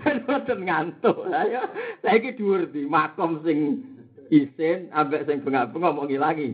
ben 0.03 0.27
boten 0.27 0.67
ngantuk. 0.67 1.27
Ayo, 1.31 1.71
saya 2.03 2.19
dhuwur 2.35 2.67
di 2.71 2.83
makom 2.87 3.43
sing 3.47 3.83
isin, 4.31 4.91
ambek 4.91 5.27
sing 5.27 5.43
bengak-bengak 5.47 5.95
mau 5.95 6.07
ngilangi 6.07 6.51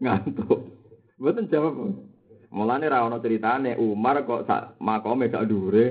ngantuk. 0.00 0.72
Boten 1.20 1.48
jawab. 1.52 2.11
Mulane 2.52 2.86
ra 2.88 3.04
ono 3.08 3.18
ceritane 3.18 3.74
Umar 3.80 4.28
kok 4.28 4.44
sak 4.44 4.76
makome 4.84 5.32
gak 5.32 5.48
dhuwure 5.48 5.84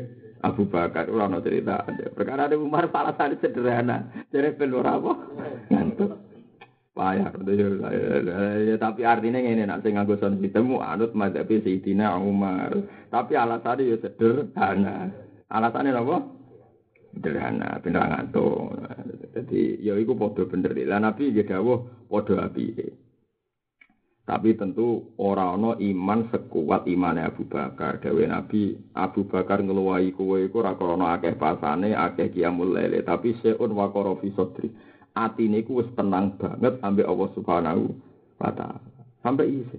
Abu 0.46 0.70
Bakar 0.70 1.10
ora 1.10 1.26
ono 1.26 1.42
cerita. 1.42 1.82
Perkara 2.14 2.50
Umar 2.54 2.90
alasannya 2.90 3.42
sederhana. 3.42 4.26
Jadi 4.30 4.58
ben 4.58 4.74
ora 4.78 4.98
apa? 4.98 5.12
Ngantuk. 5.74 6.32
payah 6.92 7.32
ya, 8.68 8.76
tapi 8.76 9.08
artinya 9.08 9.40
ini 9.40 9.64
nak 9.64 9.80
sing 9.80 9.96
nganggo 9.96 10.20
son 10.20 10.44
ditemu 10.44 10.84
anut 10.84 11.16
madzhab 11.16 11.48
Sayyidina 11.48 12.20
Umar 12.20 12.76
tapi 13.08 13.40
alasannya 13.40 13.96
ya 13.96 13.98
sederhana 14.04 15.08
alasannya 15.48 15.96
apa 15.96 16.18
sederhana 17.16 17.80
bener 17.80 18.04
ngantuk 18.12 18.76
jadi 19.32 19.62
ya 19.80 19.94
iku 19.96 20.20
padha 20.20 20.44
bener 20.44 20.76
lah 20.84 21.00
nabi 21.00 21.32
ya 21.32 21.48
dawuh 21.48 21.80
padha 22.12 22.52
api 22.52 22.76
tapi 24.32 24.56
tentu 24.56 25.12
ora 25.20 25.52
ana 25.52 25.76
iman 25.76 26.32
sekuat 26.32 26.88
imane 26.88 27.20
Abu 27.20 27.44
Bakar 27.52 28.00
dawe 28.00 28.24
nabi 28.32 28.80
Abu 28.96 29.28
Bakar 29.28 29.60
ngeluwahi 29.60 30.16
kowe 30.16 30.40
iku 30.40 30.64
ora 30.64 30.80
krana 30.80 31.20
akeh 31.20 31.36
pasane 31.36 31.92
akeh 31.92 32.32
kiamul 32.32 32.72
lele 32.72 33.04
tapi 33.04 33.36
seun 33.44 33.76
wa 33.76 33.92
fi 33.92 34.32
sadri 34.32 34.72
atine 35.12 35.68
tenang 35.68 36.40
banget 36.40 36.80
ambek 36.80 37.12
Allah 37.12 37.30
Subhanahu 37.36 37.84
wa 38.40 38.52
taala. 38.56 38.80
Sampai 39.20 39.52
isi. 39.52 39.76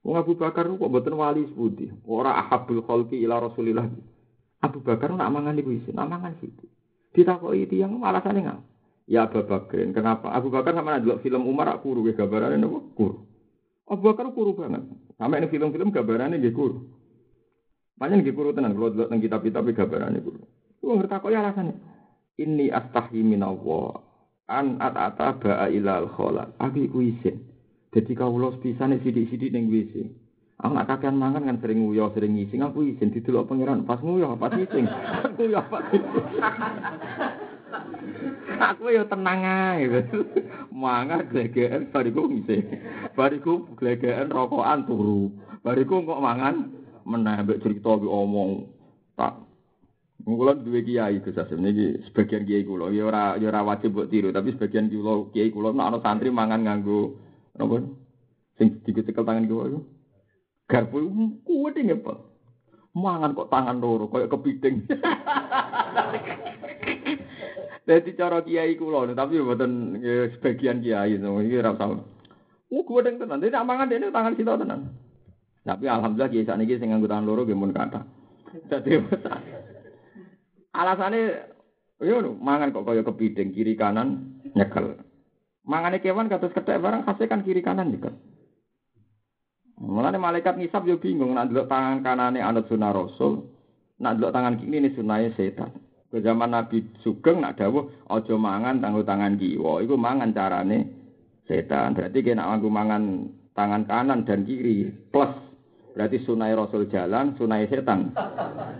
Wong 0.00 0.16
Abu 0.16 0.40
Bakar 0.40 0.64
kok 0.64 0.80
mboten 0.80 1.12
wali 1.12 1.44
sepundi. 1.44 1.92
Ora 2.08 2.32
ahabul 2.40 2.80
khalqi 2.80 3.20
ila 3.28 3.44
Rasulillah. 3.44 3.92
Abu 4.64 4.80
Bakar 4.80 5.12
nak 5.12 5.28
mangan 5.28 5.60
iku 5.60 5.76
isi, 5.76 5.92
nak 5.92 6.08
mangan 6.08 6.32
situ. 6.40 6.64
Ditakoki 7.12 7.68
tiyang 7.68 8.00
alasane 8.00 8.40
ngapa? 8.40 8.64
Ya 9.04 9.28
Abu 9.28 9.44
Bakar, 9.44 9.84
kenapa? 9.92 10.32
Abu 10.32 10.48
Bakar 10.48 10.72
sama 10.72 10.96
delok 10.96 11.20
film 11.20 11.44
Umar 11.44 11.68
aku 11.76 11.92
kuru 11.92 12.08
gambarane 12.16 12.56
napa? 12.56 12.80
Kuru. 12.96 13.25
Abu 13.86 14.02
Bakar 14.02 14.26
kuru 14.34 14.58
banget. 14.58 14.82
Sampai 15.14 15.38
ini 15.38 15.46
film-film 15.46 15.94
gambarannya 15.94 16.42
nggih 16.42 16.54
kuru. 16.54 16.82
Banyak 17.96 18.26
nggih 18.26 18.34
kuru 18.34 18.50
tenan 18.50 18.74
kalau 18.74 18.90
delok 18.92 19.08
teng 19.08 19.22
kitab-kitab 19.22 19.62
gambarannya 19.62 20.20
kuru. 20.20 20.42
Wong 20.82 20.98
ngertakoki 21.02 21.38
alasane. 21.38 21.74
Ini 22.36 22.68
astahi 22.68 23.22
minallah 23.22 24.02
an 24.50 24.82
atata 24.82 25.38
ba'a 25.38 25.66
ilal 25.70 26.10
kholat. 26.12 26.52
Abi 26.58 26.90
ku 26.90 27.00
isin. 27.00 27.46
Jadi 27.94 28.12
kawula 28.12 28.52
pisane 28.60 29.00
sithik-sithik 29.00 29.54
ning 29.54 29.72
WC. 29.72 29.94
Aku 30.56 30.72
nak 30.72 30.88
kakean 30.88 31.20
mangan 31.20 31.44
kan 31.44 31.60
sering 31.60 31.84
nguyo, 31.84 32.08
sering 32.16 32.32
ngising, 32.32 32.64
aku 32.64 32.88
izin 32.88 33.12
didelok 33.12 33.44
pangeran 33.44 33.84
pas 33.84 34.00
nguyo 34.00 34.40
pas 34.40 34.52
ngising. 34.52 34.88
nguyo 35.36 35.60
pas 35.68 35.84
aku 38.60 38.94
ya 38.94 39.04
tenang 39.06 39.40
ae. 39.42 39.86
mangan 40.76 41.26
glegeken 41.30 41.88
bariku 41.90 42.28
ngising. 42.28 42.64
Bariku 43.16 43.66
glegeken 43.76 44.30
rokokan 44.30 44.84
turu. 44.84 45.32
Bariku 45.64 46.04
kok 46.04 46.22
mangan 46.22 46.70
meneh 47.06 47.36
mbek 47.42 47.62
cerita 47.64 47.96
omong. 47.96 48.70
Tak 49.16 49.46
Kula 50.26 50.58
duwe 50.58 50.82
kiai 50.82 51.22
Gus 51.22 51.38
Asim 51.38 51.62
niki 51.62 52.02
sebagian 52.10 52.42
kiai 52.42 52.66
kula 52.66 52.90
ya 52.90 53.06
ora 53.06 53.38
ya 53.38 53.46
ora 53.46 53.62
wajib 53.62 53.94
mbok 53.94 54.10
tiru 54.10 54.34
tapi 54.34 54.58
sebagian 54.58 54.90
kula 54.90 55.30
kiai 55.30 55.54
kula 55.54 55.70
nek 55.70 55.86
ana 55.86 55.98
santri 56.02 56.34
mangan 56.34 56.66
nganggo 56.66 57.14
napa 57.54 57.86
sing 58.58 58.82
dicekel 58.82 59.22
tangan 59.22 59.46
kula 59.46 59.70
iku 59.70 59.80
garpu 60.66 60.98
kuwet 61.46 61.78
ngepel 61.78 62.26
mangan 62.98 63.38
kok 63.38 63.50
tangan 63.54 63.78
loro 63.78 64.10
koyo 64.10 64.26
kepiting 64.26 64.82
Dadi 67.86 68.18
cara 68.18 68.42
kiai 68.42 68.74
kula 68.74 69.14
tapi 69.14 69.38
mboten 69.38 70.02
ya, 70.02 70.26
sebagian 70.34 70.82
kiai 70.82 71.14
iki 71.22 71.56
ora 71.62 71.70
usah 71.70 72.02
Oh, 72.66 72.82
gue 72.82 72.98
deng 72.98 73.22
tenan. 73.22 73.38
Dia 73.38 73.62
mangan 73.62 73.86
dia 73.86 74.10
tangan 74.10 74.34
kita 74.34 74.58
tenan. 74.58 74.90
Tapi 75.62 75.86
alhamdulillah 75.86 76.30
kiai 76.34 76.42
sakniki 76.42 76.82
sing 76.82 76.90
nganggo 76.90 77.06
tangan 77.06 77.26
loro 77.30 77.46
nggih 77.46 77.70
kata. 77.70 78.00
Dadi 78.66 78.90
Alasane 80.82 81.20
yo 82.02 82.34
mangan 82.42 82.74
kok 82.74 82.84
kaya 82.84 83.06
kepiting 83.06 83.54
kiri 83.54 83.78
kanan 83.78 84.42
nyekel. 84.50 84.98
Mangane 85.62 86.02
kewan 86.02 86.26
kados 86.26 86.54
kethek 86.54 86.82
barang 86.82 87.06
khasnya 87.06 87.30
kan 87.30 87.46
kiri 87.46 87.62
kanan 87.62 87.94
nyekel. 87.94 88.18
Mulane 89.78 90.18
malaikat 90.18 90.58
ngisap 90.58 90.90
yo 90.90 90.98
bingung 90.98 91.38
nak 91.38 91.48
ndelok 91.48 91.70
tangan 91.70 92.02
kanane 92.02 92.42
anut 92.42 92.66
sunah 92.66 92.90
rasul, 92.90 93.46
nak 94.02 94.18
ndelok 94.18 94.34
tangan 94.34 94.58
kiri 94.58 94.74
ini 94.74 94.90
sunahe 94.90 95.30
setan. 95.38 95.85
Ke 96.06 96.22
zaman 96.22 96.54
Nabi 96.54 96.86
Sugeng 97.02 97.42
nak 97.42 97.58
dawuh 97.58 98.06
aja 98.06 98.34
mangan 98.38 98.78
tanggo 98.78 99.02
tangan 99.02 99.34
kiwa, 99.34 99.82
iku 99.82 99.98
mangan 99.98 100.30
carane 100.30 100.86
setan. 101.50 101.98
Berarti 101.98 102.22
kena 102.22 102.46
nganggo 102.46 102.70
mangan 102.70 103.02
tangan 103.58 103.82
kanan 103.90 104.22
dan 104.22 104.46
kiri 104.46 104.86
plus 105.10 105.34
Berarti 105.96 106.20
sunai 106.28 106.52
Rasul 106.52 106.92
jalan, 106.92 107.32
sunai 107.40 107.72
setan 107.72 108.12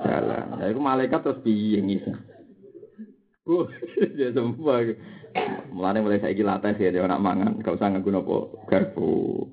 jalan. 0.04 0.46
Nah, 0.60 0.68
itu 0.68 0.76
malaikat 0.76 1.24
terus 1.24 1.40
piye 1.40 1.80
ngisi. 1.80 2.12
Uh, 3.46 3.62
ya 4.18 4.34
semua. 4.34 4.82
Mulane 5.70 6.02
mulai 6.02 6.18
saiki 6.18 6.42
latih 6.42 6.74
ya 6.82 7.06
nak 7.06 7.22
mangan, 7.22 7.62
gak 7.62 7.78
usah 7.78 7.94
nganggo 7.94 8.10
nopo 8.10 8.66
garpu. 8.66 9.46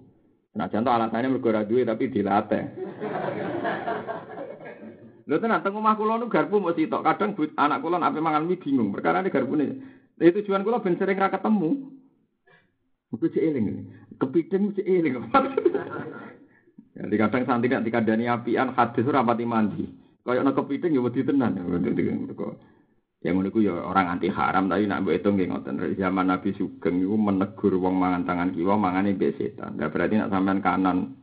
Nah, 0.57 0.65
contoh 0.65 0.89
alasannya 0.89 1.29
mergo 1.29 1.53
duwe 1.53 1.85
tapi 1.85 2.09
dilatih. 2.09 2.73
Lho 5.23 5.39
tenan 5.39 5.63
teng 5.63 5.79
omah 5.79 5.95
kula 5.95 6.19
nu 6.19 6.27
garpu 6.27 6.59
mesti 6.59 6.87
sitok. 6.87 7.03
Kadang 7.03 7.31
anak 7.55 7.79
kula 7.79 7.95
nek 7.95 8.19
mangan 8.19 8.43
mie 8.43 8.59
bingung. 8.59 8.91
Perkara 8.91 9.23
ini 9.23 9.31
garpune. 9.31 9.67
Itu 10.19 10.43
tujuan 10.43 10.67
kula 10.67 10.83
ben 10.83 10.99
sering 10.99 11.15
ra 11.15 11.31
ketemu. 11.31 11.69
Mesti 13.15 13.27
cek 13.31 13.43
eling. 13.43 13.65
Kepiting 14.19 14.63
cek 14.75 14.87
eling. 14.87 15.13
Jadi 16.99 17.15
kadang 17.17 17.43
santri 17.47 17.71
nak 17.71 17.87
dikandani 17.87 18.29
apian 18.29 18.75
hadis 18.75 19.07
ora 19.07 19.25
pati 19.25 19.47
mandi. 19.47 19.85
Kayak 20.27 20.43
nak 20.43 20.55
kepiting 20.59 20.91
ya 20.93 21.01
wedi 21.01 21.23
tenan. 21.23 21.57
Ya 23.23 23.31
ngono 23.31 23.55
ya 23.63 23.71
orang 23.87 24.19
anti 24.19 24.27
haram 24.27 24.67
tapi 24.67 24.83
nak 24.83 25.07
mbok 25.07 25.15
hitung 25.15 25.39
nggih 25.39 25.47
ngoten. 25.47 25.79
Zaman 25.95 26.27
Nabi 26.27 26.51
Sugeng 26.59 26.99
iku 26.99 27.15
menegur 27.15 27.79
wong 27.79 27.95
mangan 27.95 28.27
tangan 28.27 28.51
kiwa 28.51 28.75
mangane 28.75 29.15
mbek 29.15 29.39
setan. 29.39 29.79
Nah, 29.79 29.87
berarti 29.87 30.19
nak 30.19 30.27
sampean 30.27 30.59
kanan 30.59 31.15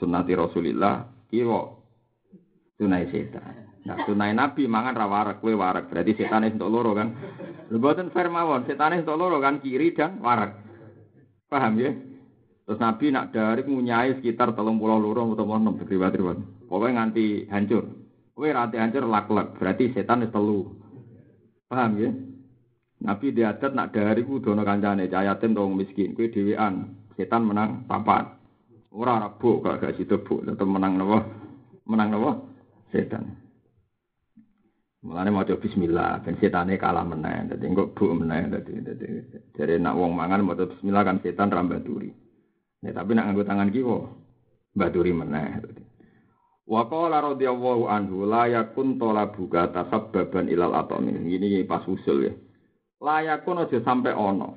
sunnati 0.00 0.32
Rasulillah 0.32 1.28
kiwa 1.28 1.81
tunai 2.82 3.06
setan. 3.14 3.70
Nah, 3.86 4.02
tunai 4.02 4.34
Nabi 4.34 4.66
mangan 4.66 4.98
ra 4.98 5.06
warak, 5.06 5.38
kowe 5.38 5.54
warak. 5.54 5.86
Berarti 5.86 6.18
setane 6.18 6.50
entuk 6.50 6.66
loro 6.66 6.98
kan. 6.98 7.14
Lho 7.70 7.78
mboten 7.78 8.10
fair 8.10 8.26
mawon, 8.26 8.66
setane 8.66 9.06
loro 9.06 9.38
kan 9.38 9.62
kiri 9.62 9.94
dan 9.94 10.18
warak. 10.18 10.58
Paham 11.46 11.78
ya? 11.78 11.94
Terus 12.66 12.78
Nabi 12.78 13.10
nak 13.14 13.30
dari 13.30 13.62
ngunyai 13.62 14.18
sekitar 14.18 14.54
telung 14.54 14.82
pulau 14.82 14.98
lurung 14.98 15.34
atau 15.34 15.46
enam 15.46 15.78
riwayat-riwayat. 15.78 16.66
Pokoknya 16.66 16.94
nganti 17.02 17.50
hancur. 17.50 17.84
Kowe 18.32 18.48
rati 18.48 18.78
hancur 18.78 19.04
lak-lak, 19.06 19.58
berarti 19.58 19.94
setan 19.94 20.26
wis 20.26 20.32
telu. 20.34 20.72
Paham 21.70 21.90
ya? 21.98 22.10
Nabi 23.02 23.34
diadat 23.34 23.74
nak 23.74 23.90
dari 23.90 24.22
ku 24.22 24.38
dono 24.38 24.62
kancane 24.62 25.10
cayatim 25.10 25.58
dong 25.58 25.74
miskin, 25.74 26.14
kowe 26.14 26.26
dhewean. 26.30 26.98
Setan 27.18 27.46
menang 27.46 27.82
papat. 27.86 28.30
Ora 28.94 29.26
bu 29.26 29.58
gak 29.64 29.82
gak 29.82 29.94
situ 29.98 30.22
bu, 30.22 30.44
tetep 30.46 30.68
menang 30.68 31.00
napa? 31.00 31.24
Menang 31.88 32.08
napa? 32.14 32.51
Setan. 32.92 33.24
Mulane 35.02 35.34
maca 35.34 35.58
bismillah, 35.58 36.22
ben 36.22 36.38
setane 36.38 36.78
kalah 36.78 37.02
meneh. 37.02 37.50
Dadi 37.50 37.64
engko 37.66 37.90
bu 37.90 38.14
meneh 38.14 38.46
dadi 38.46 38.78
dadi 38.84 39.06
jare 39.58 39.74
nak 39.80 39.98
wong 39.98 40.14
mangan 40.14 40.46
maca 40.46 40.70
bismillah 40.70 41.02
kan 41.02 41.18
setan 41.24 41.50
ra 41.50 41.64
baturi. 41.66 42.12
Ya 42.84 42.94
tapi 42.94 43.18
nak 43.18 43.32
nganggo 43.32 43.42
tangan 43.42 43.72
kiwa 43.74 43.98
baturi 44.76 45.10
meneh. 45.10 45.58
Wa 46.68 46.86
qala 46.86 47.34
radhiyallahu 47.34 47.90
anhu 47.90 48.22
la 48.28 48.46
yakun 48.46 49.00
talabuka 49.00 49.74
tasabbaban 49.74 50.46
ilal 50.46 50.76
atamin. 50.76 51.26
Ini 51.26 51.66
pas 51.66 51.82
usul 51.88 52.30
ya. 52.30 52.32
Layakun 53.02 53.66
aja 53.66 53.82
sampai 53.82 54.14
ono. 54.14 54.54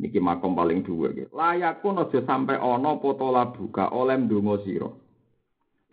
Niki 0.00 0.16
makom 0.16 0.56
paling 0.56 0.80
dua 0.80 1.12
gitu. 1.12 1.28
Layakun 1.36 2.00
aja 2.00 2.24
sampai 2.24 2.56
ono 2.56 2.96
potola 2.96 3.52
buka 3.52 3.92
oleh 3.92 4.16
ndonga 4.16 4.64
sira. 4.64 4.88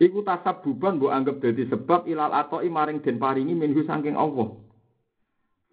Iku 0.00 0.24
tasabuban 0.24 0.96
mbok 0.96 1.12
anggap 1.12 1.36
dadi 1.44 1.68
sebab 1.68 2.08
ilal 2.08 2.32
atau 2.32 2.64
maring 2.64 3.04
den 3.04 3.20
paringi 3.20 3.52
minhu 3.52 3.84
saking 3.84 4.16
Allah. 4.16 4.56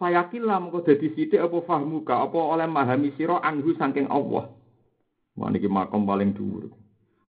Fayakillah 0.04 0.60
mengko 0.60 0.84
dadi 0.84 1.16
sithik 1.16 1.40
apa 1.40 1.64
fahmuka 1.64 2.28
apa 2.28 2.36
oleh 2.36 2.68
mahami 2.68 3.16
sira 3.16 3.40
anhu 3.40 3.72
saking 3.80 4.12
Allah. 4.12 4.52
Wah 5.40 5.48
niki 5.48 5.72
makom 5.72 6.04
paling 6.04 6.36
dhuwur. 6.36 6.68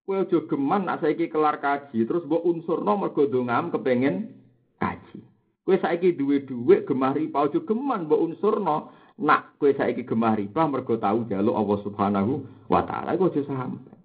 Kowe 0.08 0.24
aja 0.24 0.40
geman 0.48 0.88
nak 0.88 1.04
saiki 1.04 1.30
kelar 1.30 1.60
kaji 1.62 2.02
terus 2.08 2.24
mbok 2.24 2.40
unsurno 2.40 2.96
mergo 2.98 3.30
dongam 3.30 3.70
kepengin 3.70 4.34
kaji. 4.82 5.20
Kowe 5.68 5.76
saiki 5.78 6.16
duwe 6.18 6.48
dhuwit 6.48 6.88
gemah 6.88 7.12
riba 7.14 7.46
aja 7.46 7.60
geman 7.62 8.08
mbok 8.10 8.24
unsurno 8.26 8.90
nak 9.22 9.54
kowe 9.60 9.70
saiki 9.70 10.02
gemah 10.02 10.34
riba 10.34 10.64
mergo 10.66 10.98
tau 10.98 11.28
jaluk 11.30 11.54
Allah 11.54 11.78
Subhanahu 11.84 12.32
wa 12.66 12.82
taala 12.88 13.14
iku 13.14 13.30
aja 13.30 13.44
sampe. 13.46 13.97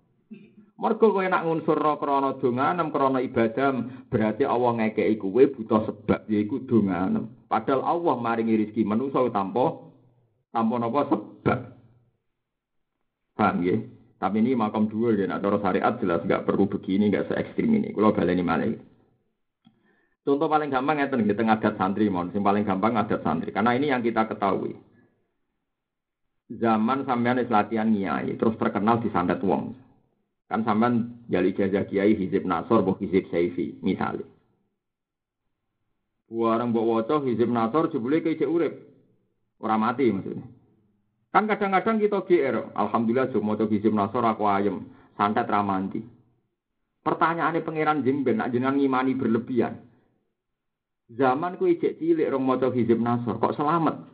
Mergo 0.74 1.14
kowe 1.14 1.22
nak 1.30 1.46
ngunsurno 1.46 2.02
krana 2.02 2.42
donganem 2.42 2.90
krana 2.90 3.22
ibadah 3.22 3.78
berarti 4.10 4.42
Allah 4.42 4.72
ngekeki 4.82 5.22
kowe 5.22 5.44
butuh 5.54 5.82
sebab 5.86 6.26
yaiku 6.26 6.66
donganem. 6.66 7.30
Padahal 7.46 7.86
Allah 7.86 8.16
maringi 8.18 8.58
rezeki 8.58 8.82
manusa 8.82 9.22
tanpa 9.30 9.94
tanpa 10.50 10.76
napa 10.82 11.02
sebab. 11.14 11.60
Paham 13.38 13.58
ya? 13.66 13.78
Tapi 14.18 14.40
ini 14.40 14.56
makam 14.56 14.88
dua 14.88 15.12
ya, 15.20 15.28
nah, 15.28 15.36
cara 15.36 15.60
syariat 15.60 16.00
jelas 16.00 16.24
nggak 16.24 16.48
perlu 16.48 16.72
begini, 16.72 17.12
nggak 17.12 17.28
se 17.28 17.34
ekstrim 17.36 17.76
ini. 17.76 17.92
Kalau 17.92 18.16
baleni 18.16 18.40
malah. 18.40 18.72
Contoh 20.24 20.48
paling 20.48 20.72
gampang 20.72 21.04
ya 21.04 21.12
di 21.12 21.36
tengah 21.36 21.60
adat 21.60 21.76
santri, 21.76 22.08
mohon. 22.08 22.32
Yang 22.32 22.48
paling 22.48 22.64
gampang 22.64 22.96
adat 22.96 23.20
santri. 23.20 23.52
Karena 23.52 23.76
ini 23.76 23.92
yang 23.92 24.00
kita 24.00 24.24
ketahui. 24.32 24.80
Zaman 26.48 27.04
sampean 27.04 27.44
latihan 27.44 27.92
nyai, 27.92 28.40
terus 28.40 28.56
terkenal 28.56 29.04
di 29.04 29.12
santet 29.12 29.44
wong. 29.44 29.76
Kan 30.54 30.62
sampean 30.62 31.26
jali 31.34 31.50
jajah 31.58 31.90
kiai 31.90 32.14
hizib 32.14 32.46
nasor, 32.46 32.86
buh 32.86 32.94
hizib 33.02 33.26
saifi, 33.34 33.74
misalnya. 33.82 34.30
Buarang 36.30 36.70
bawa 36.70 37.02
wocok 37.02 37.26
hizib 37.26 37.50
nasor, 37.50 37.90
jebule 37.90 38.22
ke 38.22 38.38
urip. 38.46 38.78
Orang 39.58 39.82
mati 39.82 40.14
maksudnya. 40.14 40.46
Kan 41.34 41.50
kadang-kadang 41.50 41.98
kita 41.98 42.22
GR, 42.30 42.70
Alhamdulillah 42.78 43.34
cuma 43.34 43.58
mau 43.58 43.66
hizib 43.66 43.98
nasor 43.98 44.22
aku 44.22 44.46
ayem, 44.46 44.94
santet 45.18 45.50
ramanti. 45.50 46.06
Pertanyaannya 47.02 47.66
pangeran 47.66 48.06
jemben, 48.06 48.38
nak 48.38 48.54
jenengan 48.54 48.78
ngimani 48.78 49.18
berlebihan. 49.18 49.82
Zaman 51.10 51.58
ku 51.58 51.66
ijek 51.66 51.98
cilik 51.98 52.30
rong 52.30 52.46
maca 52.46 52.70
hizib 52.70 53.02
nasor, 53.02 53.42
kok 53.42 53.58
selamat? 53.58 54.13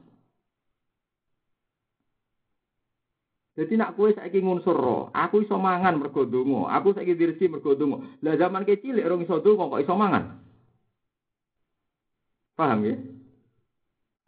Jadi 3.59 3.75
nak 3.75 3.99
kue 3.99 4.15
saiki 4.15 4.39
ngunsur 4.39 4.71
roh, 4.71 5.11
aku 5.11 5.43
iso 5.43 5.59
mangan 5.59 5.99
mergo 5.99 6.23
donga, 6.23 6.71
aku 6.79 6.95
saiki 6.95 7.11
dirisi 7.11 7.51
mergo 7.51 7.75
donga. 7.75 8.07
Lah 8.23 8.39
zaman 8.39 8.63
ke 8.63 8.79
cilik 8.79 9.03
rong 9.03 9.27
iso 9.27 9.43
donga 9.43 9.67
kok 9.67 9.83
iso 9.83 9.99
mangan? 9.99 10.23
Paham 12.55 12.87
ya? 12.87 12.95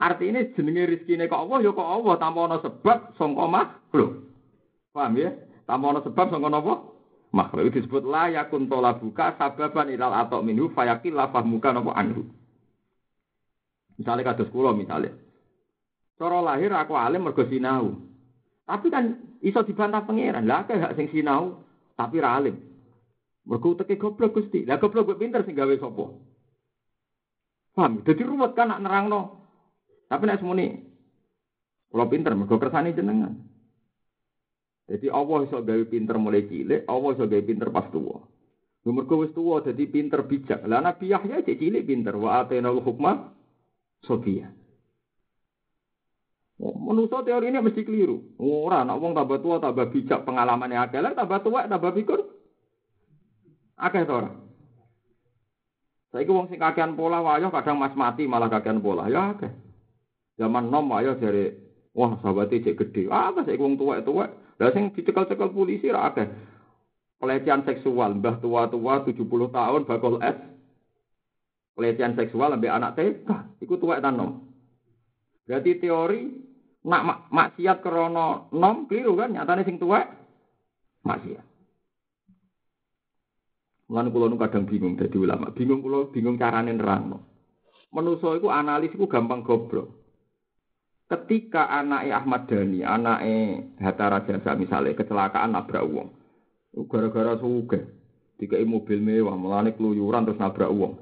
Artinya 0.04 0.44
jenenge 0.52 0.84
rezekine 0.84 1.32
kok 1.32 1.48
Allah 1.48 1.64
ya 1.64 1.72
kok 1.72 1.80
Allah 1.96 2.14
tanpa 2.20 2.40
ana 2.44 2.58
sebab 2.60 3.16
sangka 3.16 3.46
makhluk. 3.48 4.12
Paham 4.92 5.16
ya? 5.16 5.32
Tanpa 5.64 5.86
ana 5.96 6.04
sebab 6.04 6.26
sangka 6.28 6.50
napa? 6.52 6.76
Makhluk 7.32 7.72
itu 7.72 7.88
disebut 7.88 8.04
la 8.04 8.28
yakun 8.36 8.68
buka 8.68 9.40
sababan 9.40 9.96
ilal 9.96 10.12
atau 10.12 10.44
minhu 10.44 10.76
fayakil 10.76 11.16
la 11.16 11.32
fahmuka 11.32 11.72
napa 11.72 11.96
anhu. 11.96 12.28
Misalnya 13.96 14.36
kados 14.36 14.52
kula 14.52 14.76
misalnya. 14.76 15.16
Cara 16.20 16.44
lahir 16.44 16.76
aku 16.76 17.00
alim 17.00 17.24
mergo 17.24 17.48
sinau. 17.48 18.11
Tapi 18.66 18.88
kan 18.88 19.18
iso 19.42 19.66
dibantah 19.66 20.06
pangeran. 20.06 20.46
Lah 20.48 20.64
akeh 20.64 20.78
gak 20.78 20.96
sing 20.96 21.10
sinau 21.12 21.62
tapi 21.98 22.22
ra 22.22 22.38
alim. 22.38 22.56
Mergo 23.46 23.74
teke 23.74 23.98
goblok 23.98 24.38
Gusti. 24.38 24.64
Lah 24.64 24.78
goblok 24.78 25.14
gue 25.14 25.18
pinter 25.18 25.42
sing 25.44 25.58
gawe 25.58 25.74
sapa? 25.82 26.06
Paham? 27.72 28.04
Dadi 28.06 28.22
ruwet 28.22 28.54
kan 28.54 28.70
nak 28.70 28.82
nerangno. 28.84 29.22
Tapi 30.12 30.24
nek 30.28 30.40
semuni 30.44 30.68
kula 31.92 32.08
pinter 32.08 32.36
mergo 32.36 32.56
kersane 32.56 32.96
jenengan. 32.96 33.36
Jadi 34.92 35.08
Allah 35.08 35.48
iso 35.48 35.64
gawe 35.64 35.84
pinter 35.88 36.20
mulai 36.20 36.48
cilik, 36.52 36.84
Allah 36.84 37.10
iso 37.16 37.24
gawe 37.28 37.44
pinter 37.48 37.72
pas 37.72 37.88
tuwa. 37.92 38.28
Mergo 38.84 39.24
wis 39.24 39.32
tuwa 39.32 39.64
dadi 39.64 39.88
pinter 39.88 40.26
bijak. 40.28 40.68
Lah 40.68 40.84
Nabi 40.84 41.12
Yahya 41.12 41.44
cilik 41.48 41.88
pinter 41.88 42.16
wa 42.20 42.44
atenal 42.44 42.84
hukma 42.84 43.32
Sofia. 44.04 44.61
Menurut 46.92 47.24
teori 47.24 47.48
ini 47.48 47.64
mesti 47.64 47.88
keliru. 47.88 48.36
Ora, 48.36 48.84
nak 48.84 49.00
wong 49.00 49.16
tambah 49.16 49.40
tua, 49.40 49.64
tambah 49.64 49.88
bijak, 49.96 50.28
pengalamannya 50.28 50.92
akeh, 50.92 51.00
tambah 51.16 51.40
tua, 51.40 51.64
tambah 51.64 51.96
pikir. 51.96 52.20
Akeh 53.80 54.04
to 54.04 54.12
ora? 54.12 54.32
Saiki 56.12 56.28
wong 56.28 56.52
sing 56.52 56.60
kakean 56.60 57.00
pola 57.00 57.24
wayo 57.24 57.48
kadang 57.48 57.80
mas 57.80 57.96
mati 57.96 58.28
malah 58.28 58.52
kakean 58.52 58.84
pola. 58.84 59.08
Ya 59.08 59.32
akeh. 59.32 59.48
Zaman 60.36 60.68
nom 60.68 60.92
wayo 60.92 61.16
dari 61.16 61.56
wah 61.96 62.20
sahabate 62.20 62.60
cek 62.60 62.76
gede. 62.76 63.08
Ah, 63.08 63.32
saiki 63.32 63.64
wong 63.64 63.80
tuwek-tuwek. 63.80 64.60
Lah 64.60 64.70
sing 64.76 64.92
dicekel-cekel 64.92 65.56
polisi 65.56 65.88
ra 65.88 66.12
akeh. 66.12 66.28
Pelecehan 67.24 67.64
seksual, 67.64 68.20
mbah 68.20 68.44
tua-tua 68.44 69.08
70 69.08 69.24
tahun 69.56 69.82
bakal 69.88 70.20
es 70.20 70.36
pelecehan 71.78 72.18
seksual 72.20 72.52
sampai 72.58 72.74
anak 72.74 72.98
TK, 73.00 73.30
itu 73.64 73.74
tuwek 73.80 74.04
tanom. 74.04 74.52
Berarti 75.46 75.72
teori 75.80 76.51
nak 76.82 77.02
mak 77.06 77.20
maksiat 77.30 77.78
krono 77.86 78.50
nom 78.58 78.90
keliru 78.90 79.14
kan 79.14 79.34
nyatane 79.34 79.62
sing 79.62 79.78
tuwek 79.78 80.10
maksiat. 81.06 81.46
Mulane 83.92 84.08
kula 84.08 84.32
nu 84.32 84.40
kadang 84.40 84.64
bingung 84.64 84.96
dadi 84.96 85.20
ulama, 85.20 85.52
bingung 85.52 85.84
kula 85.84 86.08
bingung 86.16 86.40
carane 86.40 86.72
nerangno. 86.72 87.28
Menuso 87.92 88.40
iku 88.40 88.48
analis 88.48 88.96
iku 88.96 89.04
gampang 89.12 89.44
goblok. 89.44 90.00
Ketika 91.12 91.68
anaknya 91.68 92.24
Ahmad 92.24 92.48
Dhani, 92.48 92.88
anaknya 92.88 93.68
Hatta 93.84 94.08
Rajasa 94.08 94.56
misalnya 94.56 94.96
kecelakaan 94.96 95.52
nabrak 95.52 95.84
uang, 95.84 96.08
gara-gara 96.88 97.36
suge, 97.36 97.84
tiga 98.40 98.56
mobil 98.64 99.04
mewah, 99.04 99.36
melani 99.36 99.76
keluyuran 99.76 100.24
terus 100.24 100.40
nabrak 100.40 100.72
uang. 100.72 100.96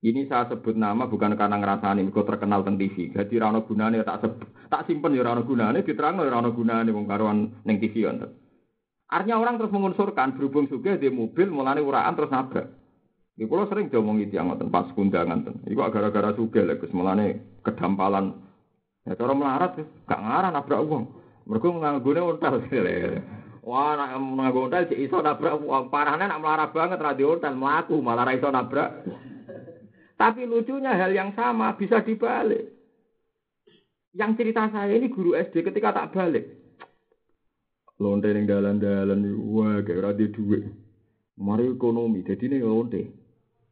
Ini 0.00 0.24
saya 0.32 0.48
sebut 0.48 0.80
nama 0.80 1.04
bukan 1.04 1.36
karena 1.36 1.60
ngerasani, 1.60 2.00
mereka 2.08 2.24
terkenal 2.24 2.64
tentang 2.64 2.80
TV. 2.80 3.12
Jadi 3.12 3.36
rano 3.36 3.68
gunane 3.68 4.00
tak 4.00 4.24
sebut, 4.24 4.48
tak 4.72 4.88
simpen 4.88 5.12
ya 5.12 5.20
rano 5.20 5.44
gunane, 5.44 5.84
diterang 5.84 6.24
ya 6.24 6.32
rano 6.32 6.56
gunane 6.56 6.88
wong 6.88 7.04
karuan 7.04 7.52
neng 7.68 7.76
TV 7.76 8.08
untuk. 8.08 8.32
Artinya 9.12 9.36
orang 9.36 9.60
terus 9.60 9.74
mengunsurkan 9.74 10.38
berhubung 10.38 10.72
juga 10.72 10.96
di 10.96 11.12
mobil 11.12 11.52
mulane 11.52 11.84
uraan 11.84 12.16
terus 12.16 12.32
nabrak. 12.32 12.72
Di 13.36 13.44
pulau 13.44 13.68
sering 13.68 13.92
diomong 13.92 14.24
itu 14.24 14.40
yang 14.40 14.48
ngoten 14.48 14.72
pas 14.72 14.88
kundangan 14.96 15.44
ten. 15.44 15.54
Iku 15.68 15.84
gara-gara 15.92 16.32
suge 16.32 16.64
lek 16.64 16.80
Gus 16.80 16.94
mulane 16.96 17.58
kedampalan. 17.60 18.36
Ya 19.04 19.16
cara 19.16 19.32
melarat 19.36 19.80
gak 20.08 20.20
ngarah 20.20 20.50
nabrak 20.54 20.80
uang. 20.80 21.04
Mereka 21.44 21.66
nganggone 21.72 22.20
ontel. 22.20 22.54
Wah, 23.68 23.92
nak 23.98 24.16
nganggo 24.16 24.68
ontel 24.70 24.92
iso 24.96 25.18
nabrak. 25.20 25.60
Parahnya 25.92 26.30
nak 26.30 26.40
melarat 26.40 26.70
banget 26.72 27.00
radio 27.02 27.36
ontel 27.36 27.52
melaku 27.52 28.00
malah 28.00 28.24
ra 28.24 28.32
iso 28.32 28.48
nabrak. 28.48 28.88
Tapi 30.20 30.44
lucunya 30.44 30.92
hal 30.92 31.16
yang 31.16 31.32
sama 31.32 31.72
bisa 31.80 32.04
dibalik. 32.04 32.68
Yang 34.12 34.44
cerita 34.44 34.68
saya 34.68 34.92
ini 34.92 35.08
guru 35.08 35.32
SD 35.32 35.64
ketika 35.64 35.96
tak 35.96 36.12
balik. 36.12 36.44
Lonte 37.96 38.28
yang 38.28 38.44
dalan-dalan, 38.44 39.24
wah 39.48 39.80
kayak 39.80 40.04
radio 40.04 40.28
duit. 40.28 40.68
Mari 41.40 41.72
ekonomi, 41.72 42.20
jadi 42.20 42.52
ini 42.52 42.60
lonte. 42.60 43.08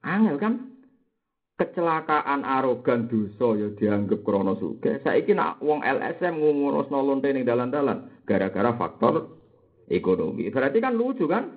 Angel 0.01 0.41
kan? 0.41 0.79
kecelakaan 1.59 2.47
arogan 2.47 3.11
dosa 3.11 3.59
ya 3.59 3.69
dianggap 3.75 4.23
krana 4.23 4.55
sugih. 4.63 5.03
Saiki 5.03 5.35
nak 5.35 5.59
wong 5.59 5.83
LSM 5.83 6.39
ngurusno 6.39 7.03
lonte 7.03 7.35
ning 7.35 7.43
dalan-dalan 7.43 8.23
gara-gara 8.23 8.79
faktor 8.79 9.43
ekonomi. 9.91 10.47
Berarti 10.55 10.79
kan 10.79 10.95
lucu 10.95 11.27
kan? 11.27 11.51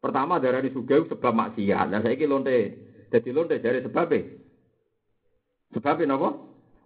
Pertama 0.00 0.40
darah 0.40 0.64
di 0.64 0.72
sugih 0.72 1.04
sebab 1.04 1.32
maksiat. 1.36 1.86
Nah 1.92 2.00
saiki 2.00 2.24
lonte 2.24 2.56
dadi 3.12 3.28
lonte 3.28 3.60
jare 3.60 3.84
sebabe. 3.84 4.20
Sebabnya 5.76 6.16
napa? 6.16 6.32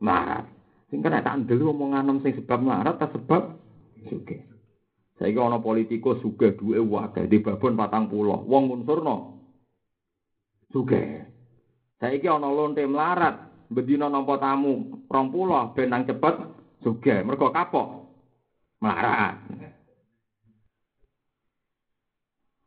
Marat. 0.02 0.44
Sing 0.90 0.98
kena 1.02 1.22
tak 1.22 1.46
ndel 1.46 1.70
omongan 1.70 2.18
sing 2.22 2.34
sebab 2.42 2.58
marat 2.62 2.98
ta 2.98 3.06
sebab 3.14 3.54
sugih. 4.10 4.42
Saiki 5.16 5.38
ana 5.38 5.62
politikus 5.62 6.20
sugih 6.20 6.54
duwe 6.58 6.82
wae 6.82 7.30
di 7.30 7.38
babon 7.38 7.78
patang 7.78 8.10
pulau. 8.10 8.42
Wong 8.46 8.74
unsurno 8.74 9.42
sugih. 10.74 11.26
Saiki 12.02 12.28
ana 12.28 12.50
lonte 12.50 12.84
melarat, 12.84 13.66
bedina 13.72 14.10
nampa 14.10 14.36
tamu 14.36 15.06
20 15.08 15.74
ben 15.74 15.88
nang 15.88 16.02
cepet 16.04 16.34
sugih, 16.84 17.22
mergo 17.22 17.50
kapok. 17.50 18.06
Melarat. 18.82 19.40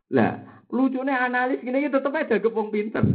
Lah, 0.09 0.65
lucunya 0.73 1.29
analis 1.29 1.61
gini 1.61 1.85
tetep 1.85 2.09
aja 2.09 2.41
gepung 2.41 2.73
pinter. 2.73 3.05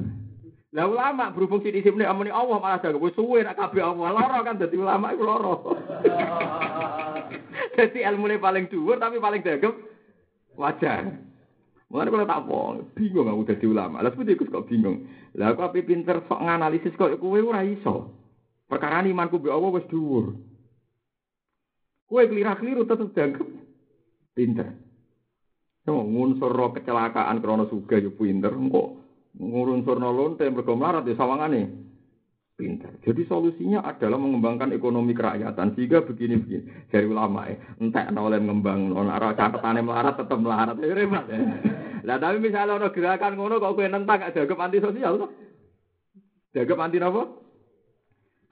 Lah 0.74 0.90
ulama 0.90 1.30
berhubung 1.30 1.62
sini 1.62 1.86
sini 1.86 2.02
amuni 2.02 2.34
Allah 2.34 2.58
malah 2.58 2.82
jaga 2.82 2.98
gue 2.98 3.14
suwe 3.14 3.46
nak 3.46 3.54
kabeh 3.54 3.78
Allah 3.78 4.10
loro 4.10 4.38
kan 4.42 4.58
jadi 4.58 4.74
ulama 4.74 5.14
itu 5.14 5.22
loro. 5.22 5.78
jadi 7.78 7.98
ilmu 8.10 8.26
paling 8.42 8.66
dhuwur 8.66 8.98
tapi 8.98 9.22
paling 9.22 9.46
dagem 9.46 9.70
wajar. 10.58 11.14
Mulane 11.86 12.10
kalau 12.10 12.26
tak 12.26 12.42
apa, 12.42 12.60
bingung 12.98 13.30
aku 13.30 13.46
dadi 13.54 13.66
ulama. 13.70 14.02
Lah 14.02 14.10
seperti 14.10 14.34
ikut 14.34 14.50
kok 14.50 14.66
bingung. 14.66 15.06
Lah 15.38 15.54
aku 15.54 15.62
ape 15.62 15.86
pinter 15.86 16.26
sok 16.26 16.42
nganalisis 16.42 16.98
kok 16.98 17.22
kowe 17.22 17.38
ora 17.38 17.62
iso. 17.62 18.10
Perkara 18.66 19.06
imanku 19.06 19.38
be 19.38 19.54
Allah 19.54 19.70
wis 19.78 19.86
dhuwur. 19.86 20.34
Kowe 22.10 22.22
keliru-keliru 22.26 22.82
tetep 22.82 23.14
dianggap 23.14 23.46
pinter. 24.34 24.74
Yo 25.86 26.02
ngunsur 26.02 26.50
kecelakaan 26.50 27.38
krana 27.38 27.70
suga 27.70 28.02
yo 28.02 28.10
pinter 28.18 28.50
kok 28.50 29.03
ngurunsurno 29.34 30.14
lonte 30.14 30.46
mergo 30.50 30.78
melarat 30.78 31.06
ya 31.06 31.18
sawangane 31.18 31.84
pintar. 32.54 32.94
Jadi 33.02 33.26
solusinya 33.26 33.82
adalah 33.82 34.18
mengembangkan 34.18 34.70
ekonomi 34.70 35.10
kerakyatan. 35.12 35.74
Sehingga 35.74 36.06
begini-begini. 36.06 36.86
Dari 36.86 37.06
ulama 37.06 37.50
ya. 37.50 37.58
Entah 37.82 38.06
oleh 38.14 38.38
mengembang. 38.38 38.94
Nara 38.94 39.34
catatannya 39.34 39.82
melarat 39.82 40.14
tetap 40.22 40.38
melarat. 40.38 40.78
Ya 40.78 40.94
repot 40.94 41.26
ya. 41.26 41.38
Lah 42.04 42.16
tapi 42.20 42.36
misalnya 42.38 42.78
ada 42.78 42.92
gerakan 42.92 43.34
ngono 43.34 43.56
kok 43.58 43.74
kue 43.80 43.88
nentang 43.88 44.20
gak 44.20 44.36
jaga 44.36 44.54
anti 44.60 44.78
sosial 44.78 45.18
tuh. 45.18 45.30
Jaga 46.52 46.74
anti 46.78 47.00
apa? 47.00 47.22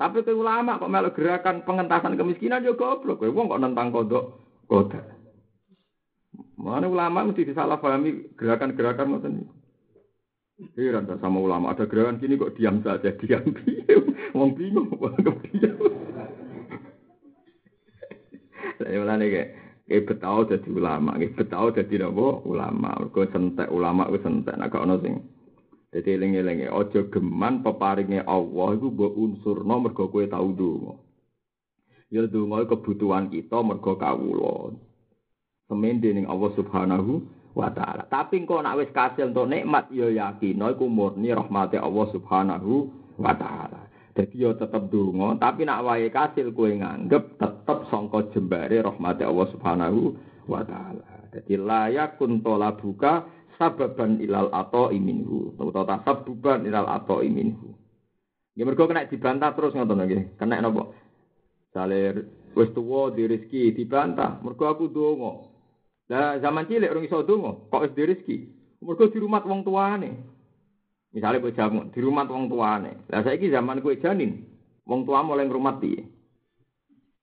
Tapi 0.00 0.18
ke 0.26 0.32
ulama 0.34 0.80
kok 0.82 0.90
melok 0.90 1.14
gerakan 1.14 1.62
pengentasan 1.62 2.18
kemiskinan 2.18 2.64
juga 2.64 2.96
goblok. 2.96 3.22
Kowe 3.22 3.30
wong 3.30 3.46
kok 3.52 3.62
nentang 3.62 3.94
kodok 3.94 4.24
kodok. 4.66 5.04
Mana 6.58 6.88
ulama 6.88 7.28
mesti 7.28 7.44
disalahpahami 7.44 8.34
gerakan-gerakan 8.34 9.06
ngoten 9.14 9.32
niku. 9.36 9.61
Heran 10.78 11.08
tak 11.10 11.20
sama 11.20 11.38
ulama. 11.42 11.72
Ada 11.74 11.90
gerakan 11.90 12.18
gini 12.22 12.38
kok 12.38 12.54
diam 12.56 12.80
saja, 12.80 13.10
diam 13.20 13.44
diam. 13.62 14.04
Wong 14.32 14.50
bingung, 14.56 14.88
wong 15.02 15.38
diam. 15.50 15.78
Saya 18.80 18.98
mulane 18.98 19.26
kayak 19.30 19.50
kayak 19.86 20.04
betau 20.08 20.42
jadi 20.48 20.68
ulama, 20.72 21.18
kayak 21.18 21.34
betau 21.38 21.66
jadi 21.70 21.94
apa 22.08 22.26
ulama. 22.48 22.90
Kau 23.12 23.28
sentek 23.30 23.68
ulama, 23.70 24.08
kau 24.10 24.22
sentek. 24.22 24.54
Nah 24.58 24.68
kau 24.72 24.86
sing 25.02 25.22
jadi 25.92 26.16
eling-eling 26.16 26.72
ojo 26.72 27.12
geman 27.12 27.60
peparingnya 27.60 28.24
Allah 28.24 28.80
itu 28.80 28.88
buat 28.88 29.12
unsur 29.12 29.60
kau 29.92 30.08
kue 30.08 30.24
tahu 30.24 30.56
dulu. 30.56 30.96
Ya 32.08 32.24
dulu 32.24 32.64
kebutuhan 32.64 33.28
kita 33.28 33.60
mergo 33.60 34.00
kawula. 34.00 34.72
Semen 35.68 36.00
dening 36.00 36.24
Allah 36.28 36.52
Subhanahu 36.56 37.24
wa 37.52 37.68
taala. 37.72 38.08
Tapi 38.08 38.44
engko 38.44 38.60
nak 38.64 38.80
wis 38.80 38.90
kasil 38.92 39.32
untuk 39.32 39.48
nikmat 39.48 39.88
ya 39.92 40.08
yakin 40.08 40.60
iku 40.72 40.86
murni 40.88 41.32
rahmati 41.32 41.76
Allah 41.76 42.06
Subhanahu 42.12 42.72
wa 43.20 43.32
taala. 43.36 43.88
Dadi 44.12 44.44
yo 44.44 44.52
tetep 44.52 44.92
donga, 44.92 45.40
tapi 45.40 45.64
nak 45.64 45.88
wae 45.88 46.12
kasil 46.12 46.52
kowe 46.52 46.68
nganggep 46.68 47.40
tetep 47.40 47.78
sangka 47.88 48.28
jembare 48.36 48.84
rahmati 48.84 49.24
Allah 49.24 49.46
Subhanahu 49.56 50.00
wa 50.48 50.60
taala. 50.64 51.32
Dadi 51.32 51.56
layak 51.56 52.20
kuntola 52.20 52.76
buka 52.76 53.24
sababan 53.56 54.20
ilal 54.20 54.52
ato 54.52 54.92
iminhu. 54.92 55.56
Utawa 55.56 55.96
tasabbuban 55.96 56.68
ilal 56.68 56.88
ato 56.88 57.24
iminhu. 57.24 57.72
Ya 58.52 58.68
mergo 58.68 58.84
kena 58.84 59.08
dibantah 59.08 59.56
terus 59.56 59.72
ngoten 59.72 60.04
nggih. 60.04 60.36
Kena 60.36 60.60
napa? 60.60 60.92
Salir 61.72 62.28
wis 62.52 62.68
tuwa 62.76 63.08
di 63.16 63.24
rezeki 63.24 63.72
dibantah. 63.72 64.44
Mergo 64.44 64.68
aku 64.68 64.92
donga. 64.92 65.51
Lah 66.10 66.38
zaman 66.42 66.66
cilik 66.66 66.90
orang 66.90 67.06
iso 67.06 67.22
donga, 67.22 67.70
kok 67.70 67.82
wis 67.86 67.94
rezeki. 67.94 68.36
Mergo 68.82 69.06
di 69.06 69.18
rumah 69.22 69.42
wong 69.46 69.62
tuane. 69.62 70.10
Misalnya 71.14 71.38
kowe 71.38 71.54
jamu 71.54 71.80
di 71.92 72.00
rumah 72.02 72.26
wong 72.26 72.50
tuane. 72.50 73.06
Lah 73.06 73.22
saiki 73.22 73.52
zaman 73.52 73.78
kowe 73.78 73.94
janin, 73.94 74.42
wong 74.82 75.06
tua 75.06 75.22
mulai 75.22 75.46
ngrumat 75.46 75.78
piye? 75.78 76.02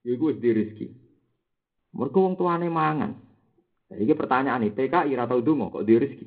Iku 0.08 0.32
wis 0.32 0.40
rezeki. 0.40 0.88
Mergo 1.92 2.24
wong 2.24 2.34
tuane 2.40 2.70
mangan. 2.72 3.12
Lah 3.92 3.98
iki 3.98 4.14
pertanyaan 4.16 4.64
iki, 4.64 4.88
TKI 4.88 5.12
ora 5.12 5.28
tau 5.28 5.42
kok 5.42 5.84
di 5.84 5.94
rezeki. 5.98 6.26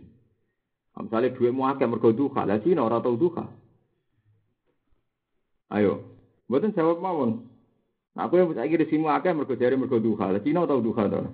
Misalnya 0.93 1.33
duitmu 1.33 1.65
akeh 1.65 1.89
mergo 1.89 2.13
duka, 2.13 2.45
lah 2.45 2.61
Cina 2.61 2.85
ora 2.85 3.01
tau 3.01 3.17
duka. 3.17 3.49
Ayo, 5.73 6.05
mboten 6.45 6.69
jawab 6.77 7.01
mawon. 7.01 7.49
Aku 8.13 8.37
yang 8.37 8.53
saiki 8.53 8.77
rezekimu 8.77 9.09
akeh 9.09 9.33
mergo 9.33 9.57
jare 9.57 9.73
mergo 9.73 9.97
duka, 9.97 10.29
lah 10.29 10.37
Cina 10.45 10.69
tau 10.69 10.85
duka 10.85 11.09
to. 11.09 11.33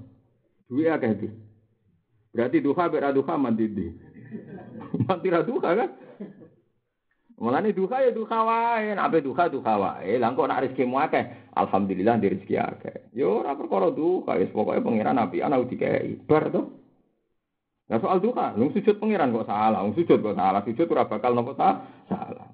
Duwe 0.70 0.86
akeh 0.86 1.12
iki. 1.18 1.30
Berarti 2.30 2.62
duha 2.62 2.86
ber 2.94 3.10
duha 3.10 3.34
mandi 3.42 3.66
di. 3.66 3.90
Mati 5.10 5.28
ra 5.34 5.42
duha 5.42 5.70
kan? 5.74 5.90
Mulane 7.40 7.74
duha 7.74 8.04
ya 8.06 8.12
duha 8.14 8.38
wae, 8.46 8.94
nek 8.94 9.24
duha 9.26 9.50
duha 9.50 9.74
wae. 9.82 10.22
Lah 10.22 10.30
kok 10.36 10.46
nek 10.46 10.62
rezekimu 10.70 11.02
akeh, 11.02 11.24
alhamdulillah 11.58 12.22
di 12.22 12.28
rezeki 12.36 12.56
akeh. 12.60 12.96
Yo 13.18 13.42
ora 13.42 13.58
perkara 13.58 13.90
duha, 13.90 14.38
wis 14.38 14.54
pokoke 14.54 14.84
pangeran 14.86 15.18
api 15.18 15.42
ana 15.42 15.58
dikei. 15.66 16.22
Bar 16.28 16.54
to. 16.54 16.62
Nah 17.90 17.98
soal 17.98 18.22
duha, 18.22 18.54
lu 18.54 18.70
sujud 18.70 19.02
pangeran 19.02 19.34
kok 19.34 19.50
salah, 19.50 19.82
lu 19.82 19.98
sujud 19.98 20.22
kok 20.22 20.38
salah, 20.38 20.62
sujud 20.62 20.86
ora 20.94 21.10
bakal 21.10 21.34
nopo 21.34 21.58
salah. 21.58 22.54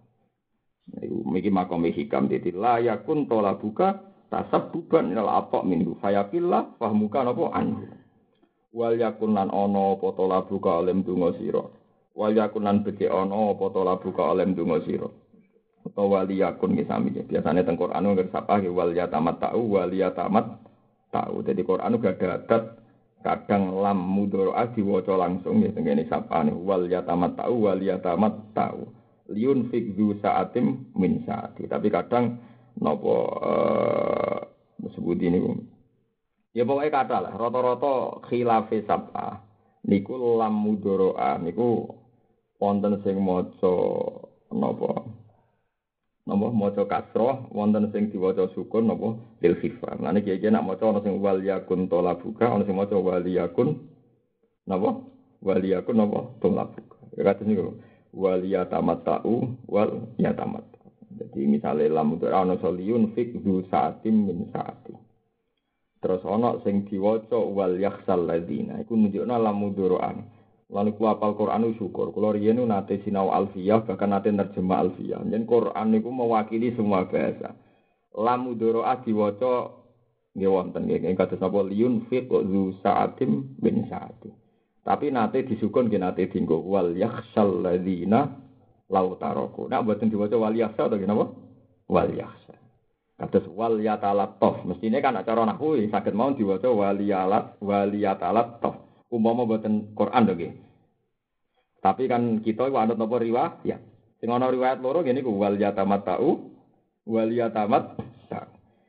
Iku 1.01 1.27
miki 1.27 1.51
makom 1.51 1.83
hikam 1.83 2.31
dadi 2.31 2.55
layakun 2.55 3.27
tola 3.27 3.57
buka 3.57 3.99
tasabbuban 4.31 5.11
ilal 5.11 5.27
atok 5.43 5.65
minhu 5.65 5.97
fayakillah 5.99 6.77
fahmuka 6.77 7.25
nopo 7.25 7.49
anhu 7.49 7.89
wal 8.75 8.99
yakun 8.99 9.31
lan 9.31 9.47
ana 9.47 9.95
apa 9.95 10.07
to 10.11 10.23
labu 10.27 10.59
ka 10.59 10.83
alim 10.83 11.07
donga 11.07 11.31
sira? 11.39 11.63
Wal 12.11 12.35
yakun 12.35 12.67
lan 12.67 12.83
becik 12.83 13.07
ana 13.07 13.55
apa 13.55 13.65
to 13.71 13.81
labu 13.87 14.11
ka 14.11 14.35
alim 14.35 14.51
donga 14.51 14.83
sira? 14.83 15.07
Utawa 15.85 16.25
wali 16.25 16.41
yakun 16.41 16.73
ki 16.73 16.89
sami 16.89 17.13
biasane 17.13 17.61
teng 17.61 17.77
Quran 17.77 18.01
nggih 18.01 18.33
sapa 18.33 18.57
ki 18.57 18.73
wal 18.73 18.89
yatamat 18.89 19.37
tau 19.37 19.61
wal 19.61 19.93
yatamat 19.93 20.45
tau. 21.13 21.45
Dadi 21.45 21.61
Quran 21.61 22.01
gak 22.01 22.25
ada 22.25 22.57
kadang 23.21 23.77
lam 23.77 24.01
mudhara 24.01 24.73
diwaca 24.73 25.13
langsung 25.13 25.61
ya 25.61 25.69
tengene 25.77 26.09
sapane 26.09 26.49
wal 26.49 26.89
yatamat 26.89 27.37
tau 27.37 27.69
wal 27.69 27.77
yatamat 27.77 28.33
tau. 28.57 28.89
Liun 29.29 29.69
fikdu 29.69 30.17
saatim 30.25 30.89
min 30.97 31.21
saati. 31.21 31.69
Tapi 31.69 31.93
kadang 31.93 32.41
napa 32.81 33.15
uh, 33.45 34.37
disebut 34.81 35.21
ini 35.21 35.37
Ya 36.55 36.63
pokoknya 36.63 36.87
kata 36.87 37.17
lah, 37.19 37.33
rata-rata 37.35 38.23
khilafi 38.31 38.87
sab'a. 38.87 39.43
Niku 39.91 40.39
lam 40.39 40.55
mudoro'a, 40.55 41.35
niku 41.43 41.83
wonten 42.63 42.95
sing 43.03 43.19
maca 43.19 43.75
napa? 44.55 45.03
Napa 46.25 46.47
maca 46.55 46.87
kasroh, 46.87 47.51
wonten 47.51 47.91
sing 47.91 48.07
diwaca 48.07 48.47
sukun 48.55 48.87
napa 48.87 49.19
lil 49.43 49.55
khifra. 49.59 49.99
Lan 49.99 50.15
iki 50.15 50.39
iki 50.39 50.47
nak 50.47 50.63
maca 50.63 50.95
ana 50.95 51.03
sing 51.03 51.19
wal 51.19 51.43
yakun 51.43 51.91
talabuka, 51.91 52.47
ana 52.47 52.63
sing 52.63 52.79
maca 52.79 52.95
wal 52.95 53.27
yakun 53.27 53.91
napa? 54.63 55.03
Wal 55.43 55.59
yakun 55.59 55.95
napa? 55.99 56.39
Talabuka. 56.39 56.97
Ya 57.19 57.21
kados 57.35 57.45
niku 57.51 57.75
wal 58.15 58.41
yatamatta'u 58.47 59.35
wal 59.67 60.07
yatamat. 60.15 60.63
Jadi 61.19 61.51
misalnya 61.51 61.99
lam 61.99 62.15
mudoro'a 62.15 62.47
ana 62.47 62.55
soliyun 62.63 63.11
fik 63.11 63.43
du 63.43 63.59
saatim 63.67 64.23
min 64.23 64.47
saatim. 64.55 64.95
Terus 66.05 66.21
ana 66.21 66.53
sing 66.61 66.85
diwaca 66.85 67.33
wal 67.33 67.81
yakhsal 67.81 68.29
ladina 68.29 68.77
iku 68.77 68.93
nunjukna 68.93 69.41
lamu 69.41 69.73
duruan. 69.73 70.21
Lalu 70.69 70.93
ku 71.01 71.09
apal 71.09 71.33
Quran 71.33 71.65
syukur. 71.81 72.13
Kulo 72.13 72.29
riyen 72.29 72.61
nate 72.61 73.01
sinau 73.01 73.33
alfiyah 73.33 73.81
bahkan 73.81 74.13
nate 74.13 74.29
nerjemah 74.29 74.85
alfiyah. 74.85 75.25
Yen 75.25 75.49
Quran 75.49 75.89
niku 75.89 76.13
mewakili 76.13 76.77
semua 76.77 77.09
bahasa. 77.09 77.57
Lamu 78.13 78.53
duru'a 78.53 79.01
diwaca 79.01 79.73
nggih 80.37 80.45
wonten 80.45 80.85
nggih 80.85 81.17
kados 81.17 81.41
napa 81.41 81.65
liyun 81.65 82.05
fit 82.05 82.29
zu 82.29 82.77
saatim 82.85 83.57
bin 83.57 83.89
saati. 83.89 84.29
Tapi 84.85 85.09
nate 85.09 85.41
disukun 85.41 85.89
nggih 85.89 86.05
nate 86.05 86.29
dinggo 86.29 86.61
wal 86.61 86.93
yakhsal 86.93 87.65
ladina 87.65 88.29
lau 88.93 89.17
taroku. 89.17 89.65
Nak 89.65 89.81
buatin 89.89 90.13
diwaca 90.13 90.37
wal 90.37 90.53
yakhsha 90.53 90.85
atau 90.85 91.01
gimana? 91.01 91.33
Wal 91.89 92.13
yakhsha. 92.13 92.64
Kados 93.15 93.47
wal 93.55 93.79
yatalattaf. 93.79 94.67
Mestine 94.67 94.99
kan 94.99 95.15
acara 95.15 95.47
nahwu 95.47 95.79
saged 95.87 96.11
mau 96.11 96.35
diwaca 96.35 96.67
wal 96.67 97.91
yatalattaf. 97.95 98.75
Umpama 99.07 99.47
boten 99.47 99.95
Quran 99.95 100.27
to 100.27 100.33
nggih. 100.35 100.51
Tapi 101.79 102.09
kan 102.09 102.41
kita 102.41 102.67
iku 102.67 102.81
anut 102.81 102.97
napa 102.97 103.21
riwayat? 103.21 103.61
Ya. 103.61 103.77
Sing 104.17 104.33
riwayat 104.33 104.81
loro 104.81 105.05
ngene 105.05 105.21
ku 105.21 105.37
wal 105.37 105.55
yatamattau 105.55 106.49
wal 107.05 107.29
yatamat. 107.29 107.93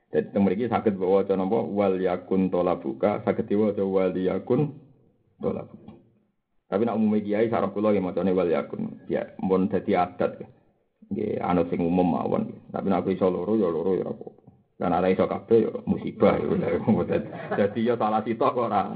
Jadi 0.07 0.33
teng 0.33 0.49
mriki 0.49 0.71
saged 0.73 0.97
waca 0.97 1.37
napa 1.37 1.61
wal 1.61 2.01
yakun 2.01 2.49
tolabuka 2.49 3.21
saged 3.23 3.47
diwaca 3.53 3.85
wal 3.85 4.17
yakun 4.17 4.73
tolabuka. 5.45 5.93
Tapi 6.67 6.83
nak 6.83 6.97
umumnya 6.99 7.23
kiai 7.23 7.53
sarap 7.53 7.71
kula 7.77 7.93
ya 7.95 8.01
macane 8.01 8.33
wal 8.33 8.49
yakun. 8.49 8.97
Ya 9.13 9.29
mun 9.45 9.69
dadi 9.69 9.93
adat. 9.93 10.41
Nggih 11.11 11.39
anut 11.39 11.71
sing 11.71 11.81
umum 11.83 12.19
mawon. 12.19 12.51
Tapi 12.75 12.87
nak 12.91 13.07
aku 13.07 13.15
iso 13.15 13.31
loro 13.31 13.55
ya 13.55 13.71
loro 13.71 13.93
ya 13.95 14.07
apa. 14.11 14.27
Dan 14.77 14.93
ada 14.93 15.09
iso 15.09 15.25
kabeh 15.25 15.59
ya 15.65 15.73
musibah 15.87 16.35
ya. 16.37 16.47
Jadi 17.55 17.81
ya 17.89 17.95
salah 17.95 18.21
sitok 18.27 18.55
ora. 18.59 18.93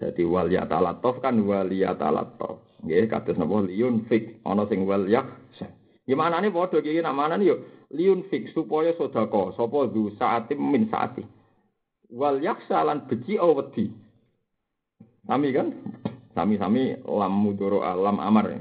Jadi 0.00 0.22
wal 0.24 0.48
yatalatov 0.48 1.20
kan 1.20 1.36
wal 1.44 1.68
yatalatov. 1.68 2.80
Nggih 2.80 3.12
kados 3.12 3.36
napa 3.36 3.60
liun 3.68 4.08
fik 4.08 4.40
ana 4.48 4.64
sing 4.72 4.88
wal 4.88 5.04
yak. 5.04 5.28
Gimana 6.08 6.40
nih 6.40 6.50
bodoh 6.50 6.80
kiai 6.80 7.04
nak 7.04 7.14
mana 7.14 7.36
nih 7.36 7.52
yo 7.52 7.56
liun 7.92 8.26
fik 8.32 8.50
supaya 8.56 8.96
sodako 8.96 9.52
sapa 9.54 9.92
du 9.92 10.10
saati 10.16 10.56
min 10.56 10.88
saati. 10.88 11.22
Wal 12.10 12.40
yak 12.40 12.64
salan 12.66 13.04
beci 13.06 13.36
awedi. 13.36 13.92
Sami 15.28 15.54
kan? 15.54 15.70
Sami-sami 16.34 16.98
lam 17.06 17.32
mudoro 17.36 17.86
alam 17.86 18.18
amar. 18.18 18.50
Ya. 18.50 18.58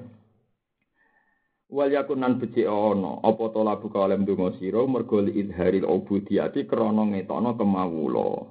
Wal 1.70 1.94
yakunan 1.94 2.42
beci 2.42 2.66
ono, 2.66 3.22
apa 3.22 3.54
to 3.54 3.62
labu 3.62 3.94
ka 3.94 4.10
oleh 4.10 4.18
ndonga 4.18 4.58
sira 4.58 4.82
mergo 4.90 5.22
li 5.22 5.38
idharil 5.38 5.86
ubudiyati 5.86 6.66
krana 6.66 7.06
ngetokno 7.06 7.54
kemawula. 7.62 8.50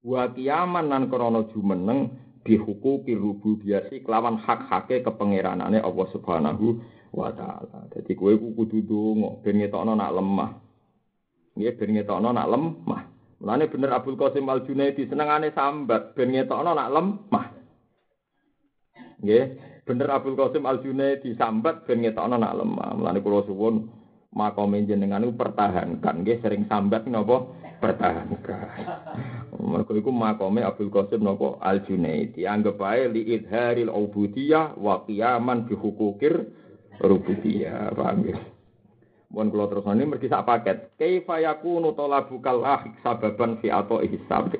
Wa 0.00 0.32
kiaman 0.32 0.88
nan 0.88 1.12
krana 1.12 1.44
jumeneng 1.52 2.08
dihukuki 2.48 3.12
rububiyati 3.12 4.00
kelawan 4.00 4.40
hak-hake 4.40 5.04
kepengeranane 5.04 5.76
Allah 5.76 6.06
Subhanahu 6.08 6.80
wa 7.12 7.28
taala. 7.36 7.84
Dadi 7.92 8.16
kowe 8.16 8.32
kudu 8.32 8.80
ndonga 8.80 9.44
ben 9.44 9.60
ngetokno 9.60 9.92
nak 9.92 10.12
lemah. 10.16 10.50
Nggih 11.52 11.76
ben 11.76 11.90
ngetokno 12.00 12.32
nak 12.32 12.48
lemah. 12.48 13.02
Mulane 13.44 13.68
bener 13.68 13.92
Abdul 13.92 14.16
Qasim 14.16 14.48
Al 14.48 14.64
Junaidi 14.64 15.04
senengane 15.04 15.52
sambat 15.52 16.16
ben 16.16 16.32
ngetokno 16.32 16.72
nak 16.72 16.92
lemah. 16.96 17.46
Nggih, 19.20 19.44
bener 19.88 20.12
Abdul 20.12 20.36
Qasim 20.36 20.68
Al 20.68 20.84
Junaidi 20.84 21.32
sambat 21.40 21.88
ben 21.88 22.04
ngetokno 22.04 22.36
nak 22.36 22.52
lemah. 22.60 22.92
Mulane 22.92 23.24
kula 23.24 23.40
suwun 23.48 23.88
makome 24.36 24.84
jenengan 24.84 25.24
niku 25.24 25.40
pertahankan 25.40 26.20
nggih 26.20 26.44
sering 26.44 26.68
sambat 26.68 27.08
napa 27.08 27.48
pertahankan. 27.80 28.68
Mergo 29.56 29.96
iku 29.96 30.12
makome 30.12 30.60
Abdul 30.60 30.92
Qasim 30.92 31.24
napa 31.24 31.56
Al 31.64 31.80
Junaidi 31.88 32.44
anggap 32.44 32.76
ae 32.84 33.08
li 33.08 33.32
idharil 33.32 33.88
ubudiyah 33.88 34.76
wa 34.76 35.08
qiyaman 35.08 35.64
bi 35.64 35.72
hukukir 35.72 36.36
rububiyah. 37.00 37.96
Paham 37.96 38.28
nggih? 38.28 38.38
Mohon 39.28 39.68
terus 39.68 39.88
ini 39.92 40.04
mergi 40.08 40.28
sak 40.28 40.44
paket. 40.44 40.96
Kaifa 40.96 41.40
yakunu 41.40 41.92
talabukal 41.92 42.64
ahik 42.64 42.96
sababan 43.04 43.60
fi 43.60 43.68
ato 43.68 44.00
ihsab. 44.00 44.56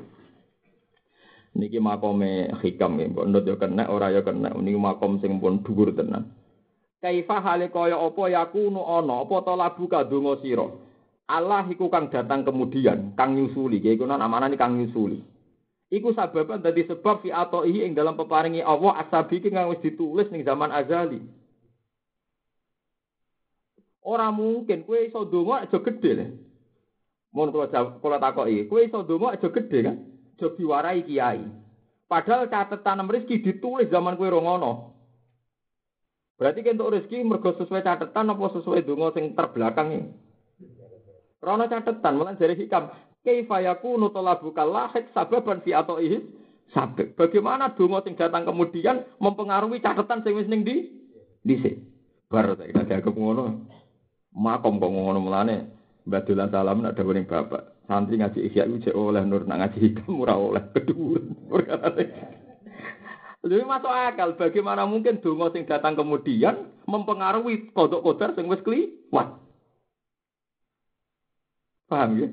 Niki 1.58 1.82
makome 1.82 2.54
hikam 2.62 3.02
ya, 3.02 3.10
mbok 3.10 3.26
ndut 3.26 3.44
yo 3.50 3.58
kena 3.58 3.90
ora 3.90 4.14
yo 4.14 4.22
kena. 4.22 4.54
Niki 4.54 4.78
makom 4.78 5.18
sing 5.18 5.42
pun 5.42 5.58
dhuwur 5.66 5.90
tenan. 5.90 6.30
Kaifa 7.02 7.42
hale 7.42 7.66
kaya 7.74 7.98
apa 7.98 8.30
yakunu 8.30 8.78
ana 8.86 9.26
apa 9.26 9.42
talabuka 9.42 10.06
donga 10.06 10.38
sira. 10.38 10.70
Allah 11.28 11.66
iku 11.66 11.90
kang 11.90 12.08
datang 12.08 12.46
kemudian, 12.46 13.12
kang 13.18 13.36
nyusuli, 13.36 13.82
iku 13.84 14.06
nang 14.06 14.22
amanane 14.22 14.56
kang 14.56 14.78
nyusuli. 14.78 15.20
Iku 15.92 16.14
sababan 16.14 16.62
dadi 16.62 16.86
sebab 16.88 17.20
fi 17.20 17.34
ato 17.34 17.66
ing 17.66 17.92
dalam 17.92 18.16
peparingi 18.16 18.64
Allah 18.64 19.02
asabi 19.02 19.42
kang 19.42 19.68
wis 19.68 19.82
ditulis 19.82 20.30
ning 20.30 20.46
zaman 20.46 20.70
azali. 20.72 21.20
Ora 24.08 24.32
mungkin 24.32 24.88
kue 24.88 25.10
iso 25.10 25.26
donga 25.28 25.68
aja 25.68 25.76
gede 25.84 26.10
le. 26.16 26.26
Mun 27.34 27.52
kula 27.52 27.68
kula 28.00 28.16
takoki, 28.16 28.64
kowe 28.64 28.80
iso 28.80 29.04
donga 29.04 29.36
aja 29.36 29.52
gede 29.52 29.78
kan? 29.84 29.96
Aja 30.38 30.54
diwarai 30.54 31.02
kiai. 31.02 31.42
Padahal 32.06 32.46
catatan 32.46 33.10
rezeki 33.10 33.42
ditulis 33.42 33.90
zaman 33.90 34.14
kue 34.14 34.30
rongono. 34.30 34.94
Berarti 36.38 36.62
untuk 36.62 36.94
rezeki 36.94 37.26
mergo 37.26 37.58
sesuai 37.58 37.82
catatan 37.82 38.30
apa 38.30 38.46
sesuai 38.54 38.86
donga 38.86 39.10
sing 39.18 39.34
terbelakang 39.34 39.88
ini? 39.90 40.08
Rono 41.42 41.66
catatan, 41.66 42.14
malah 42.14 42.38
dari 42.38 42.54
hikam. 42.54 42.86
Kaifa 43.26 43.66
yakunu 43.66 44.14
talabuka 44.14 44.62
lahik 44.62 45.10
sababan 45.10 45.58
fi 45.66 45.74
atoihi 45.74 46.22
sabek. 46.70 47.18
Bagaimana 47.18 47.74
donga 47.74 48.06
sing 48.06 48.14
datang 48.14 48.46
kemudian 48.46 49.02
mempengaruhi 49.18 49.82
catatan 49.82 50.22
sing 50.22 50.38
wis 50.38 50.46
ning 50.46 50.62
di 50.62 50.86
dhisik. 51.42 51.82
Bar 52.30 52.54
tak 52.54 52.70
ada 52.78 53.10
ngono 53.10 53.66
makom 54.30 54.78
kok 54.78 54.92
ngono 54.92 55.18
mulane 55.18 55.56
Badulan 56.06 56.52
salam 56.52 56.86
ada 56.86 57.02
ning 57.02 57.26
bapak. 57.26 57.77
Santri 57.88 58.20
ngaji 58.20 58.52
isya 58.52 58.68
iku 58.68 58.92
oleh 58.92 59.24
nur 59.24 59.48
nak 59.48 59.64
ngaji 59.64 59.78
hikam 59.80 60.20
ora 60.20 60.36
oleh 60.36 60.60
keduren. 60.76 61.32
Jadi 63.40 63.64
masuk 63.64 63.88
akal 63.88 64.36
bagaimana 64.36 64.84
mungkin 64.84 65.24
donga 65.24 65.48
sing 65.56 65.64
datang 65.64 65.96
kemudian 65.96 66.68
mempengaruhi 66.84 67.72
kodok 67.72 68.04
kodar 68.04 68.36
sing 68.36 68.44
wis 68.44 68.60
kliwat. 68.60 69.40
Paham 71.88 72.20
ya? 72.20 72.28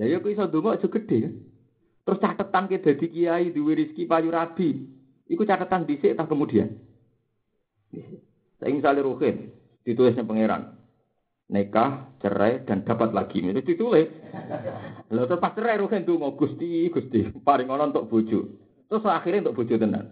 Ya 0.00 0.16
ya 0.16 0.18
iso 0.24 0.48
donga 0.48 0.80
aja 0.80 0.88
gede 0.88 1.16
ya. 1.28 1.30
Terus 2.08 2.22
catatan 2.24 2.64
ke 2.72 2.80
dadi 2.80 3.06
kiai 3.12 3.52
duwe 3.52 3.76
rezeki 3.76 4.08
payu 4.08 4.32
rabi. 4.32 4.88
Iku 5.28 5.44
catatan 5.44 5.84
dhisik 5.84 6.16
tak 6.16 6.32
kemudian. 6.32 6.80
Saya 8.56 8.72
misalnya 8.72 9.04
ruhin, 9.04 9.52
ditulisnya 9.84 10.24
pangeran 10.24 10.83
nikah 11.52 12.16
cerai 12.24 12.64
dan 12.64 12.84
dapat 12.84 13.12
lagi. 13.12 13.44
Itu 13.44 13.60
ditulis. 13.60 14.08
Lalu 15.12 15.28
terus 15.28 15.42
pas 15.42 15.52
cerai 15.52 15.80
rugen 15.80 16.08
tuh 16.08 16.16
mau 16.16 16.32
gusti 16.32 16.88
gusti 16.88 17.28
paling 17.44 17.68
orang 17.68 17.92
untuk 17.92 18.08
bojo. 18.08 18.40
Terus 18.88 19.04
akhirnya 19.04 19.48
untuk 19.48 19.64
bojo 19.64 19.74
tenan. 19.76 20.06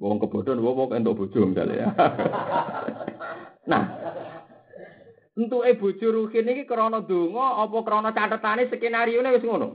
Wong 0.00 0.16
kebodohan 0.16 0.64
wong 0.64 0.74
wong 0.80 0.88
untuk 0.96 1.16
bojo 1.26 1.40
misalnya. 1.44 1.76
Ya 1.76 1.88
nah 3.70 3.84
untuk 5.36 5.62
e 5.62 5.76
bojo 5.76 6.06
rugen 6.10 6.48
ini 6.48 6.64
krono 6.64 7.04
dungo 7.04 7.44
apa 7.44 7.78
krono 7.84 8.10
catatane 8.10 8.66
skenario 8.72 9.20
ini 9.20 9.36
wis 9.36 9.44
ngono? 9.44 9.68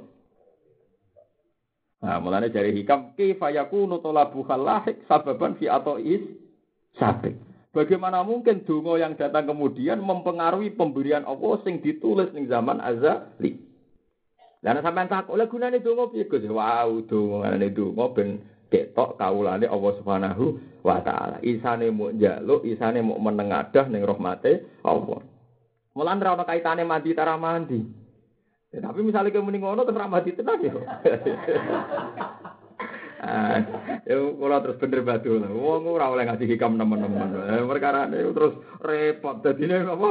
Nah, 2.06 2.22
mulanya 2.22 2.54
dari 2.54 2.70
hikam 2.76 3.18
kifayaku 3.18 3.90
nutolabu 3.90 4.46
halahik 4.46 5.02
sababan 5.10 5.58
fi 5.58 5.66
atau 5.66 5.98
is 5.98 6.22
sabik. 7.02 7.34
Bagaimana 7.76 8.24
mungkin 8.24 8.64
donga 8.64 8.96
yang 8.96 9.20
datang 9.20 9.52
kemudian 9.52 10.00
mempengaruhi 10.00 10.72
pemberian 10.80 11.28
Allah 11.28 11.60
sing 11.68 11.84
ditulis 11.84 12.32
ning 12.32 12.48
zaman 12.48 12.80
azali. 12.80 13.60
Lah 14.64 14.80
sampean 14.80 15.12
tak 15.12 15.28
oleh 15.28 15.44
gunane 15.52 15.84
donga 15.84 16.08
piye 16.08 16.24
Gus? 16.24 16.48
Wow, 16.48 17.04
dongane 17.04 17.68
donga 17.76 18.16
ben 18.16 18.40
ketok 18.72 19.20
kawulane 19.20 19.68
Allah 19.68 19.92
Subhanahu 20.00 20.46
wa 20.88 21.04
taala. 21.04 21.44
Isane 21.44 21.92
mau 21.92 22.16
njaluk, 22.16 22.64
isane 22.64 23.04
mau 23.04 23.20
menengadah 23.20 23.92
ning 23.92 24.08
rahmate 24.08 24.64
Allah. 24.88 25.20
Mulan 26.00 26.24
ra 26.24 26.32
ono 26.32 26.48
kaitane 26.48 26.88
mandi 26.88 27.12
tara 27.12 27.36
mandi. 27.36 27.84
Ya, 28.72 28.88
tapi 28.88 29.04
misalnya 29.04 29.36
kamu 29.36 29.52
ngono 29.60 29.84
terus 29.84 30.00
mandi 30.08 30.32
tenan 30.32 30.64
ya. 30.64 30.74
Ah, 33.26 33.58
ya 34.06 34.22
kula 34.22 34.62
terus 34.62 34.78
bener 34.78 35.02
batu. 35.02 35.34
Wong 35.42 35.90
ora 35.90 36.14
oleh 36.14 36.30
ngasih 36.30 36.46
hikam 36.46 36.78
teman-teman. 36.78 37.34
Eh, 37.58 37.66
perkara 37.66 38.06
itu 38.14 38.32
terus 38.38 38.54
repot. 38.86 39.42
Dadine 39.42 39.82
apa? 39.82 40.10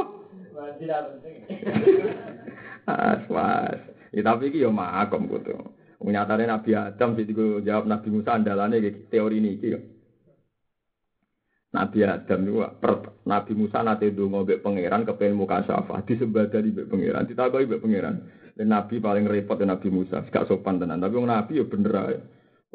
Ah, 2.85 3.17
was. 3.31 3.81
Ya 4.11 4.21
tapi 4.21 4.51
iki 4.51 4.61
yo 4.61 4.69
makom 4.69 5.31
kudu. 5.31 5.55
Nyatane 6.05 6.45
Nabi 6.45 6.75
Adam 6.75 7.17
sing 7.17 7.33
jawab 7.65 7.89
Nabi 7.89 8.07
Musa 8.13 8.37
andalane 8.37 8.77
teori 9.09 9.41
ini 9.41 9.57
iki 9.57 9.73
Nabi 11.75 11.97
Adam 12.07 12.39
itu 12.47 12.61
Nabi 13.27 13.53
Musa 13.57 13.83
nate 13.83 14.13
ndonga 14.13 14.47
mbek 14.47 14.61
pangeran 14.63 15.03
kepen 15.03 15.35
muka 15.35 15.65
syafa 15.67 16.05
disembadani 16.07 16.71
mbek 16.71 16.87
pangeran 16.87 17.27
ditakoki 17.27 17.67
mbek 17.67 17.81
pangeran 17.83 18.15
dan 18.55 18.67
Nabi 18.71 19.03
paling 19.03 19.25
repot 19.27 19.59
ya 19.59 19.67
Nabi 19.67 19.89
Musa 19.91 20.23
gak 20.29 20.47
sopan 20.47 20.79
tenan 20.79 21.03
tapi 21.03 21.19
Nabi 21.19 21.59
yo 21.59 21.67
bener 21.67 21.93
ae 21.99 22.17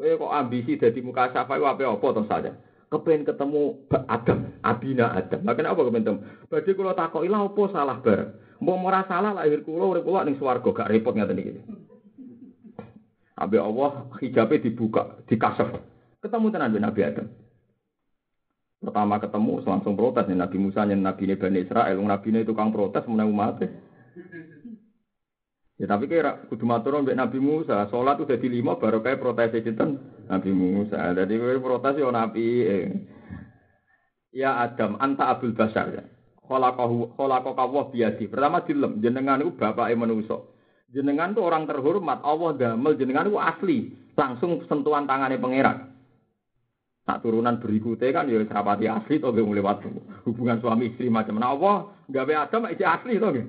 Kowe 0.01 0.17
kok 0.17 0.33
ambisi 0.33 0.81
dadi 0.81 0.97
muka 1.05 1.29
syafa 1.29 1.61
iku 1.61 1.69
apa-apa 1.69 2.07
terus 2.17 2.25
saja. 2.25 2.51
Kepen 2.89 3.21
ketemu 3.21 3.85
Adam, 4.09 4.49
Abina 4.65 5.13
Adam. 5.13 5.45
Lah 5.45 5.53
kenapa 5.53 5.85
kepen 5.85 6.01
ketemu? 6.01 6.19
Badhe 6.49 6.71
kula 6.73 6.97
takoki 6.97 7.29
lha 7.29 7.37
apa 7.45 7.63
salah 7.69 8.01
bar. 8.01 8.33
Mbok 8.57 8.81
ora 8.81 9.05
salah 9.05 9.37
lahir 9.37 9.61
kula 9.61 9.93
urip 9.93 10.01
kula 10.01 10.25
ning 10.25 10.41
swarga 10.41 10.73
gak 10.73 10.89
repot 10.89 11.13
ngaten 11.13 11.37
iki. 11.37 11.53
Abi 13.37 13.61
Allah 13.61 14.09
hijabe 14.17 14.57
dibuka, 14.57 15.21
dikasef. 15.29 15.69
Ketemu 16.17 16.49
tenan 16.49 16.81
Nabi 16.81 17.01
Adam. 17.05 17.29
Pertama 18.81 19.21
ketemu 19.21 19.61
langsung 19.61 19.93
protes 19.93 20.25
nih 20.25 20.41
Nabi 20.41 20.57
Musa 20.57 20.81
nih 20.81 20.97
Nabi 20.97 21.37
Bani 21.37 21.61
Israel, 21.61 22.01
Nabi 22.01 22.27
ini 22.33 22.41
tukang 22.41 22.73
protes 22.73 23.05
menang 23.05 23.29
umat. 23.29 23.61
Ya 25.81 25.89
tapi 25.89 26.05
kira 26.05 26.45
kudu 26.45 26.61
matur 26.61 27.01
mbek 27.01 27.17
Nabi 27.17 27.41
Musa, 27.41 27.89
salat 27.89 28.21
udah 28.21 28.37
di 28.37 28.53
lima 28.53 28.77
baru 28.77 29.01
kayak 29.01 29.17
protes 29.17 29.49
sinten 29.65 29.97
Nabi 30.29 30.53
Musa. 30.53 31.09
Jadi 31.17 31.41
kowe 31.41 31.57
protes 31.57 31.97
yo 31.97 32.13
Nabi. 32.13 32.45
Eh. 32.69 32.85
Ya 34.29 34.61
Adam, 34.61 35.01
anta 35.01 35.33
Abdul 35.33 35.57
Basar 35.57 35.89
ya. 35.89 36.05
Khalaqahu 36.45 37.17
khalaqaka 37.17 37.65
wa 37.65 37.89
biadi. 37.89 38.29
Pertama 38.29 38.61
dilem 38.61 39.01
jenengan 39.01 39.41
itu 39.41 39.57
bapake 39.57 39.97
manusa. 39.97 40.45
Jenengan 40.93 41.33
tuh 41.33 41.49
orang 41.49 41.65
terhormat, 41.65 42.21
Allah 42.21 42.51
damel 42.61 42.93
jenengan 43.01 43.25
itu 43.25 43.41
asli, 43.41 43.77
langsung 44.13 44.61
sentuhan 44.69 45.09
tangannya 45.09 45.41
pangeran. 45.41 45.97
Tak 47.09 47.25
turunan 47.25 47.57
berikutnya 47.57 48.13
kan 48.13 48.29
ya 48.29 48.37
serapati 48.45 48.85
asli 48.85 49.17
toh 49.17 49.33
gak 49.33 49.41
lewat 49.41 49.81
hubungan 50.29 50.61
suami 50.61 50.93
istri 50.93 51.09
macam 51.09 51.41
mana 51.41 51.57
Allah 51.57 51.75
gawe 52.05 52.33
Adam 52.45 52.69
itu 52.69 52.85
asli 52.85 53.17
toh 53.17 53.33
gak. 53.33 53.47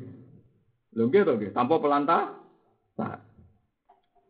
Lho 0.93 1.09
nggih 1.09 1.23
toh 1.25 1.37
tanpa 1.53 1.81
pelanta. 1.81 2.19
Nah. 3.01 3.19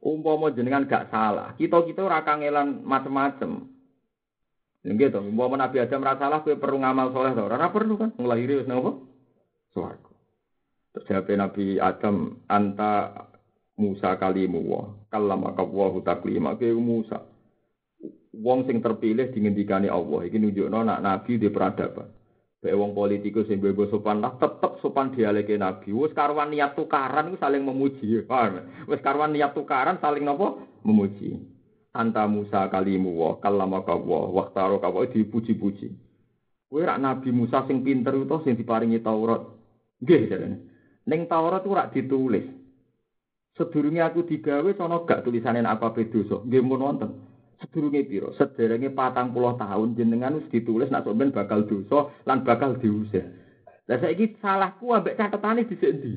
Umpama 0.03 0.51
jenengan 0.51 0.83
gak 0.83 1.15
salah, 1.15 1.55
kita-kita 1.55 2.03
ora 2.03 2.27
kangelan 2.27 2.83
macem-macem. 2.83 3.71
Lho 4.83 4.93
nggih 4.95 5.15
toh, 5.15 5.23
umpama 5.23 5.55
Nabi 5.59 5.79
Adam 5.79 6.03
ora 6.03 6.19
salah 6.19 6.43
kowe 6.43 6.55
perlu 6.59 6.83
ngamal 6.83 7.15
soleh 7.15 7.33
to, 7.39 7.43
ora 7.47 7.71
perlu 7.71 7.95
kan 7.99 8.11
nglahiri 8.19 8.63
wis 8.63 8.69
napa? 8.71 8.99
Swarga. 9.71 10.13
Terjawab 10.99 11.29
Nabi 11.39 11.67
Adam 11.79 12.17
anta 12.51 12.95
Musa 13.79 14.15
kalimu 14.21 14.61
wa 14.69 14.83
kallama 15.09 15.57
kawahu 15.57 16.05
taklima 16.05 16.61
ke 16.61 16.69
Musa 16.77 17.33
wong 18.33 18.65
sing 18.65 18.81
terpilih 18.81 19.29
dingendikani 19.29 19.93
Allah 19.93 20.25
iki 20.25 20.41
nunjukno 20.41 20.81
nak 20.83 21.05
nabi 21.05 21.37
di 21.37 21.53
peradaban. 21.53 22.09
Bae 22.63 22.79
wong 22.79 22.95
politikus 22.95 23.51
sing 23.51 23.59
bebo 23.59 23.91
sopan 23.91 24.23
lah 24.23 24.39
tetep 24.39 24.79
sopan 24.79 25.11
dialeke 25.11 25.59
nabi. 25.59 25.91
Wis 25.91 26.15
karuan 26.15 26.55
niat 26.55 26.79
tukaran 26.79 27.35
iku 27.35 27.43
saling 27.43 27.67
memuji. 27.67 28.23
Wis 28.87 29.03
karuan 29.03 29.35
niat 29.35 29.51
tukaran 29.51 29.99
saling 29.99 30.23
napa? 30.23 30.63
Memuji. 30.87 31.43
Anta 31.91 32.23
Musa 32.31 32.71
kalimu 32.71 33.19
wa 33.19 33.43
kallama 33.43 33.83
kawa 33.83 34.31
waqtaro 34.31 34.79
kawa 34.79 35.11
dipuji-puji. 35.11 35.91
Kowe 36.71 36.87
rak 36.87 37.03
Nabi 37.03 37.35
Musa 37.35 37.67
sing 37.67 37.83
pinter 37.83 38.15
utawa 38.15 38.47
sing 38.47 38.55
diparingi 38.55 39.03
Taurat. 39.03 39.43
Nggih 39.99 40.31
jarene. 40.31 40.57
Ning 41.11 41.27
Taurat 41.27 41.67
ora 41.67 41.91
ditulis. 41.91 42.47
Sedurunge 43.59 44.01
aku 44.07 44.23
digawe 44.23 44.71
sono 44.79 45.03
gak 45.03 45.27
tulisane 45.27 45.61
apa 45.67 45.91
dosa. 45.93 46.41
Nggih 46.47 46.63
mun 46.63 46.81
wonten. 46.81 47.11
Sedurunge 47.63 48.03
piro? 48.05 48.35
Sederenge 48.35 48.91
patang 48.91 49.31
puluh 49.31 49.55
tahun 49.55 49.95
jenengan 49.95 50.37
wis 50.37 50.51
ditulis 50.51 50.91
nak 50.91 51.07
sampean 51.07 51.31
bakal 51.31 51.63
dosa 51.65 52.11
lan 52.27 52.43
bakal 52.43 52.75
diusir. 52.83 53.25
Lah 53.87 53.99
saiki 54.03 54.39
salahku 54.43 54.91
ambek 54.91 55.19
catetane 55.19 55.67
dhisik 55.67 55.91
ndi 55.95 56.11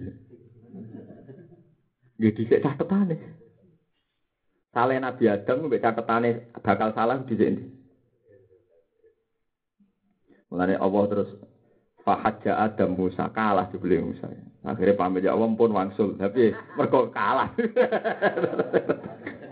nggih 2.15 2.31
dhisik 2.33 2.61
catetane. 2.65 3.17
Salah 4.73 4.97
Nabi 4.99 5.23
Adam 5.29 5.69
ambek 5.69 5.81
catetane 5.81 6.49
bakal 6.59 6.89
salah 6.97 7.21
dhisik 7.23 7.49
ndi 7.53 7.65
Mulane 10.49 10.77
Allah 10.77 11.03
terus 11.09 11.29
Fahadja 12.05 12.61
Adam 12.61 12.93
Musa 12.93 13.33
kalah 13.33 13.65
dibeli 13.73 13.97
Musa. 13.97 14.29
Akhirnya 14.61 14.93
pamit 14.93 15.25
ya 15.25 15.33
Allah 15.33 15.49
pun 15.57 15.73
wangsul, 15.73 16.13
tapi 16.21 16.53
mereka 16.77 17.09
kalah. 17.09 17.49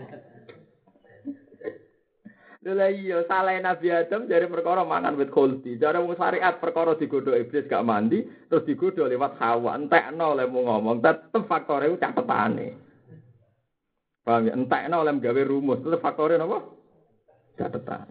Lha 2.64 2.88
iya 2.88 3.20
salah 3.28 3.52
Nabi 3.60 3.92
Adam 3.92 4.24
dari 4.24 4.48
perkara 4.48 4.88
mangan 4.88 5.20
wit 5.20 5.28
khuldi. 5.28 5.76
Cara 5.76 6.00
wong 6.00 6.16
syariat 6.16 6.56
perkara 6.56 6.96
digodho 6.96 7.36
iblis 7.36 7.68
gak 7.68 7.84
mandi 7.84 8.24
terus 8.48 8.64
digodho 8.64 9.04
lewat 9.04 9.36
Hawa. 9.36 9.76
Entekno 9.76 10.32
oleh 10.32 10.48
mau 10.48 10.64
ngomong 10.64 11.04
tetep 11.04 11.44
faktore 11.44 11.92
ku 11.92 12.00
catetane. 12.00 12.68
Paham 14.24 14.48
ya? 14.48 14.52
Entekno 14.56 14.96
oleh 15.04 15.12
gawe 15.20 15.42
rumus 15.44 15.84
tetep 15.84 16.00
faktore 16.00 16.40
napa? 16.40 16.64
Catetan. 17.60 18.08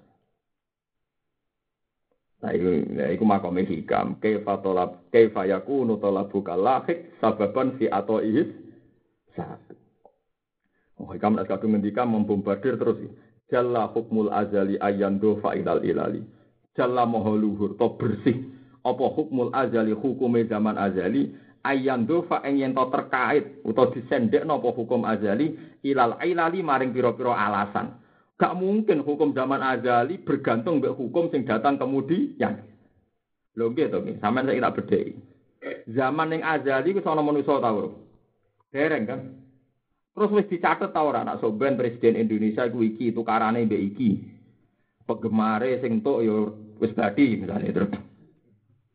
Nah, 2.43 2.51
itu, 2.51 2.83
ya, 2.93 3.07
itu 3.09 3.23
makomnya 3.23 3.63
hikam. 3.63 4.19
Kaifa 4.19 4.59
tolab, 4.59 5.07
kaifa 5.09 5.47
yakunu 5.47 5.95
tolabu 5.95 6.43
kalahik 6.43 7.15
sababan 7.23 7.79
fi 7.79 7.87
atau 7.87 8.19
ihis 8.19 8.51
satu. 9.33 9.73
Oh, 10.99 11.09
hikam 11.09 11.39
nak 11.39 11.49
kadung 11.49 11.73
ngendika 11.73 12.05
membombardir 12.05 12.77
terus. 12.77 12.99
Jalla 13.53 13.85
hukmul 13.93 14.33
azali 14.33 14.81
ayando 14.81 15.37
fa'ilal 15.37 15.85
ilali. 15.85 16.25
Jalla 16.73 17.05
moho 17.05 17.37
luhur 17.37 17.77
to 17.77 17.85
bersih. 18.01 18.49
Apa 18.81 19.05
hukmul 19.13 19.53
azali 19.53 19.93
hukume 19.93 20.49
zaman 20.49 20.73
azali 20.73 21.29
ayando 21.61 22.25
fa 22.25 22.41
to 22.41 22.83
terkait 22.89 23.61
utawa 23.61 23.93
disendek 23.93 24.41
napa 24.43 24.73
hukum 24.73 25.05
azali 25.05 25.53
ilal 25.85 26.17
ilali 26.25 26.65
maring 26.65 26.89
pira-pira 26.89 27.37
alasan. 27.37 27.93
Gak 28.41 28.57
mungkin 28.57 29.05
hukum 29.05 29.37
zaman 29.37 29.61
azali 29.61 30.17
bergantung 30.17 30.81
mbek 30.81 30.97
hukum 30.97 31.29
sing 31.29 31.45
datang 31.45 31.77
kemudian. 31.77 32.65
Lho 33.53 33.69
nggih 33.69 33.85
to 33.93 34.01
nggih, 34.01 34.17
sampeyan 34.17 34.49
saya 34.49 34.65
tak 34.65 34.75
bedheki. 34.81 35.13
Zaman 35.93 36.27
ning 36.33 36.41
azali 36.41 36.89
ku 36.97 37.05
ana 37.05 37.21
manusa 37.21 37.61
ta 37.61 37.69
Dereng 38.73 39.05
kan? 39.05 39.42
Terus 40.13 40.29
wis 40.29 40.45
dicatet 40.45 40.93
ta 40.93 41.01
ora 41.01 41.25
nak 41.25 41.41
soben 41.41 41.73
presiden 41.73 42.21
Indonesia 42.21 42.69
iku 42.69 42.85
iki 42.85 43.09
tukarane 43.09 43.65
mbek 43.65 43.81
iki. 43.93 44.21
Pegemare 45.03 45.81
sing 45.81 46.05
tok 46.05 46.21
ya 46.21 46.37
wis 46.77 46.93
badi 46.93 47.33
misalnya 47.33 47.73
terus. 47.73 47.91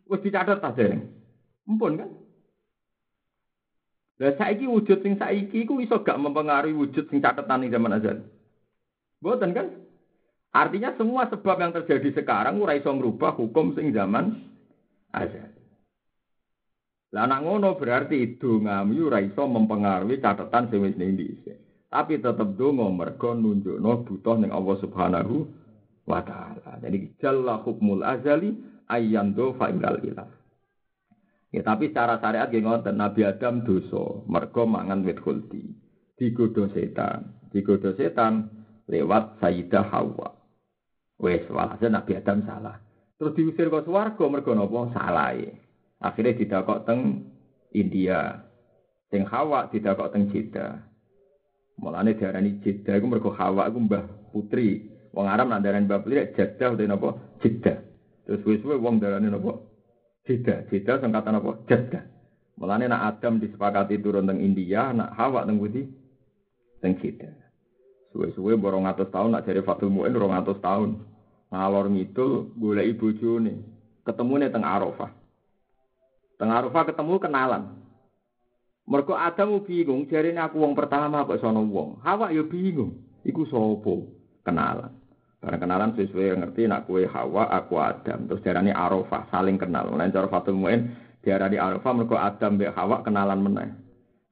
Wis 0.06 0.22
dicatet 0.22 0.62
ta 0.62 0.70
dereng. 0.70 1.02
Mumpun 1.66 1.98
kan? 1.98 2.10
Lah 4.18 4.34
saiki 4.34 4.66
wujud 4.66 4.98
sing 5.02 5.18
saiki 5.18 5.66
iku 5.66 5.78
iso 5.82 6.02
gak 6.02 6.18
mempengaruhi 6.18 6.74
wujud 6.74 7.06
sing 7.10 7.18
catetan 7.18 7.66
ning 7.66 7.70
zaman 7.70 7.98
azal. 7.98 8.18
Boten 9.18 9.54
kan? 9.54 9.74
Artinya 10.54 10.94
semua 10.98 11.26
sebab 11.30 11.60
yang 11.60 11.74
terjadi 11.74 12.22
sekarang 12.22 12.58
ora 12.62 12.78
iso 12.78 12.90
merubah 12.94 13.34
hukum 13.34 13.74
sing 13.74 13.90
zaman 13.90 14.38
azal. 15.14 15.57
Lah 17.08 17.24
anak 17.24 17.40
ngono 17.40 17.80
berarti 17.80 18.36
dongamu 18.36 19.08
ora 19.08 19.24
iso 19.24 19.48
mempengaruhi 19.48 20.20
catatan 20.20 20.68
sing 20.68 20.84
wis 20.84 20.96
ning 21.00 21.16
Tapi 21.88 22.20
tetep 22.20 22.52
donga 22.60 22.92
mergo 22.92 23.32
nunjukno 23.32 24.04
butuh 24.04 24.36
ning 24.36 24.52
Allah 24.52 24.76
Subhanahu 24.76 25.36
wa 26.04 26.20
taala. 26.20 26.76
Jadi 26.84 27.16
jalla 27.16 27.64
hukmul 27.64 28.04
azali 28.04 28.52
ayyando 28.92 29.56
fa 29.56 29.72
ilal 29.72 29.96
ilah. 30.04 30.28
Ya 31.48 31.64
tapi 31.64 31.88
secara 31.88 32.20
syariat 32.20 32.52
nggih 32.52 32.60
ngoten 32.60 33.00
Nabi 33.00 33.24
Adam 33.24 33.64
dosa 33.64 34.20
mergo 34.28 34.68
mangan 34.68 35.00
wit 35.00 35.16
khuldi. 35.24 35.64
Digodho 36.12 36.68
setan, 36.76 37.48
digodho 37.48 37.96
setan 37.96 38.52
lewat 38.84 39.40
Sayyidah 39.40 39.86
Hawa. 39.88 40.36
Wes 41.16 41.48
walhasil 41.48 41.88
Nabi 41.88 42.20
Adam 42.20 42.44
salah. 42.44 42.76
Terus 43.16 43.32
diusir 43.32 43.72
ke 43.72 43.80
swarga 43.80 44.24
mergo 44.28 44.52
napa? 44.52 44.92
Salahe. 44.92 45.67
Akhirnya 45.98 46.38
didakok 46.38 46.86
teng 46.86 47.26
India. 47.74 48.46
Sing 49.10 49.26
Hawa 49.26 49.66
didakok 49.72 50.14
teng 50.14 50.30
Jeddah. 50.30 50.78
Mulane 51.78 52.14
diarani 52.14 52.62
Jeddah 52.62 52.94
iku 52.98 53.06
mergo 53.10 53.30
Hawa 53.34 53.66
iku 53.66 53.78
mbah 53.82 54.04
putri. 54.30 54.86
Wong 55.10 55.26
Arab 55.26 55.50
nak 55.50 55.66
darani 55.66 55.90
mbah 55.90 56.02
putri 56.02 56.22
Jeddah 56.34 56.68
utawa 56.74 56.86
napa? 56.86 57.08
Jeddah. 57.42 57.78
Terus 58.28 58.44
wis-wis 58.46 58.78
wong 58.78 59.02
darani 59.02 59.26
napa? 59.26 59.58
Jeddah. 60.28 60.70
Jeddah 60.70 61.02
singkatan 61.02 61.32
napa? 61.34 61.50
Jeddah. 61.66 62.04
Mulane 62.58 62.90
nak 62.90 63.18
Adam 63.18 63.38
disepakati 63.38 64.02
turun 64.02 64.26
teng 64.26 64.42
India, 64.42 64.90
nak 64.90 65.14
Hawa 65.14 65.46
teng 65.46 65.62
pundi? 65.62 65.82
Teng 66.78 66.94
Jeddah. 66.98 67.34
Suwe-suwe 68.14 68.56
borong 68.56 68.88
atus 68.88 69.10
tahun 69.12 69.36
nak 69.36 69.44
jadi 69.44 69.60
Fatul 69.62 69.92
Mu'in 69.92 70.16
rong 70.16 70.34
atus 70.34 70.58
tahun. 70.62 70.98
Ngalor 71.48 71.86
ngidul 71.92 72.54
golek 72.56 72.98
bojone. 72.98 73.62
Ketemune 74.04 74.48
teng 74.50 74.64
Arafah. 74.64 75.17
Teng 76.38 76.54
Arafah 76.54 76.86
ketemu 76.86 77.18
kenalan. 77.18 77.62
Mergo 78.88 79.12
Adam 79.18 79.60
bingung, 79.66 80.08
jarine 80.08 80.40
aku 80.40 80.64
wong 80.64 80.72
pertama 80.72 81.26
kok 81.26 81.42
sono 81.42 81.60
wong. 81.66 82.00
Hawa 82.00 82.32
ya 82.32 82.40
bingung, 82.46 82.94
iku 83.26 83.44
sapa? 83.44 83.94
Kenalan. 84.46 84.94
Barang 85.38 85.60
kenalan 85.60 85.90
sesuai 85.98 86.40
ngerti 86.40 86.66
nak 86.66 86.88
kue 86.88 87.04
Hawa, 87.04 87.52
aku 87.52 87.76
Adam. 87.76 88.30
Terus 88.30 88.42
jarane 88.46 88.72
Arafah 88.72 89.28
saling 89.28 89.60
kenal. 89.60 89.92
Lan 89.92 90.14
cara 90.14 90.30
Fatul 90.30 90.56
Muin 90.56 90.94
diarani 91.20 91.60
Arafah 91.60 91.92
mergo 91.92 92.16
Adam 92.16 92.56
mbek 92.56 92.72
Hawa 92.72 93.02
kenalan 93.02 93.44
meneh. 93.44 93.70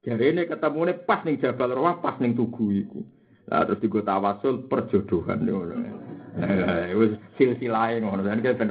Jarine 0.07 0.47
ketemune 0.47 0.95
pas 1.05 1.27
ning 1.27 1.43
Jabal 1.43 1.75
Rawah, 1.75 1.99
pas 1.99 2.17
ning 2.23 2.39
tugu 2.39 2.71
iku. 2.71 3.03
Lah 3.51 3.67
terus 3.67 3.83
digo 3.83 4.03
tawasul 4.03 4.67
perjodohan 4.71 5.47
ngono. 5.47 5.75
Lah 6.39 6.91
wis 6.99 7.15
silsilah 7.39 7.99
ngono, 8.03 8.27
kan 8.27 8.43
ben. 8.43 8.71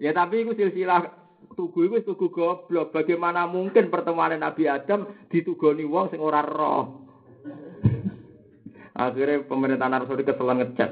Ya 0.00 0.16
tapi 0.16 0.44
iku 0.44 0.56
silsilah 0.56 1.19
tugu 1.54 1.86
itu 1.86 2.02
tugu 2.04 2.30
goblok. 2.30 2.94
Bagaimana 2.94 3.46
mungkin 3.46 3.90
pertemuan 3.90 4.34
Nabi 4.36 4.66
Adam 4.66 5.06
ditugoni 5.28 5.84
wong 5.86 6.10
sing 6.10 6.20
ora 6.22 6.42
roh. 6.42 7.06
Akhirnya 9.00 9.46
pemerintahan 9.46 10.04
Saudi 10.04 10.26
keselan 10.26 10.60
ngecat. 10.60 10.90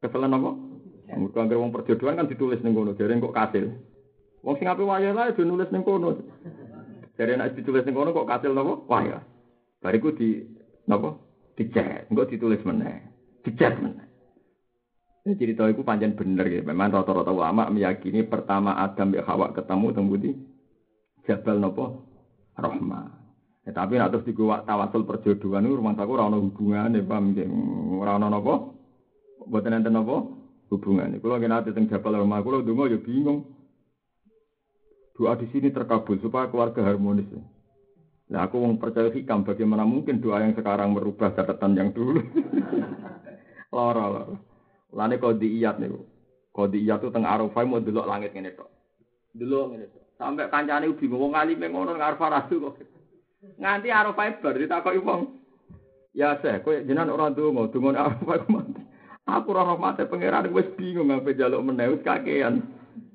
Keselan 0.00 0.36
apa? 0.36 0.50
Mergo 1.14 1.38
anggere 1.38 1.60
wong 1.60 1.70
perjodohan 1.70 2.18
kan 2.18 2.26
ditulis 2.26 2.58
ning 2.64 2.74
kono, 2.74 2.96
jare 2.96 3.14
kok 3.20 3.36
kasil. 3.36 3.70
Wong 4.42 4.56
sing 4.58 4.66
ape 4.66 4.82
wayah 4.82 5.12
lae 5.12 5.36
nulis 5.44 5.70
ning 5.70 5.84
kono. 5.84 6.16
Jare 7.14 7.36
nek 7.36 7.54
ditulis 7.54 7.84
ning 7.84 7.94
kono 7.94 8.10
kok 8.16 8.28
kasil 8.28 8.50
napa? 8.50 8.82
Wayah. 8.88 9.22
Bariku 9.84 10.16
di 10.16 10.42
napa? 10.88 11.20
Dicet, 11.54 12.10
engko 12.10 12.26
ditulis 12.26 12.64
meneh. 12.66 13.04
Dicet 13.46 13.78
meneh. 13.78 14.13
Ya, 15.24 15.32
cerita 15.40 15.64
itu 15.72 15.80
panjang 15.80 16.12
bener 16.12 16.44
ya. 16.52 16.60
Memang 16.60 16.92
rata-rata 16.92 17.32
ulama 17.32 17.72
meyakini 17.72 18.28
pertama 18.28 18.76
Adam 18.76 19.08
ya 19.16 19.24
Hawa 19.24 19.56
ketemu 19.56 19.86
di 20.20 20.30
Jabal 21.24 21.64
nopo 21.64 22.04
Rahma. 22.52 23.08
Ya, 23.64 23.72
tapi 23.72 23.96
nak 23.96 24.12
terus 24.12 24.28
digawa 24.28 24.60
tawasul 24.68 25.08
perjodohan 25.08 25.64
itu 25.64 25.80
rumah 25.80 25.96
takut 25.96 26.20
rano 26.20 26.44
hubungan 26.44 26.92
ya 26.92 27.00
ya. 27.00 27.46
Rano 28.04 28.26
nopo? 28.28 28.54
Buat 29.48 29.64
nanti 29.72 29.88
nopo? 29.88 30.44
Hubungan. 30.68 31.16
Kalau 31.16 31.40
nggak 31.40 31.48
nanti 31.48 31.68
tentang 31.72 31.88
Jabal 31.96 32.20
Rahma, 32.20 32.44
kalau 32.44 32.60
dungo 32.60 32.84
ya 32.84 33.00
bingung. 33.00 33.48
Doa 35.16 35.40
di 35.40 35.48
sini 35.48 35.72
terkabul 35.72 36.20
supaya 36.20 36.52
keluarga 36.52 36.84
harmonis. 36.84 37.32
Ya. 37.32 37.40
Nah 38.34 38.40
aku 38.44 38.60
mau 38.60 38.76
percaya 38.76 39.08
hikam 39.08 39.46
bagaimana 39.46 39.88
mungkin 39.88 40.20
doa 40.20 40.44
yang 40.44 40.52
sekarang 40.52 40.92
merubah 40.92 41.32
catatan 41.32 41.72
yang 41.80 41.88
dulu. 41.96 42.20
loro. 43.72 44.53
Lane 44.94 45.18
kodiyat 45.18 45.82
niku. 45.82 46.06
Kodiyat 46.54 47.02
itu 47.02 47.10
teng 47.10 47.26
Arafah 47.26 47.66
mau 47.66 47.82
delok 47.82 48.06
langit 48.06 48.30
ngene 48.30 48.54
tok. 48.54 48.70
Delok 49.34 49.74
ngene 49.74 49.86
tok. 49.90 50.02
Sampai 50.14 50.46
kancane 50.46 50.86
bingung 50.94 51.18
wong 51.18 51.32
alime 51.34 51.66
ngono 51.66 51.98
nang 51.98 52.14
Arafah 52.14 52.30
rasul 52.30 52.62
kok. 52.62 52.78
Nganti 53.58 53.90
Arafah 53.90 54.38
bar 54.38 54.54
ditakoki 54.54 55.02
wong. 55.02 55.22
Ya 56.14 56.38
seh, 56.38 56.62
kowe 56.62 56.78
jenengan 56.86 57.10
ora 57.10 57.34
ndonga, 57.34 57.74
donga 57.74 57.98
Arafah 57.98 58.46
ku 58.46 58.48
mati. 58.54 58.82
Aku 59.26 59.50
ora 59.50 59.74
rahmate 59.74 60.06
pangeran 60.06 60.52
wis 60.54 60.70
bingung 60.78 61.10
ngape 61.10 61.34
jaluk 61.34 61.64
meneh 61.66 61.90
wis 61.90 62.06
kakean. 62.06 62.62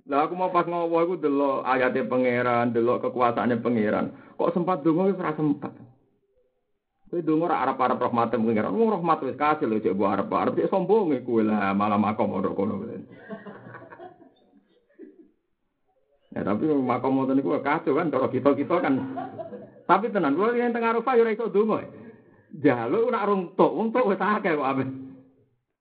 Lah 0.09 0.27
aku 0.27 0.35
mau 0.35 0.51
pas 0.51 0.67
ngowo 0.67 0.99
iku 1.05 1.15
delok 1.15 1.63
ayate 1.63 2.03
pangeran, 2.03 2.75
delok 2.75 3.07
kekuasaane 3.07 3.61
pangeran. 3.63 4.11
Kok 4.35 4.51
sempat 4.51 4.83
donga 4.83 5.07
wis 5.07 5.21
ora 5.21 5.31
sempat. 5.37 5.71
Kowe 7.09 7.25
donga 7.25 7.49
ora 7.49 7.65
arep-arep 7.65 7.97
rahmat 7.97 8.37
pengiran. 8.37 8.69
Wong 8.77 8.93
rahmat 8.93 9.25
wis 9.25 9.33
kasih 9.33 9.65
lho 9.65 9.81
cek 9.81 9.97
mbok 9.97 10.13
arep-arep 10.13 10.53
cek 10.61 10.69
sombong 10.69 11.17
kowe 11.25 11.41
lah 11.41 11.73
malah 11.73 11.97
makom 11.97 12.37
ora 12.37 12.53
kono. 12.53 12.77
Ya 16.29 16.45
tapi 16.45 16.69
makom 16.69 17.17
ngoten 17.17 17.41
niku 17.41 17.57
kacau 17.57 17.97
kan 17.97 18.13
kalau 18.13 18.29
kita-kita 18.29 18.85
kan. 18.85 19.01
Tapi 19.89 20.13
tenan 20.13 20.37
kula 20.37 20.53
yang 20.53 20.69
teng 20.69 20.85
Arafah 20.85 21.17
ya 21.17 21.25
ora 21.25 21.33
iso 21.33 21.49
donga. 21.49 21.81
Jaluk 22.53 23.09
ora 23.09 23.25
rung 23.25 23.57
tok, 23.57 23.73
wong 23.73 23.89
tok 23.89 24.13
wis 24.13 24.21
akeh 24.21 24.53
kok 24.53 24.69
ape. 24.69 24.85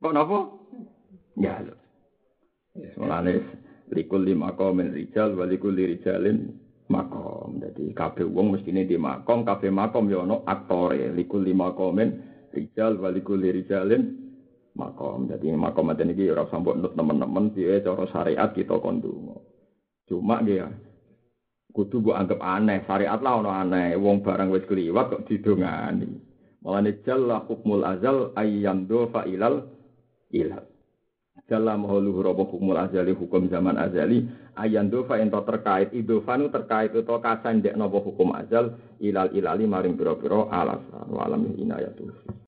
Kok 0.01 0.13
napa? 0.17 0.39
Jaluk. 1.37 1.77
Ya, 2.73 2.91
mulane 2.97 3.45
likul 3.93 4.25
lima 4.25 4.57
komen 4.57 4.97
rijal 4.97 5.37
walikul 5.37 5.77
rijalin 5.77 6.49
makom. 6.89 7.61
Jadi 7.61 7.93
kabeh 7.93 8.25
wong 8.25 8.57
mestine 8.57 8.85
di 8.89 8.97
makom, 8.97 9.45
kabeh 9.45 9.69
makom 9.73 10.09
ya 10.09 10.25
ana 10.25 10.43
aktore. 10.45 11.13
Likul 11.13 11.45
lima 11.45 11.73
komen 11.77 12.09
rijal 12.53 12.97
walikul 12.99 13.41
rijalin 13.41 14.03
makom. 14.75 15.29
Jadi 15.29 15.53
makom 15.55 15.93
ada 15.93 16.05
niki 16.05 16.33
ora 16.33 16.49
sampo 16.49 16.73
nut 16.75 16.97
teman-teman 16.97 17.53
piye 17.53 17.85
cara 17.85 18.05
syariat 18.11 18.51
kita 18.53 18.81
kondungo. 18.81 19.45
Cuma 20.09 20.41
dia 20.41 20.73
kudu 21.77 22.01
mbok 22.01 22.17
anggap 22.17 22.41
aneh, 22.41 22.83
syariat 22.89 23.21
lah 23.21 23.45
ono 23.45 23.51
aneh. 23.53 23.95
Wong 24.01 24.25
barang 24.25 24.49
wis 24.51 24.65
kliwat 24.65 25.13
kok 25.13 25.25
didongani. 25.29 26.09
Mulane 26.65 27.05
jalla 27.07 27.45
hukmul 27.47 27.87
azal 27.87 28.35
ayyam 28.35 28.89
do 28.89 29.07
ilal 29.29 29.69
ilal. 30.35 30.65
Dalam 31.49 31.89
hulu 31.89 32.21
robo 32.21 32.45
hukum 32.45 32.77
azali 32.77 33.17
hukum 33.17 33.49
zaman 33.49 33.81
azali 33.81 34.29
ayan 34.61 34.93
dofa 34.93 35.17
ento 35.17 35.41
terkait 35.49 35.89
idofanu 35.97 36.53
terkait 36.53 36.93
itu 36.93 37.17
kasan 37.25 37.65
dek 37.65 37.73
nopo 37.73 38.05
hukum 38.05 38.37
azal 38.37 38.77
ilal 39.01 39.33
ilali 39.33 39.65
maring 39.65 39.97
piro 39.97 40.21
piro 40.21 40.53
alasan 40.53 41.09
walam 41.09 41.49
inayatuh 41.57 42.37